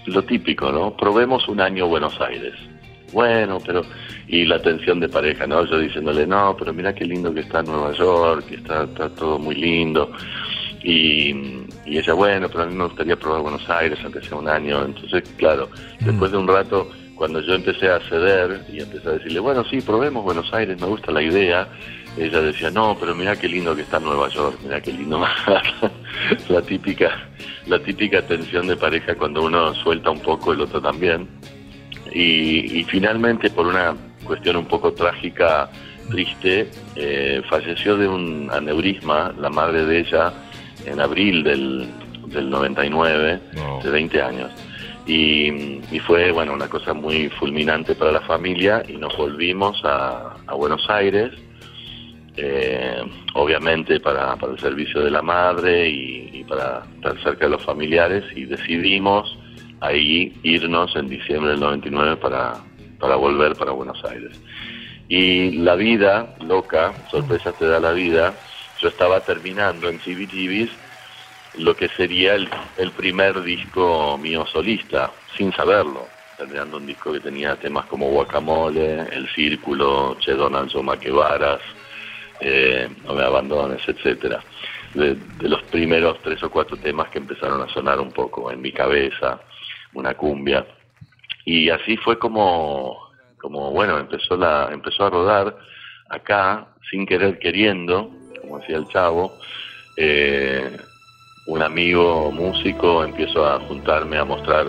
[0.05, 0.95] lo típico, ¿no?
[0.95, 2.53] Probemos un año Buenos Aires.
[3.13, 3.83] Bueno, pero...
[4.29, 5.63] Y la tensión de pareja, ¿no?
[5.65, 8.85] Yo diciéndole, no, pero mira qué lindo que está Nueva York, que está,
[9.15, 10.11] todo muy lindo.
[10.83, 11.31] Y,
[11.85, 14.83] y, ella, bueno, pero a mí me gustaría probar Buenos Aires, aunque sea un año.
[14.83, 15.69] Entonces, claro,
[16.01, 19.81] después de un rato, cuando yo empecé a ceder y empecé a decirle, bueno, sí,
[19.81, 21.67] probemos Buenos Aires, me gusta la idea,
[22.17, 25.19] ella decía, no, pero mira qué lindo que está Nueva York, mira qué lindo.
[26.49, 27.27] la típica,
[27.65, 31.27] la típica tensión de pareja cuando uno suelta un poco, el otro también.
[32.13, 35.69] Y, finalmente, por una cuestión un poco trágica,
[36.09, 40.33] triste, eh, falleció de un aneurisma la madre de ella
[40.85, 41.87] en abril del,
[42.27, 43.39] del 99,
[43.83, 44.51] de 20 años.
[45.07, 50.53] Y, fue bueno una cosa muy fulminante para la familia y nos volvimos a, a
[50.53, 51.33] Buenos Aires
[52.39, 53.03] eh,
[53.33, 58.23] obviamente para, para, el servicio de la madre y, para estar cerca de los familiares
[58.35, 59.37] y decidimos
[59.81, 62.53] ahí irnos en diciembre del 99 para,
[62.99, 64.39] para volver para Buenos Aires.
[65.09, 68.35] Y la vida, loca, sorpresa te da la vida,
[68.79, 70.69] yo estaba terminando en CBGBs
[71.57, 76.07] lo que sería el, primer disco mío solista, sin saberlo.
[76.37, 81.61] terminando un disco que tenía temas como Guacamole, El Círculo, Che Donaldo Maquevaras,
[82.39, 84.43] eh, No me abandones, etcétera.
[84.93, 88.61] De, de, los primeros tres o cuatro temas que empezaron a sonar un poco en
[88.61, 89.39] mi cabeza,
[89.93, 90.65] una cumbia.
[91.45, 95.57] Y así fue como, como bueno, empezó, la, empezó a rodar
[96.09, 98.11] acá, sin querer queriendo,
[98.41, 99.33] como decía el chavo.
[99.97, 100.77] Eh,
[101.47, 104.67] un amigo músico empiezo a juntarme a mostrar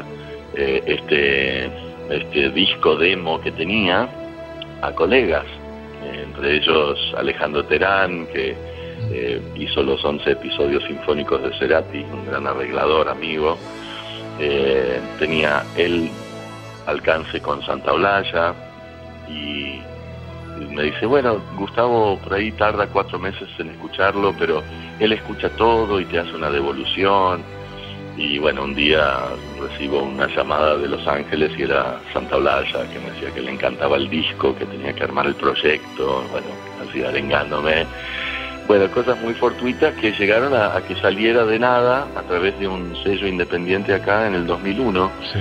[0.55, 1.67] eh, este,
[2.09, 4.09] este disco demo que tenía
[4.81, 5.45] a colegas,
[6.05, 8.57] entre ellos Alejandro Terán, que
[9.11, 13.59] eh, hizo los 11 episodios sinfónicos de Cerati, un gran arreglador, amigo.
[14.39, 16.09] Eh, tenía el
[16.87, 18.55] alcance con Santa Olalla
[19.29, 19.83] y, y
[20.75, 24.63] me dice, bueno, Gustavo por ahí tarda cuatro meses en escucharlo, pero
[24.99, 27.43] él escucha todo y te hace una devolución.
[28.17, 29.17] Y bueno, un día
[29.61, 33.53] recibo una llamada de Los Ángeles y era Santa Olalla, que me decía que le
[33.53, 36.49] encantaba el disco, que tenía que armar el proyecto, bueno,
[36.89, 37.87] así arengándome.
[38.67, 42.67] Bueno, cosas muy fortuitas que llegaron a, a, que saliera de nada a través de
[42.69, 45.39] un sello independiente acá en el 2001, Sí.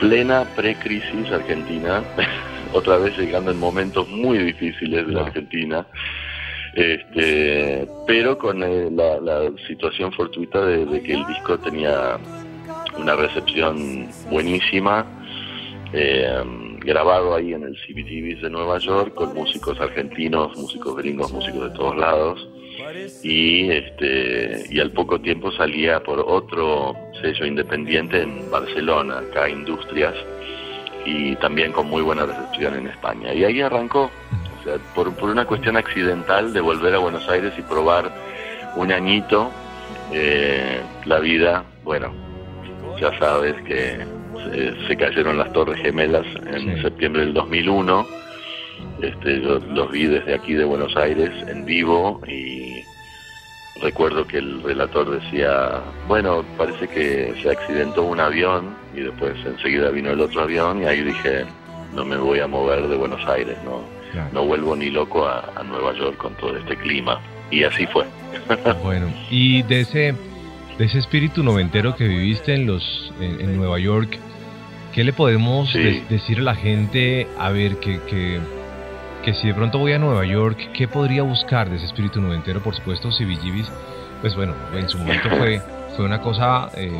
[0.00, 2.02] plena pre-crisis argentina,
[2.74, 5.22] otra vez llegando en momentos muy difíciles de la.
[5.22, 5.86] Argentina,
[6.74, 12.18] este, pero con eh, la, la situación fortuita de, de que el disco tenía
[12.98, 15.06] una recepción buenísima,
[15.92, 16.42] eh,
[16.80, 21.76] grabado ahí en el CBGBs de Nueva York con músicos argentinos, músicos gringos, músicos de
[21.76, 22.48] todos lados.
[23.22, 30.14] Y este y al poco tiempo salía por otro sello independiente en Barcelona, acá Industrias
[31.04, 34.10] y también con muy buena recepción en España y ahí arrancó,
[34.60, 38.10] o sea, por, por una cuestión accidental de volver a Buenos Aires y probar
[38.76, 39.50] un añito
[40.12, 42.12] eh, la vida, bueno,
[43.00, 44.04] ya sabes que
[44.50, 46.82] se, se cayeron las Torres Gemelas en Sí.
[46.82, 48.06] septiembre del 2001.
[49.00, 52.82] Este, yo los vi desde aquí de Buenos Aires en vivo y
[53.82, 59.90] recuerdo que el relator decía, bueno, parece que se accidentó un avión y después enseguida
[59.90, 61.44] vino el otro avión y ahí dije,
[61.94, 64.28] no me voy a mover de Buenos Aires, no, Claro.
[64.32, 67.20] no vuelvo ni loco a, a Nueva York con todo este clima.
[67.50, 68.04] Y así fue.
[68.82, 70.14] Bueno, y de ese,
[70.78, 74.18] de ese espíritu noventero que viviste en los en, en Nueva York,
[74.92, 75.78] ¿qué le podemos Sí.
[75.78, 77.26] de- decir a la gente?
[77.38, 78.38] A ver, que, que,
[79.24, 82.60] que si de pronto voy a Nueva York, ¿qué podría buscar de ese espíritu noventero?
[82.62, 83.70] Por supuesto, CBGBs,
[84.20, 85.60] pues bueno, en su momento fue,
[85.96, 86.90] fue una cosa eh,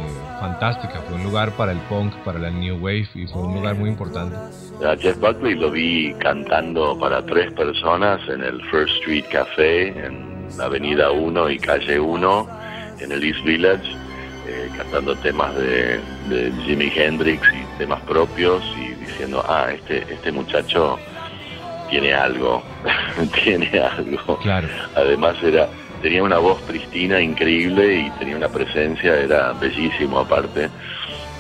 [0.40, 3.74] fantástica, fue un lugar para el punk, para la New Wave y fue un lugar
[3.74, 4.36] muy importante.
[4.84, 10.48] A Jeff Buckley lo vi cantando para tres personas en el First Street Café, en
[10.60, 12.48] Avenida 1 y Calle 1,
[13.00, 13.90] en el East Village,
[14.46, 20.30] eh, cantando temas de, de Jimi Hendrix y temas propios y diciendo, ah, este, este
[20.30, 20.98] muchacho
[21.90, 22.62] tiene algo,
[23.44, 24.38] tiene algo.
[24.38, 25.68] Claro, Además era
[26.04, 30.68] tenía una voz pristina increíble y tenía una presencia, era bellísimo aparte.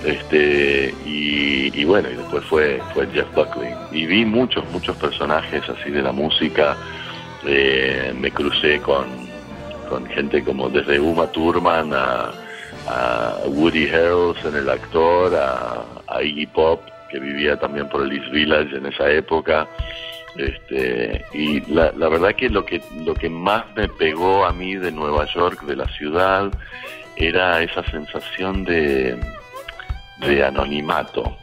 [0.02, 3.74] Este y, bueno, y después fue fue Jeff Buckley.
[3.92, 6.78] Y vi muchos muchos personajes así de la música.
[7.46, 9.04] Eh, me crucé con,
[9.90, 12.32] con gente como desde Uma Thurman a,
[12.88, 16.80] a Woody Harrelson, el actor, a, a Iggy Pop,
[17.10, 19.68] que vivía también por el East Village en esa época.
[20.36, 24.74] Este, y la, la verdad que lo que lo que más me pegó a mí
[24.74, 26.50] de Nueva York, de la ciudad,
[27.16, 29.16] era esa sensación de,
[30.26, 31.36] de anonimato.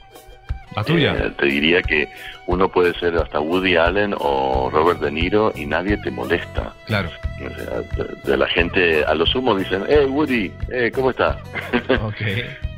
[0.75, 1.13] la tuya.
[1.13, 2.09] Eh, te diría que
[2.47, 6.73] uno puede ser hasta Woody Allen o Robert De Niro y nadie te molesta.
[6.85, 11.11] Claro, O sea, de, de la gente, a lo sumo dicen, eh, Woody, eh, ¿cómo
[11.11, 11.37] estás?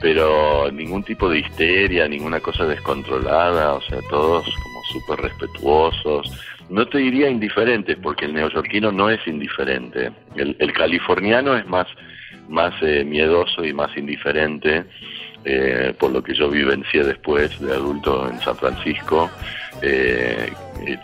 [0.01, 6.23] pero ningún tipo de histeria, ninguna cosa descontrolada, o sea, todos como súper respetuosos.
[6.69, 10.11] No te diría indiferentes, porque el neoyorquino no es indiferente.
[10.35, 11.87] El, el californiano es más,
[12.47, 14.85] más eh, miedoso y más indiferente,
[15.43, 19.29] eh, por lo que yo vivencié después de adulto en San Francisco.
[19.81, 20.49] Eh,
[20.87, 20.97] eh,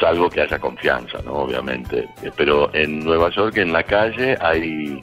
[0.00, 1.32] salvo que haya confianza, ¿no?
[1.44, 2.08] Obviamente.
[2.22, 5.00] Eh, pero en Nueva York, en la calle, hay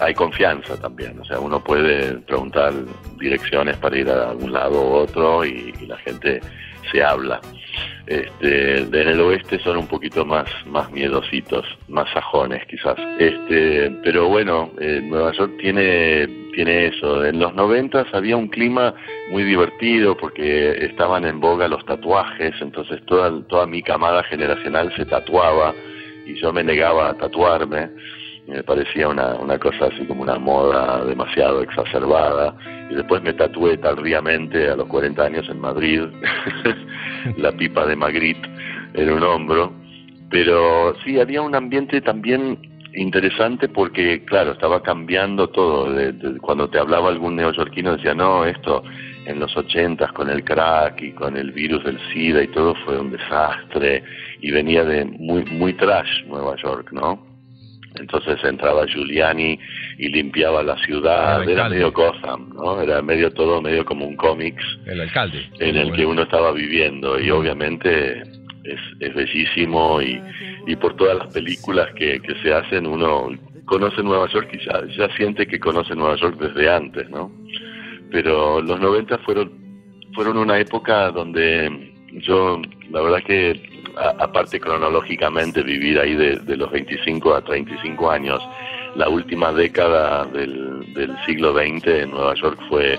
[0.00, 2.72] hay confianza también, o sea, uno puede preguntar
[3.18, 6.40] direcciones para ir a algún lado u otro y, y la gente
[6.90, 7.40] se habla.
[8.06, 12.96] Este, en el oeste son un poquito más más miedositos, más sajones quizás.
[13.18, 17.24] Este, pero bueno, eh, Nueva York tiene tiene eso.
[17.24, 18.94] En los noventas había un clima
[19.30, 25.06] muy divertido porque estaban en boga los tatuajes, entonces toda toda mi camada generacional se
[25.06, 25.72] tatuaba
[26.26, 27.90] y yo me negaba a tatuarme.
[28.48, 32.56] me parecía una, una cosa así como una moda demasiado exacerbada.
[32.90, 36.02] Y después me tatué tardíamente a los 40 años en Madrid
[37.36, 38.48] la pipa de Magritte
[38.94, 39.72] en un hombro.
[40.30, 42.58] Pero sí, había un ambiente también
[42.94, 45.94] interesante porque, claro, estaba cambiando todo.
[46.40, 48.82] cuando te hablaba algún neoyorquino decía, no, esto
[49.26, 52.98] en los ochentas con el crack y con el virus del SIDA y todo fue
[52.98, 54.02] un desastre
[54.40, 57.26] y venía de muy, muy trash Nueva York, ¿no?
[57.98, 59.58] Entonces entraba Giuliani
[60.00, 62.80] y limpiaba la ciudad, era medio Gotham, ¿no?
[62.80, 64.64] Era medio todo, medio como un cómics.
[64.86, 65.46] El alcalde.
[65.58, 70.18] En el que uno estaba viviendo y obviamente es, es bellísimo y,
[70.66, 73.30] y por todas las películas que, que se hacen uno
[73.66, 77.30] conoce Nueva York y ya, ya siente que conoce Nueva York desde antes, ¿no?
[78.10, 79.52] Pero los 90 fueron,
[80.14, 82.60] fueron una época donde yo,
[82.90, 83.60] la verdad que
[84.18, 88.40] aparte cronológicamente vivir ahí de, los 25 a 35 años,
[88.96, 92.98] la última década del, del siglo XX en Nueva York fue,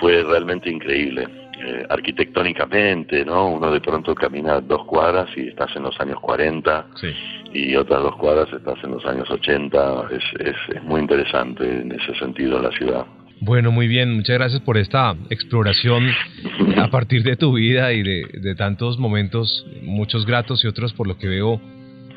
[0.00, 1.26] fue realmente increíble.
[1.62, 3.48] Eh, arquitectónicamente, ¿no?
[3.48, 6.86] Uno de pronto camina dos cuadras y estás en los años 40
[7.52, 10.08] y otras dos cuadras estás en los años 80.
[10.10, 13.04] Es, es, es muy interesante en ese sentido la ciudad.
[13.42, 16.08] Bueno, muy bien, muchas gracias por esta exploración
[16.76, 21.16] a partir de tu vida y de, tantos momentos, muchos gratos y otros por lo
[21.16, 21.60] que veo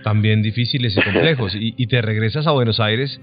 [0.03, 1.53] también difíciles y complejos.
[1.55, 3.19] Y, te regresas a Buenos Aires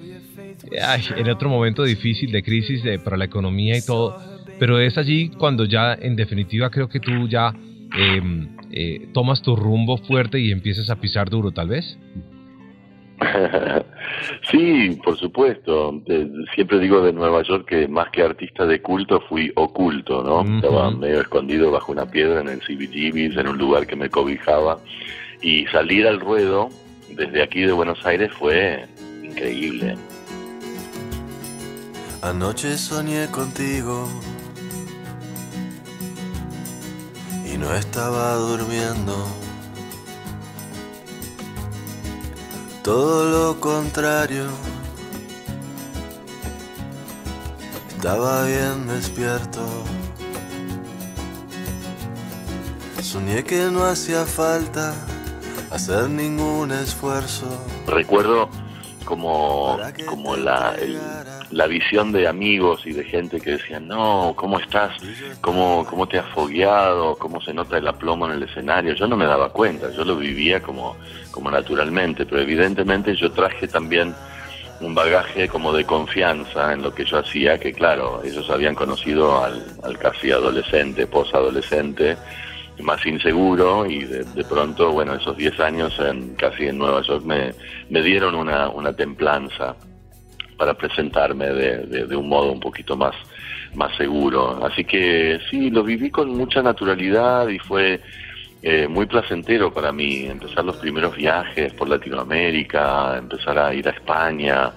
[1.16, 4.16] en otro momento difícil de crisis de, para la economía y todo,
[4.58, 7.52] pero es allí cuando ya en definitiva creo que tú ya
[7.96, 11.98] em, eh, tomas tu rumbo fuerte y empiezas a pisar duro, tal vez.
[14.50, 16.02] sí, por supuesto.
[16.54, 20.56] siempre digo de Nueva York que más que artista de culto fui oculto, ¿no?
[20.56, 24.78] Estaba medio escondido bajo una piedra en el CBGBs, en un lugar que me cobijaba.
[25.42, 26.70] Y salir al ruedo
[27.08, 28.86] desde aquí de Buenos Aires fue
[29.22, 29.96] increíble.
[32.22, 34.08] Anoche soñé contigo
[37.50, 39.40] y no estaba durmiendo.
[42.82, 44.46] todo lo contrario.
[47.94, 49.60] Estaba bien despierto.
[53.00, 54.94] Soñé que no hacía falta
[55.70, 57.46] hacer ningún esfuerzo.
[57.86, 58.48] Recuerdo
[59.04, 60.76] como, como la,
[61.50, 64.96] la visión de amigos y de gente que decían, no, ¿cómo estás?
[65.40, 67.16] ¿Cómo, ¿Cómo te has fogueado?
[67.16, 68.94] ¿Cómo se nota el aplomo en el escenario?
[68.94, 70.96] Yo no me daba cuenta, yo lo vivía como,
[71.30, 74.14] como naturalmente, pero evidentemente yo traje también
[74.80, 79.42] un bagaje como de confianza en lo que yo hacía, que claro, ellos habían conocido
[79.44, 82.16] al, al casi adolescente, posadolescente,
[82.82, 87.52] más inseguro y de, pronto, bueno, esos 10 años en, casi en Nueva York me,
[87.88, 89.76] me dieron una, una templanza
[90.56, 93.14] para presentarme de, de, un modo un poquito más,
[93.74, 94.64] más seguro.
[94.64, 98.00] Así que sí, lo viví con mucha naturalidad y fue
[98.62, 103.92] eh, muy placentero para mí empezar los primeros viajes por Latinoamérica, empezar a ir a
[103.92, 104.70] España,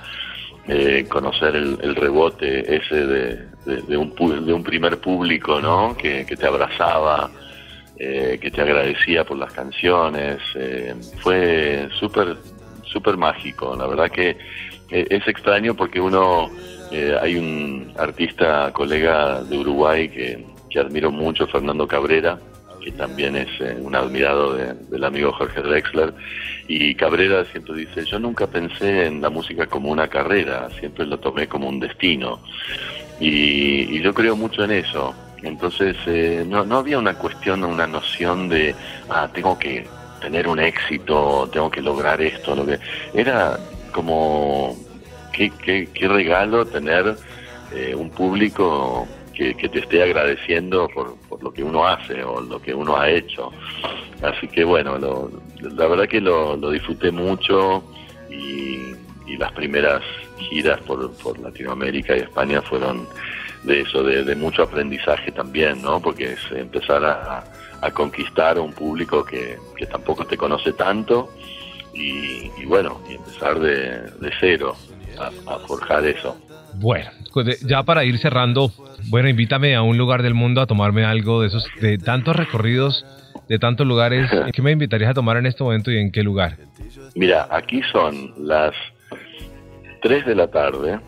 [0.69, 4.15] eh, conocer el, rebote ese de, de, un,
[4.45, 5.97] de primer público, ¿no?
[5.97, 7.30] Que te abrazaba
[8.05, 10.39] eh, que te agradecía por las canciones.
[10.55, 12.35] Eh, fue súper,
[12.84, 13.73] súper mágico.
[13.77, 14.31] La verdad que
[14.91, 16.49] eh, es extraño porque uno,
[17.21, 22.38] hay un artista, colega de Uruguay que, que admiro mucho, Fernando Cabrera,
[22.84, 23.49] que también es
[23.80, 26.13] un admirado del amigo Jorge Drexler.
[26.67, 31.17] Y Cabrera siempre dice, yo nunca pensé en la música como una carrera, siempre lo
[31.19, 32.41] tomé como un destino.
[33.21, 35.15] y yo creo mucho en eso.
[35.44, 38.74] Entonces eh, no, no había una cuestión, una noción de,
[39.10, 39.86] ah, tengo que
[40.22, 42.80] tener un éxito, tengo que lograr esto, lo que
[43.14, 43.60] era
[43.91, 44.76] como
[45.34, 47.18] qué, qué, qué regalo tener
[47.74, 52.40] eh, un público que, que, te esté agradeciendo por, por, lo que uno hace o
[52.40, 53.52] lo que uno ha hecho.
[54.22, 55.30] Así que bueno, lo,
[55.60, 57.84] la verdad que lo, lo disfruté mucho
[58.30, 58.94] y,
[59.26, 60.02] y, las primeras
[60.38, 63.07] giras por, por Latinoamérica y España fueron
[63.64, 66.02] de eso, de, mucho aprendizaje también, ¿no?
[66.02, 67.44] Porque es empezar a,
[67.94, 69.57] conquistar a un público que,
[69.90, 71.30] tampoco te conoce tanto
[71.94, 74.10] y, bueno, y empezar de,
[74.40, 74.76] cero
[75.48, 76.38] a, forjar eso.
[76.76, 78.72] Bueno, pues ya para ir cerrando,
[79.10, 83.06] bueno, invítame a un lugar del mundo a tomarme algo de esos, de tantos recorridos,
[83.48, 84.30] de tantos lugares.
[84.53, 86.57] ¿Qué me invitarías a tomar en este momento y en qué lugar?
[87.15, 88.73] Mira, aquí son las
[90.02, 90.99] 3 de la tarde,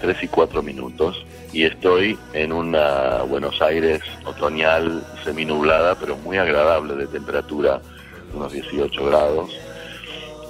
[0.00, 6.94] 3 y 4 minutos, y estoy en una Buenos Aires otoñal seminublada, pero muy agradable
[6.94, 7.80] de temperatura,
[8.34, 9.50] unos 18 grados,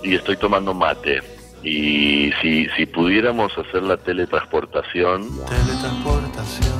[0.02, 1.20] y estoy tomando mate.
[1.62, 5.28] Y si, si pudiéramos hacer la teletransportación...
[5.46, 6.72] Teletransportación.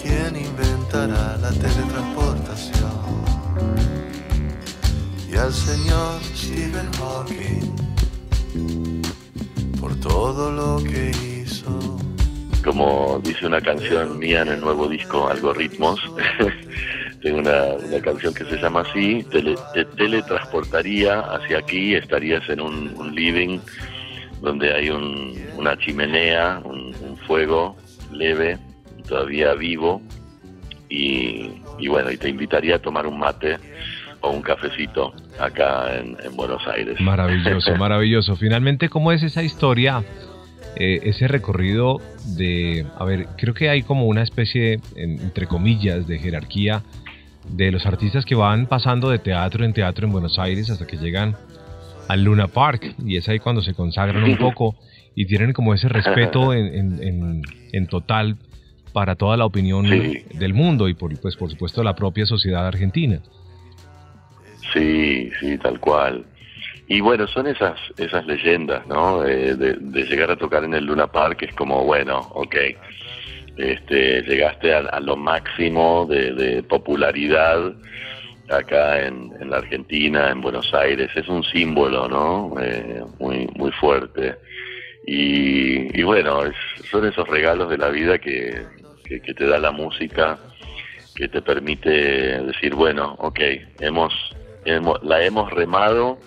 [0.00, 2.92] ¿Quién inventará la teletransportación?
[5.30, 7.72] Y al señor Stephen Hawking
[9.80, 12.11] por todo lo que hizo.
[12.64, 16.00] Como dice una canción mía en el nuevo disco Algoritmos,
[17.22, 22.60] tengo una, una, canción que se llama así, tele, te teletransportaría hacia aquí, estarías en
[22.60, 23.58] un, un living
[24.40, 27.76] donde hay un, una chimenea, un, un, fuego
[28.12, 28.58] leve,
[29.08, 30.02] todavía vivo,
[30.88, 33.58] y, y, bueno, y te invitaría a tomar un mate
[34.20, 37.00] o un cafecito acá en, en Buenos Aires.
[37.00, 38.36] Maravilloso, maravilloso.
[38.36, 40.04] Finalmente, ¿cómo es esa historia?
[40.76, 42.00] Eh, ese recorrido
[42.36, 46.82] de, a ver, creo que hay como una especie, en, entre comillas, de jerarquía
[47.48, 50.96] de los artistas que van pasando de teatro en teatro en Buenos Aires hasta que
[50.96, 51.36] llegan
[52.08, 54.76] al Luna Park y es ahí cuando se consagran un poco
[55.14, 57.42] y tienen como ese respeto en, en,
[57.72, 58.36] en total
[58.92, 60.24] para toda la opinión sí.
[60.34, 63.20] del mundo y por, pues por supuesto la propia sociedad argentina.
[64.72, 66.24] Sí, sí, tal cual.
[66.88, 69.24] Y bueno, son esas esas leyendas, ¿no?
[69.24, 72.56] Eh, de, de, llegar a tocar en el Luna Park es como, bueno, ok,
[73.56, 77.72] este, llegaste a, lo máximo de, de popularidad
[78.50, 82.54] acá en, en, la Argentina, en Buenos Aires, es un símbolo, ¿no?
[82.60, 84.36] Eh, muy muy fuerte.
[85.06, 86.54] Y, y bueno, es,
[86.90, 88.62] son esos regalos de la vida que,
[89.04, 90.38] que, que te da la música,
[91.14, 91.90] que te permite
[92.42, 93.40] decir, bueno, ok,
[93.80, 94.12] hemos,
[94.64, 96.18] hemos la hemos remado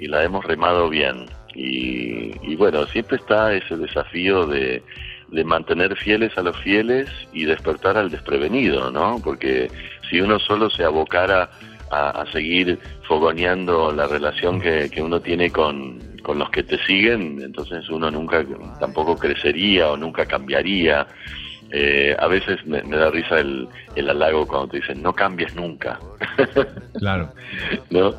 [0.00, 1.26] y la hemos remado bien.
[1.54, 4.82] Y, y, bueno, siempre está ese desafío de,
[5.28, 9.20] de mantener fieles a los fieles y despertar al desprevenido, ¿no?
[9.22, 9.70] Porque
[10.08, 11.50] si uno solo se abocara
[11.90, 16.78] a, a seguir fogoneando la relación que, que uno tiene con, con los que te
[16.84, 18.44] siguen, entonces uno nunca
[18.78, 21.06] tampoco crecería o nunca cambiaría.
[21.72, 25.54] Eh, a veces me, me, da risa el, el halago cuando te dicen no cambies
[25.54, 25.98] nunca.
[26.98, 27.32] Claro.
[27.88, 28.14] ¿No?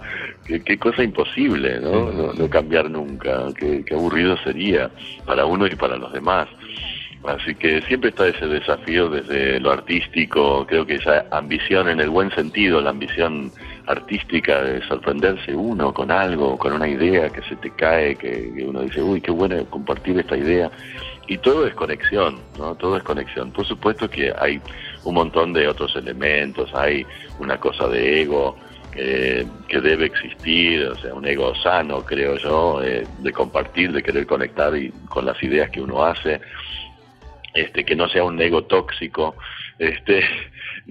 [0.45, 2.11] Qué, qué, cosa imposible, ¿no?
[2.11, 3.47] No, no cambiar nunca.
[3.55, 4.89] Qué, qué, aburrido sería
[5.25, 6.47] para uno y para los demás.
[7.23, 12.09] Así que siempre está ese desafío desde lo artístico, creo que esa ambición en el
[12.09, 13.51] buen sentido, la ambición
[13.91, 18.81] artística de sorprenderse uno con algo, con una idea que se te cae, que, uno
[18.81, 20.71] dice, uy, qué bueno compartir esta idea
[21.27, 22.75] y todo es conexión, ¿no?
[22.75, 23.51] Todo es conexión.
[23.51, 24.59] Por supuesto que hay
[25.03, 27.05] un montón de otros elementos, hay
[27.39, 28.57] una cosa de ego
[28.95, 34.03] eh, que debe existir, o sea, un ego sano, creo yo, eh, de compartir, de
[34.03, 36.41] querer conectar y, con las ideas que uno hace,
[37.53, 39.35] este, que no sea un ego tóxico,
[39.79, 40.25] este,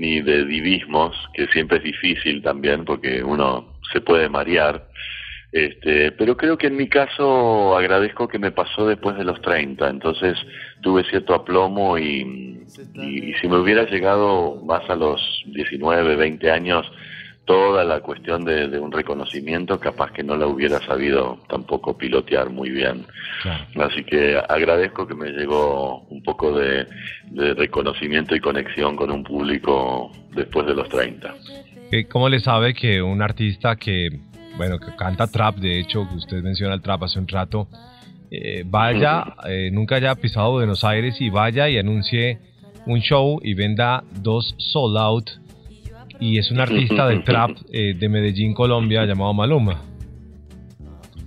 [0.00, 4.88] ni de divismos, que siempre es difícil también porque uno se puede marear.
[5.52, 9.90] Este, pero creo que en mi caso agradezco que me pasó después de los 30,
[9.90, 10.38] entonces
[10.80, 12.64] tuve cierto aplomo y,
[12.94, 16.90] y, y, si me hubiera llegado más a los 19, 20 años,
[17.50, 22.48] toda la cuestión de, de un reconocimiento, capaz que no la hubiera sabido tampoco pilotear
[22.48, 23.04] muy bien.
[23.42, 23.64] Claro.
[23.90, 26.86] Así que agradezco que me llegó un poco de,
[27.24, 31.34] de reconocimiento y conexión con un público después de los 30.
[32.08, 34.10] ¿Cómo le sabe que un artista que
[34.56, 37.66] bueno, que canta trap, de hecho, que usted menciona el trap hace un rato,
[38.30, 42.38] eh, vaya, eh, nunca haya pisado Buenos Aires y vaya y anuncie
[42.86, 45.30] un show y venda dos sold out
[46.20, 49.82] y es un artista del trap eh, de Medellín, Colombia, llamado Maluma.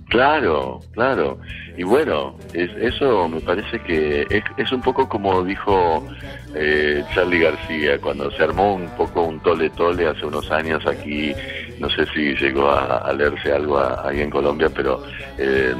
[0.08, 1.38] Claro, claro.
[1.76, 6.06] Y bueno, es, eso me parece que es, es un poco como dijo
[6.54, 11.32] eh, Charlie García cuando se armó un poco un tole tole hace unos años aquí,
[11.80, 15.02] no sé si llegó a, a leerse algo a, ahí en Colombia, pero
[15.36, 15.74] eh,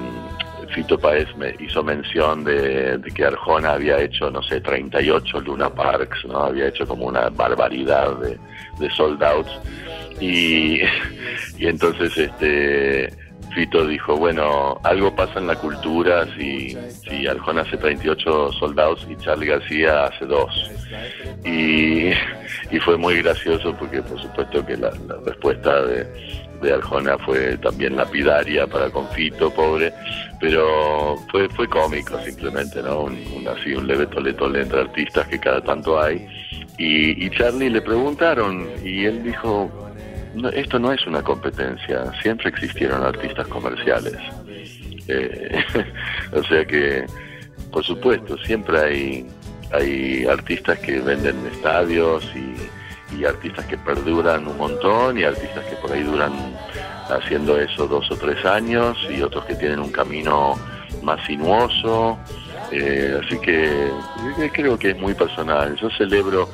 [0.75, 6.25] Fito Paez me hizo mención de, que Arjona había hecho, no sé, 38 Luna Parks,
[6.27, 6.39] ¿no?
[6.45, 8.39] Había hecho como una barbaridad de,
[8.81, 9.53] de sold outs.
[10.21, 10.81] Y,
[11.61, 13.13] entonces, este
[13.55, 16.77] Fito dijo, bueno, algo pasa en la cultura si,
[17.29, 20.73] Arjona hace 38 soldados y Charlie García hace dos.
[21.45, 22.09] Y,
[22.73, 27.57] y fue muy gracioso porque por supuesto que la, la respuesta de, de, Arjona fue
[27.59, 29.93] también lapidaria para con Fito, pobre,
[30.41, 33.03] pero fue, fue cómico simplemente, ¿no?
[33.03, 36.27] Un, un así, un leve tole tole entre artistas que cada tanto hay.
[36.79, 39.71] Y, y Charlie le preguntaron y él dijo,
[40.35, 44.17] no, esto no es una competencia, siempre existieron artistas comerciales.
[45.09, 45.65] Eh,
[46.33, 47.07] o sea que,
[47.71, 49.27] por supuesto, siempre hay,
[49.73, 52.55] hay artistas que venden estadios y,
[53.19, 56.33] y, artistas que perduran un montón y artistas que por ahí duran
[57.09, 60.55] haciendo eso dos o tres años y otros que tienen un camino
[61.03, 62.19] más sinuoso.
[62.71, 63.91] Eh, así que
[64.53, 65.77] creo que es muy personal.
[65.77, 66.49] Yo celebro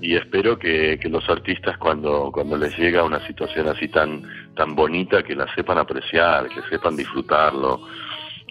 [0.00, 4.22] y espero que, los artistas cuando, cuando les llega una situación así tan,
[4.56, 7.82] tan bonita que la sepan apreciar, que sepan disfrutarlo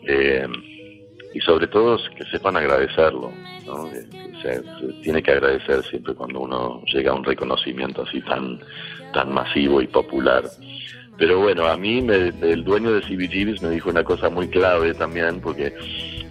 [0.08, 0.48] eh,
[1.34, 3.32] y sobre todo que sepan agradecerlo.
[3.66, 3.90] ¿no?
[4.42, 4.62] Se,
[5.04, 8.60] tiene que agradecer siempre cuando uno llega a un reconocimiento así tan,
[9.14, 10.44] tan masivo y popular.
[11.18, 15.40] Pero bueno, a mí el dueño de CBGBs me dijo una cosa muy clave también,
[15.40, 15.74] porque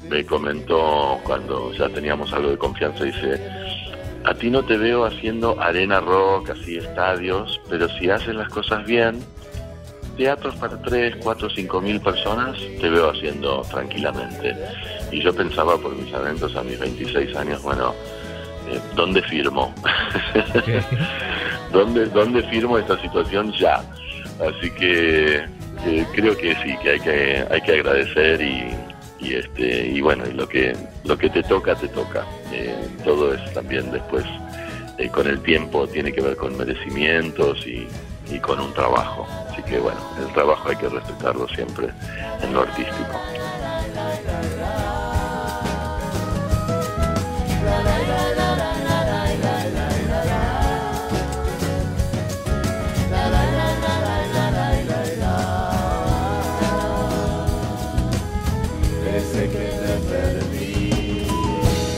[0.09, 3.41] me comentó cuando ya teníamos algo de confianza, dice,
[4.25, 8.85] a ti no te veo haciendo arena rock, así estadios, pero si haces las cosas
[8.85, 9.21] bien,
[10.17, 14.55] teatros para 3, 4, 5 mil personas, te veo haciendo tranquilamente.
[15.11, 17.95] Y yo pensaba por mis eventos a mis 26 años, bueno,
[18.69, 19.75] eh, ¿dónde firmo?
[21.73, 23.83] ¿Dónde, ¿Dónde firmo esta situación ya?
[24.41, 25.45] Así que
[25.87, 28.75] eh, creo que sí, que hay que, hay que agradecer y,
[29.21, 30.75] y este y bueno lo que
[31.05, 32.75] lo que te toca te toca eh,
[33.05, 34.25] todo es también después
[34.99, 37.87] eh, con el tiempo tiene que ver con merecimientos y,
[38.31, 39.27] y, con un trabajo.
[39.51, 41.89] Así que bueno el trabajo hay que respetarlo siempre
[42.43, 43.19] en lo artístico.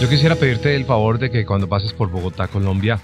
[0.01, 2.99] Yo quisiera pedirte el favor de que cuando pases por Bogotá, Colombia,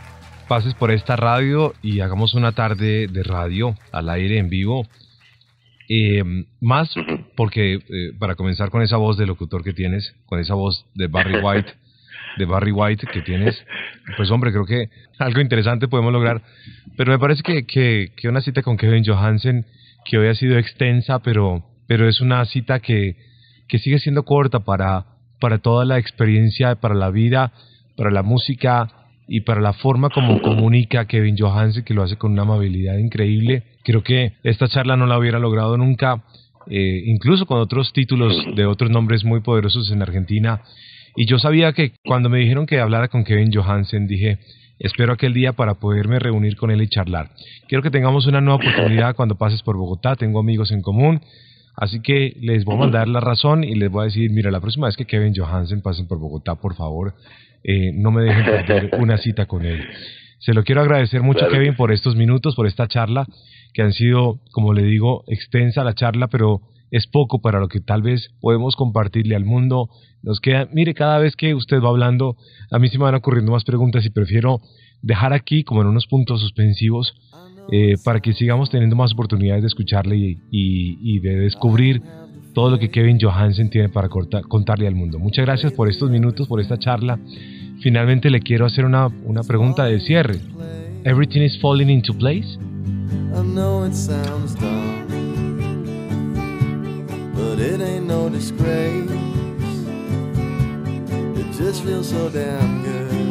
[0.48, 4.86] pases por esta radio y hagamos una tarde de radio al aire en vivo.
[5.88, 6.22] Eh,
[6.60, 6.92] más
[7.36, 11.06] porque, eh, para comenzar con esa voz de locutor que tienes, con esa voz de
[11.06, 11.72] Barry White,
[12.38, 13.62] de Barry White que tienes,
[14.16, 16.42] pues hombre, creo que algo interesante podemos lograr.
[16.96, 19.66] Pero me parece que, que, que una cita con Kevin Johansen,
[20.04, 23.16] que hoy ha sido extensa, pero, pero es una cita que,
[23.68, 27.52] que sigue siendo corta para para toda la experiencia, para la vida,
[27.96, 28.88] para la música
[29.28, 33.64] y para la forma como comunica Kevin Johansen, que lo hace con una amabilidad increíble.
[33.84, 36.24] Creo que esta charla no la hubiera logrado nunca,
[36.66, 40.62] eh, incluso con otros títulos de otros nombres muy poderosos en Argentina.
[41.14, 44.38] Y yo sabía que cuando me dijeron que hablara con Kevin Johansen, dije,
[44.78, 47.30] espero aquel día para poderme reunir con él y charlar.
[47.68, 51.20] Quiero que tengamos una nueva oportunidad cuando pases por Bogotá, tengo amigos en común
[51.80, 54.60] Así que les voy a mandar la razón y les voy a decir, mira, la
[54.60, 57.14] próxima vez que Kevin Johansen pasen por Bogotá, por favor,
[57.64, 59.84] eh, no me dejen perder una cita con él.
[60.38, 63.26] Se lo quiero agradecer mucho, Kevin, por estos minutos, por esta charla,
[63.74, 67.80] que han sido, como le digo, extensa la charla, pero es poco para lo que
[67.80, 69.90] tal vez podemos compartirle al mundo.
[70.22, 72.36] Nos queda, mire, cada vez que usted va hablando,
[72.70, 74.60] a mí se me van ocurriendo más preguntas y prefiero
[75.02, 77.14] dejar aquí como en unos puntos suspensivos
[77.70, 82.02] eh, para que sigamos teniendo más oportunidades de escucharle y, de descubrir
[82.58, 85.20] todo lo que Kevin Johansen tiene para contarle al mundo.
[85.20, 87.16] Muchas gracias por estos minutos, por esta charla.
[87.80, 90.40] Finalmente le quiero hacer una, una pregunta de cierre.
[91.04, 92.58] Everything is falling into place?
[93.32, 95.06] I know it sounds dumb,
[97.32, 99.08] but it ain't no disgrace.
[101.36, 103.30] It just feels so damn good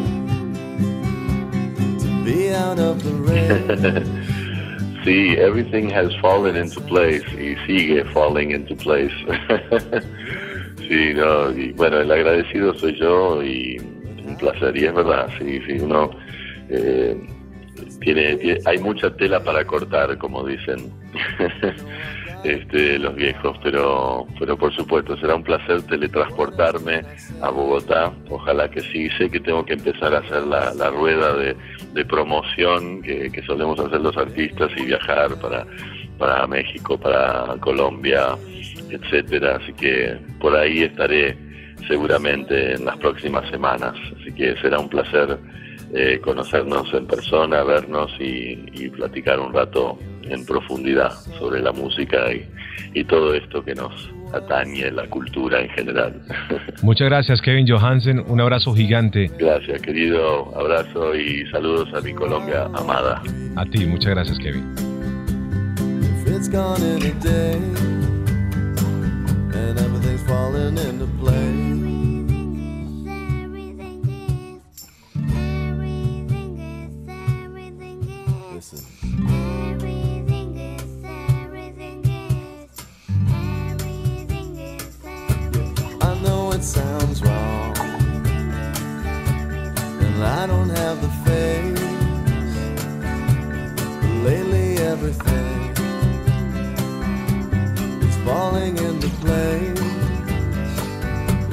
[1.99, 4.13] to be out of the rain.
[5.07, 9.13] Sí, everything has fallen into place y sigue falling into place.
[10.79, 13.77] sí, no, y bueno, el agradecido soy yo y
[14.25, 16.11] un placer, y es verdad, sí, sí, uno
[16.67, 17.15] eh,
[18.01, 20.91] tiene, hay mucha tela para cortar, como dicen.
[22.43, 27.03] este, los viejos, pero, pero por supuesto será un placer teletransportarme
[27.41, 28.11] a Bogotá.
[28.29, 29.09] Ojalá que sí.
[29.17, 31.55] Sé que tengo que empezar a hacer la rueda de,
[31.97, 35.65] de promoción que, solemos hacer los artistas y viajar para,
[36.19, 38.35] para México, para Colombia,
[38.91, 39.57] etcétera.
[39.59, 41.35] Así que por ahí estaré
[41.87, 43.95] seguramente en las próximas semanas.
[44.19, 45.39] Así que será un placer
[45.95, 52.31] eh, conocernos en persona, vernos y, y platicar un rato en profundidad sobre la música
[52.31, 52.47] y,
[52.93, 56.21] y todo esto que nos a Tania la cultura en general.
[56.81, 58.19] Muchas gracias, Kevin Johansen.
[58.27, 59.31] Un abrazo gigante.
[59.37, 60.55] Gracias, querido.
[60.57, 63.21] Abrazo y saludos a mi Colombia amada.
[63.55, 64.63] A ti, muchas gracias, Kevin.
[69.57, 71.76] and everything's falling into place.
[86.57, 87.77] it sounds wrong.
[90.05, 91.81] And I don't have the face.
[94.23, 95.59] Lately, everything
[98.07, 99.79] is falling into place.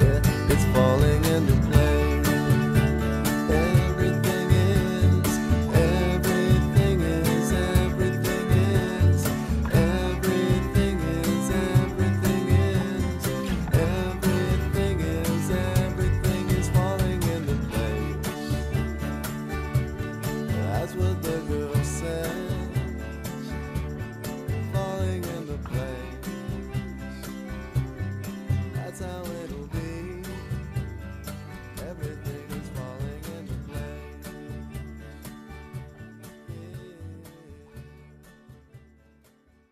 [0.01, 0.21] Yeah,
[0.53, 1.74] it's falling into place.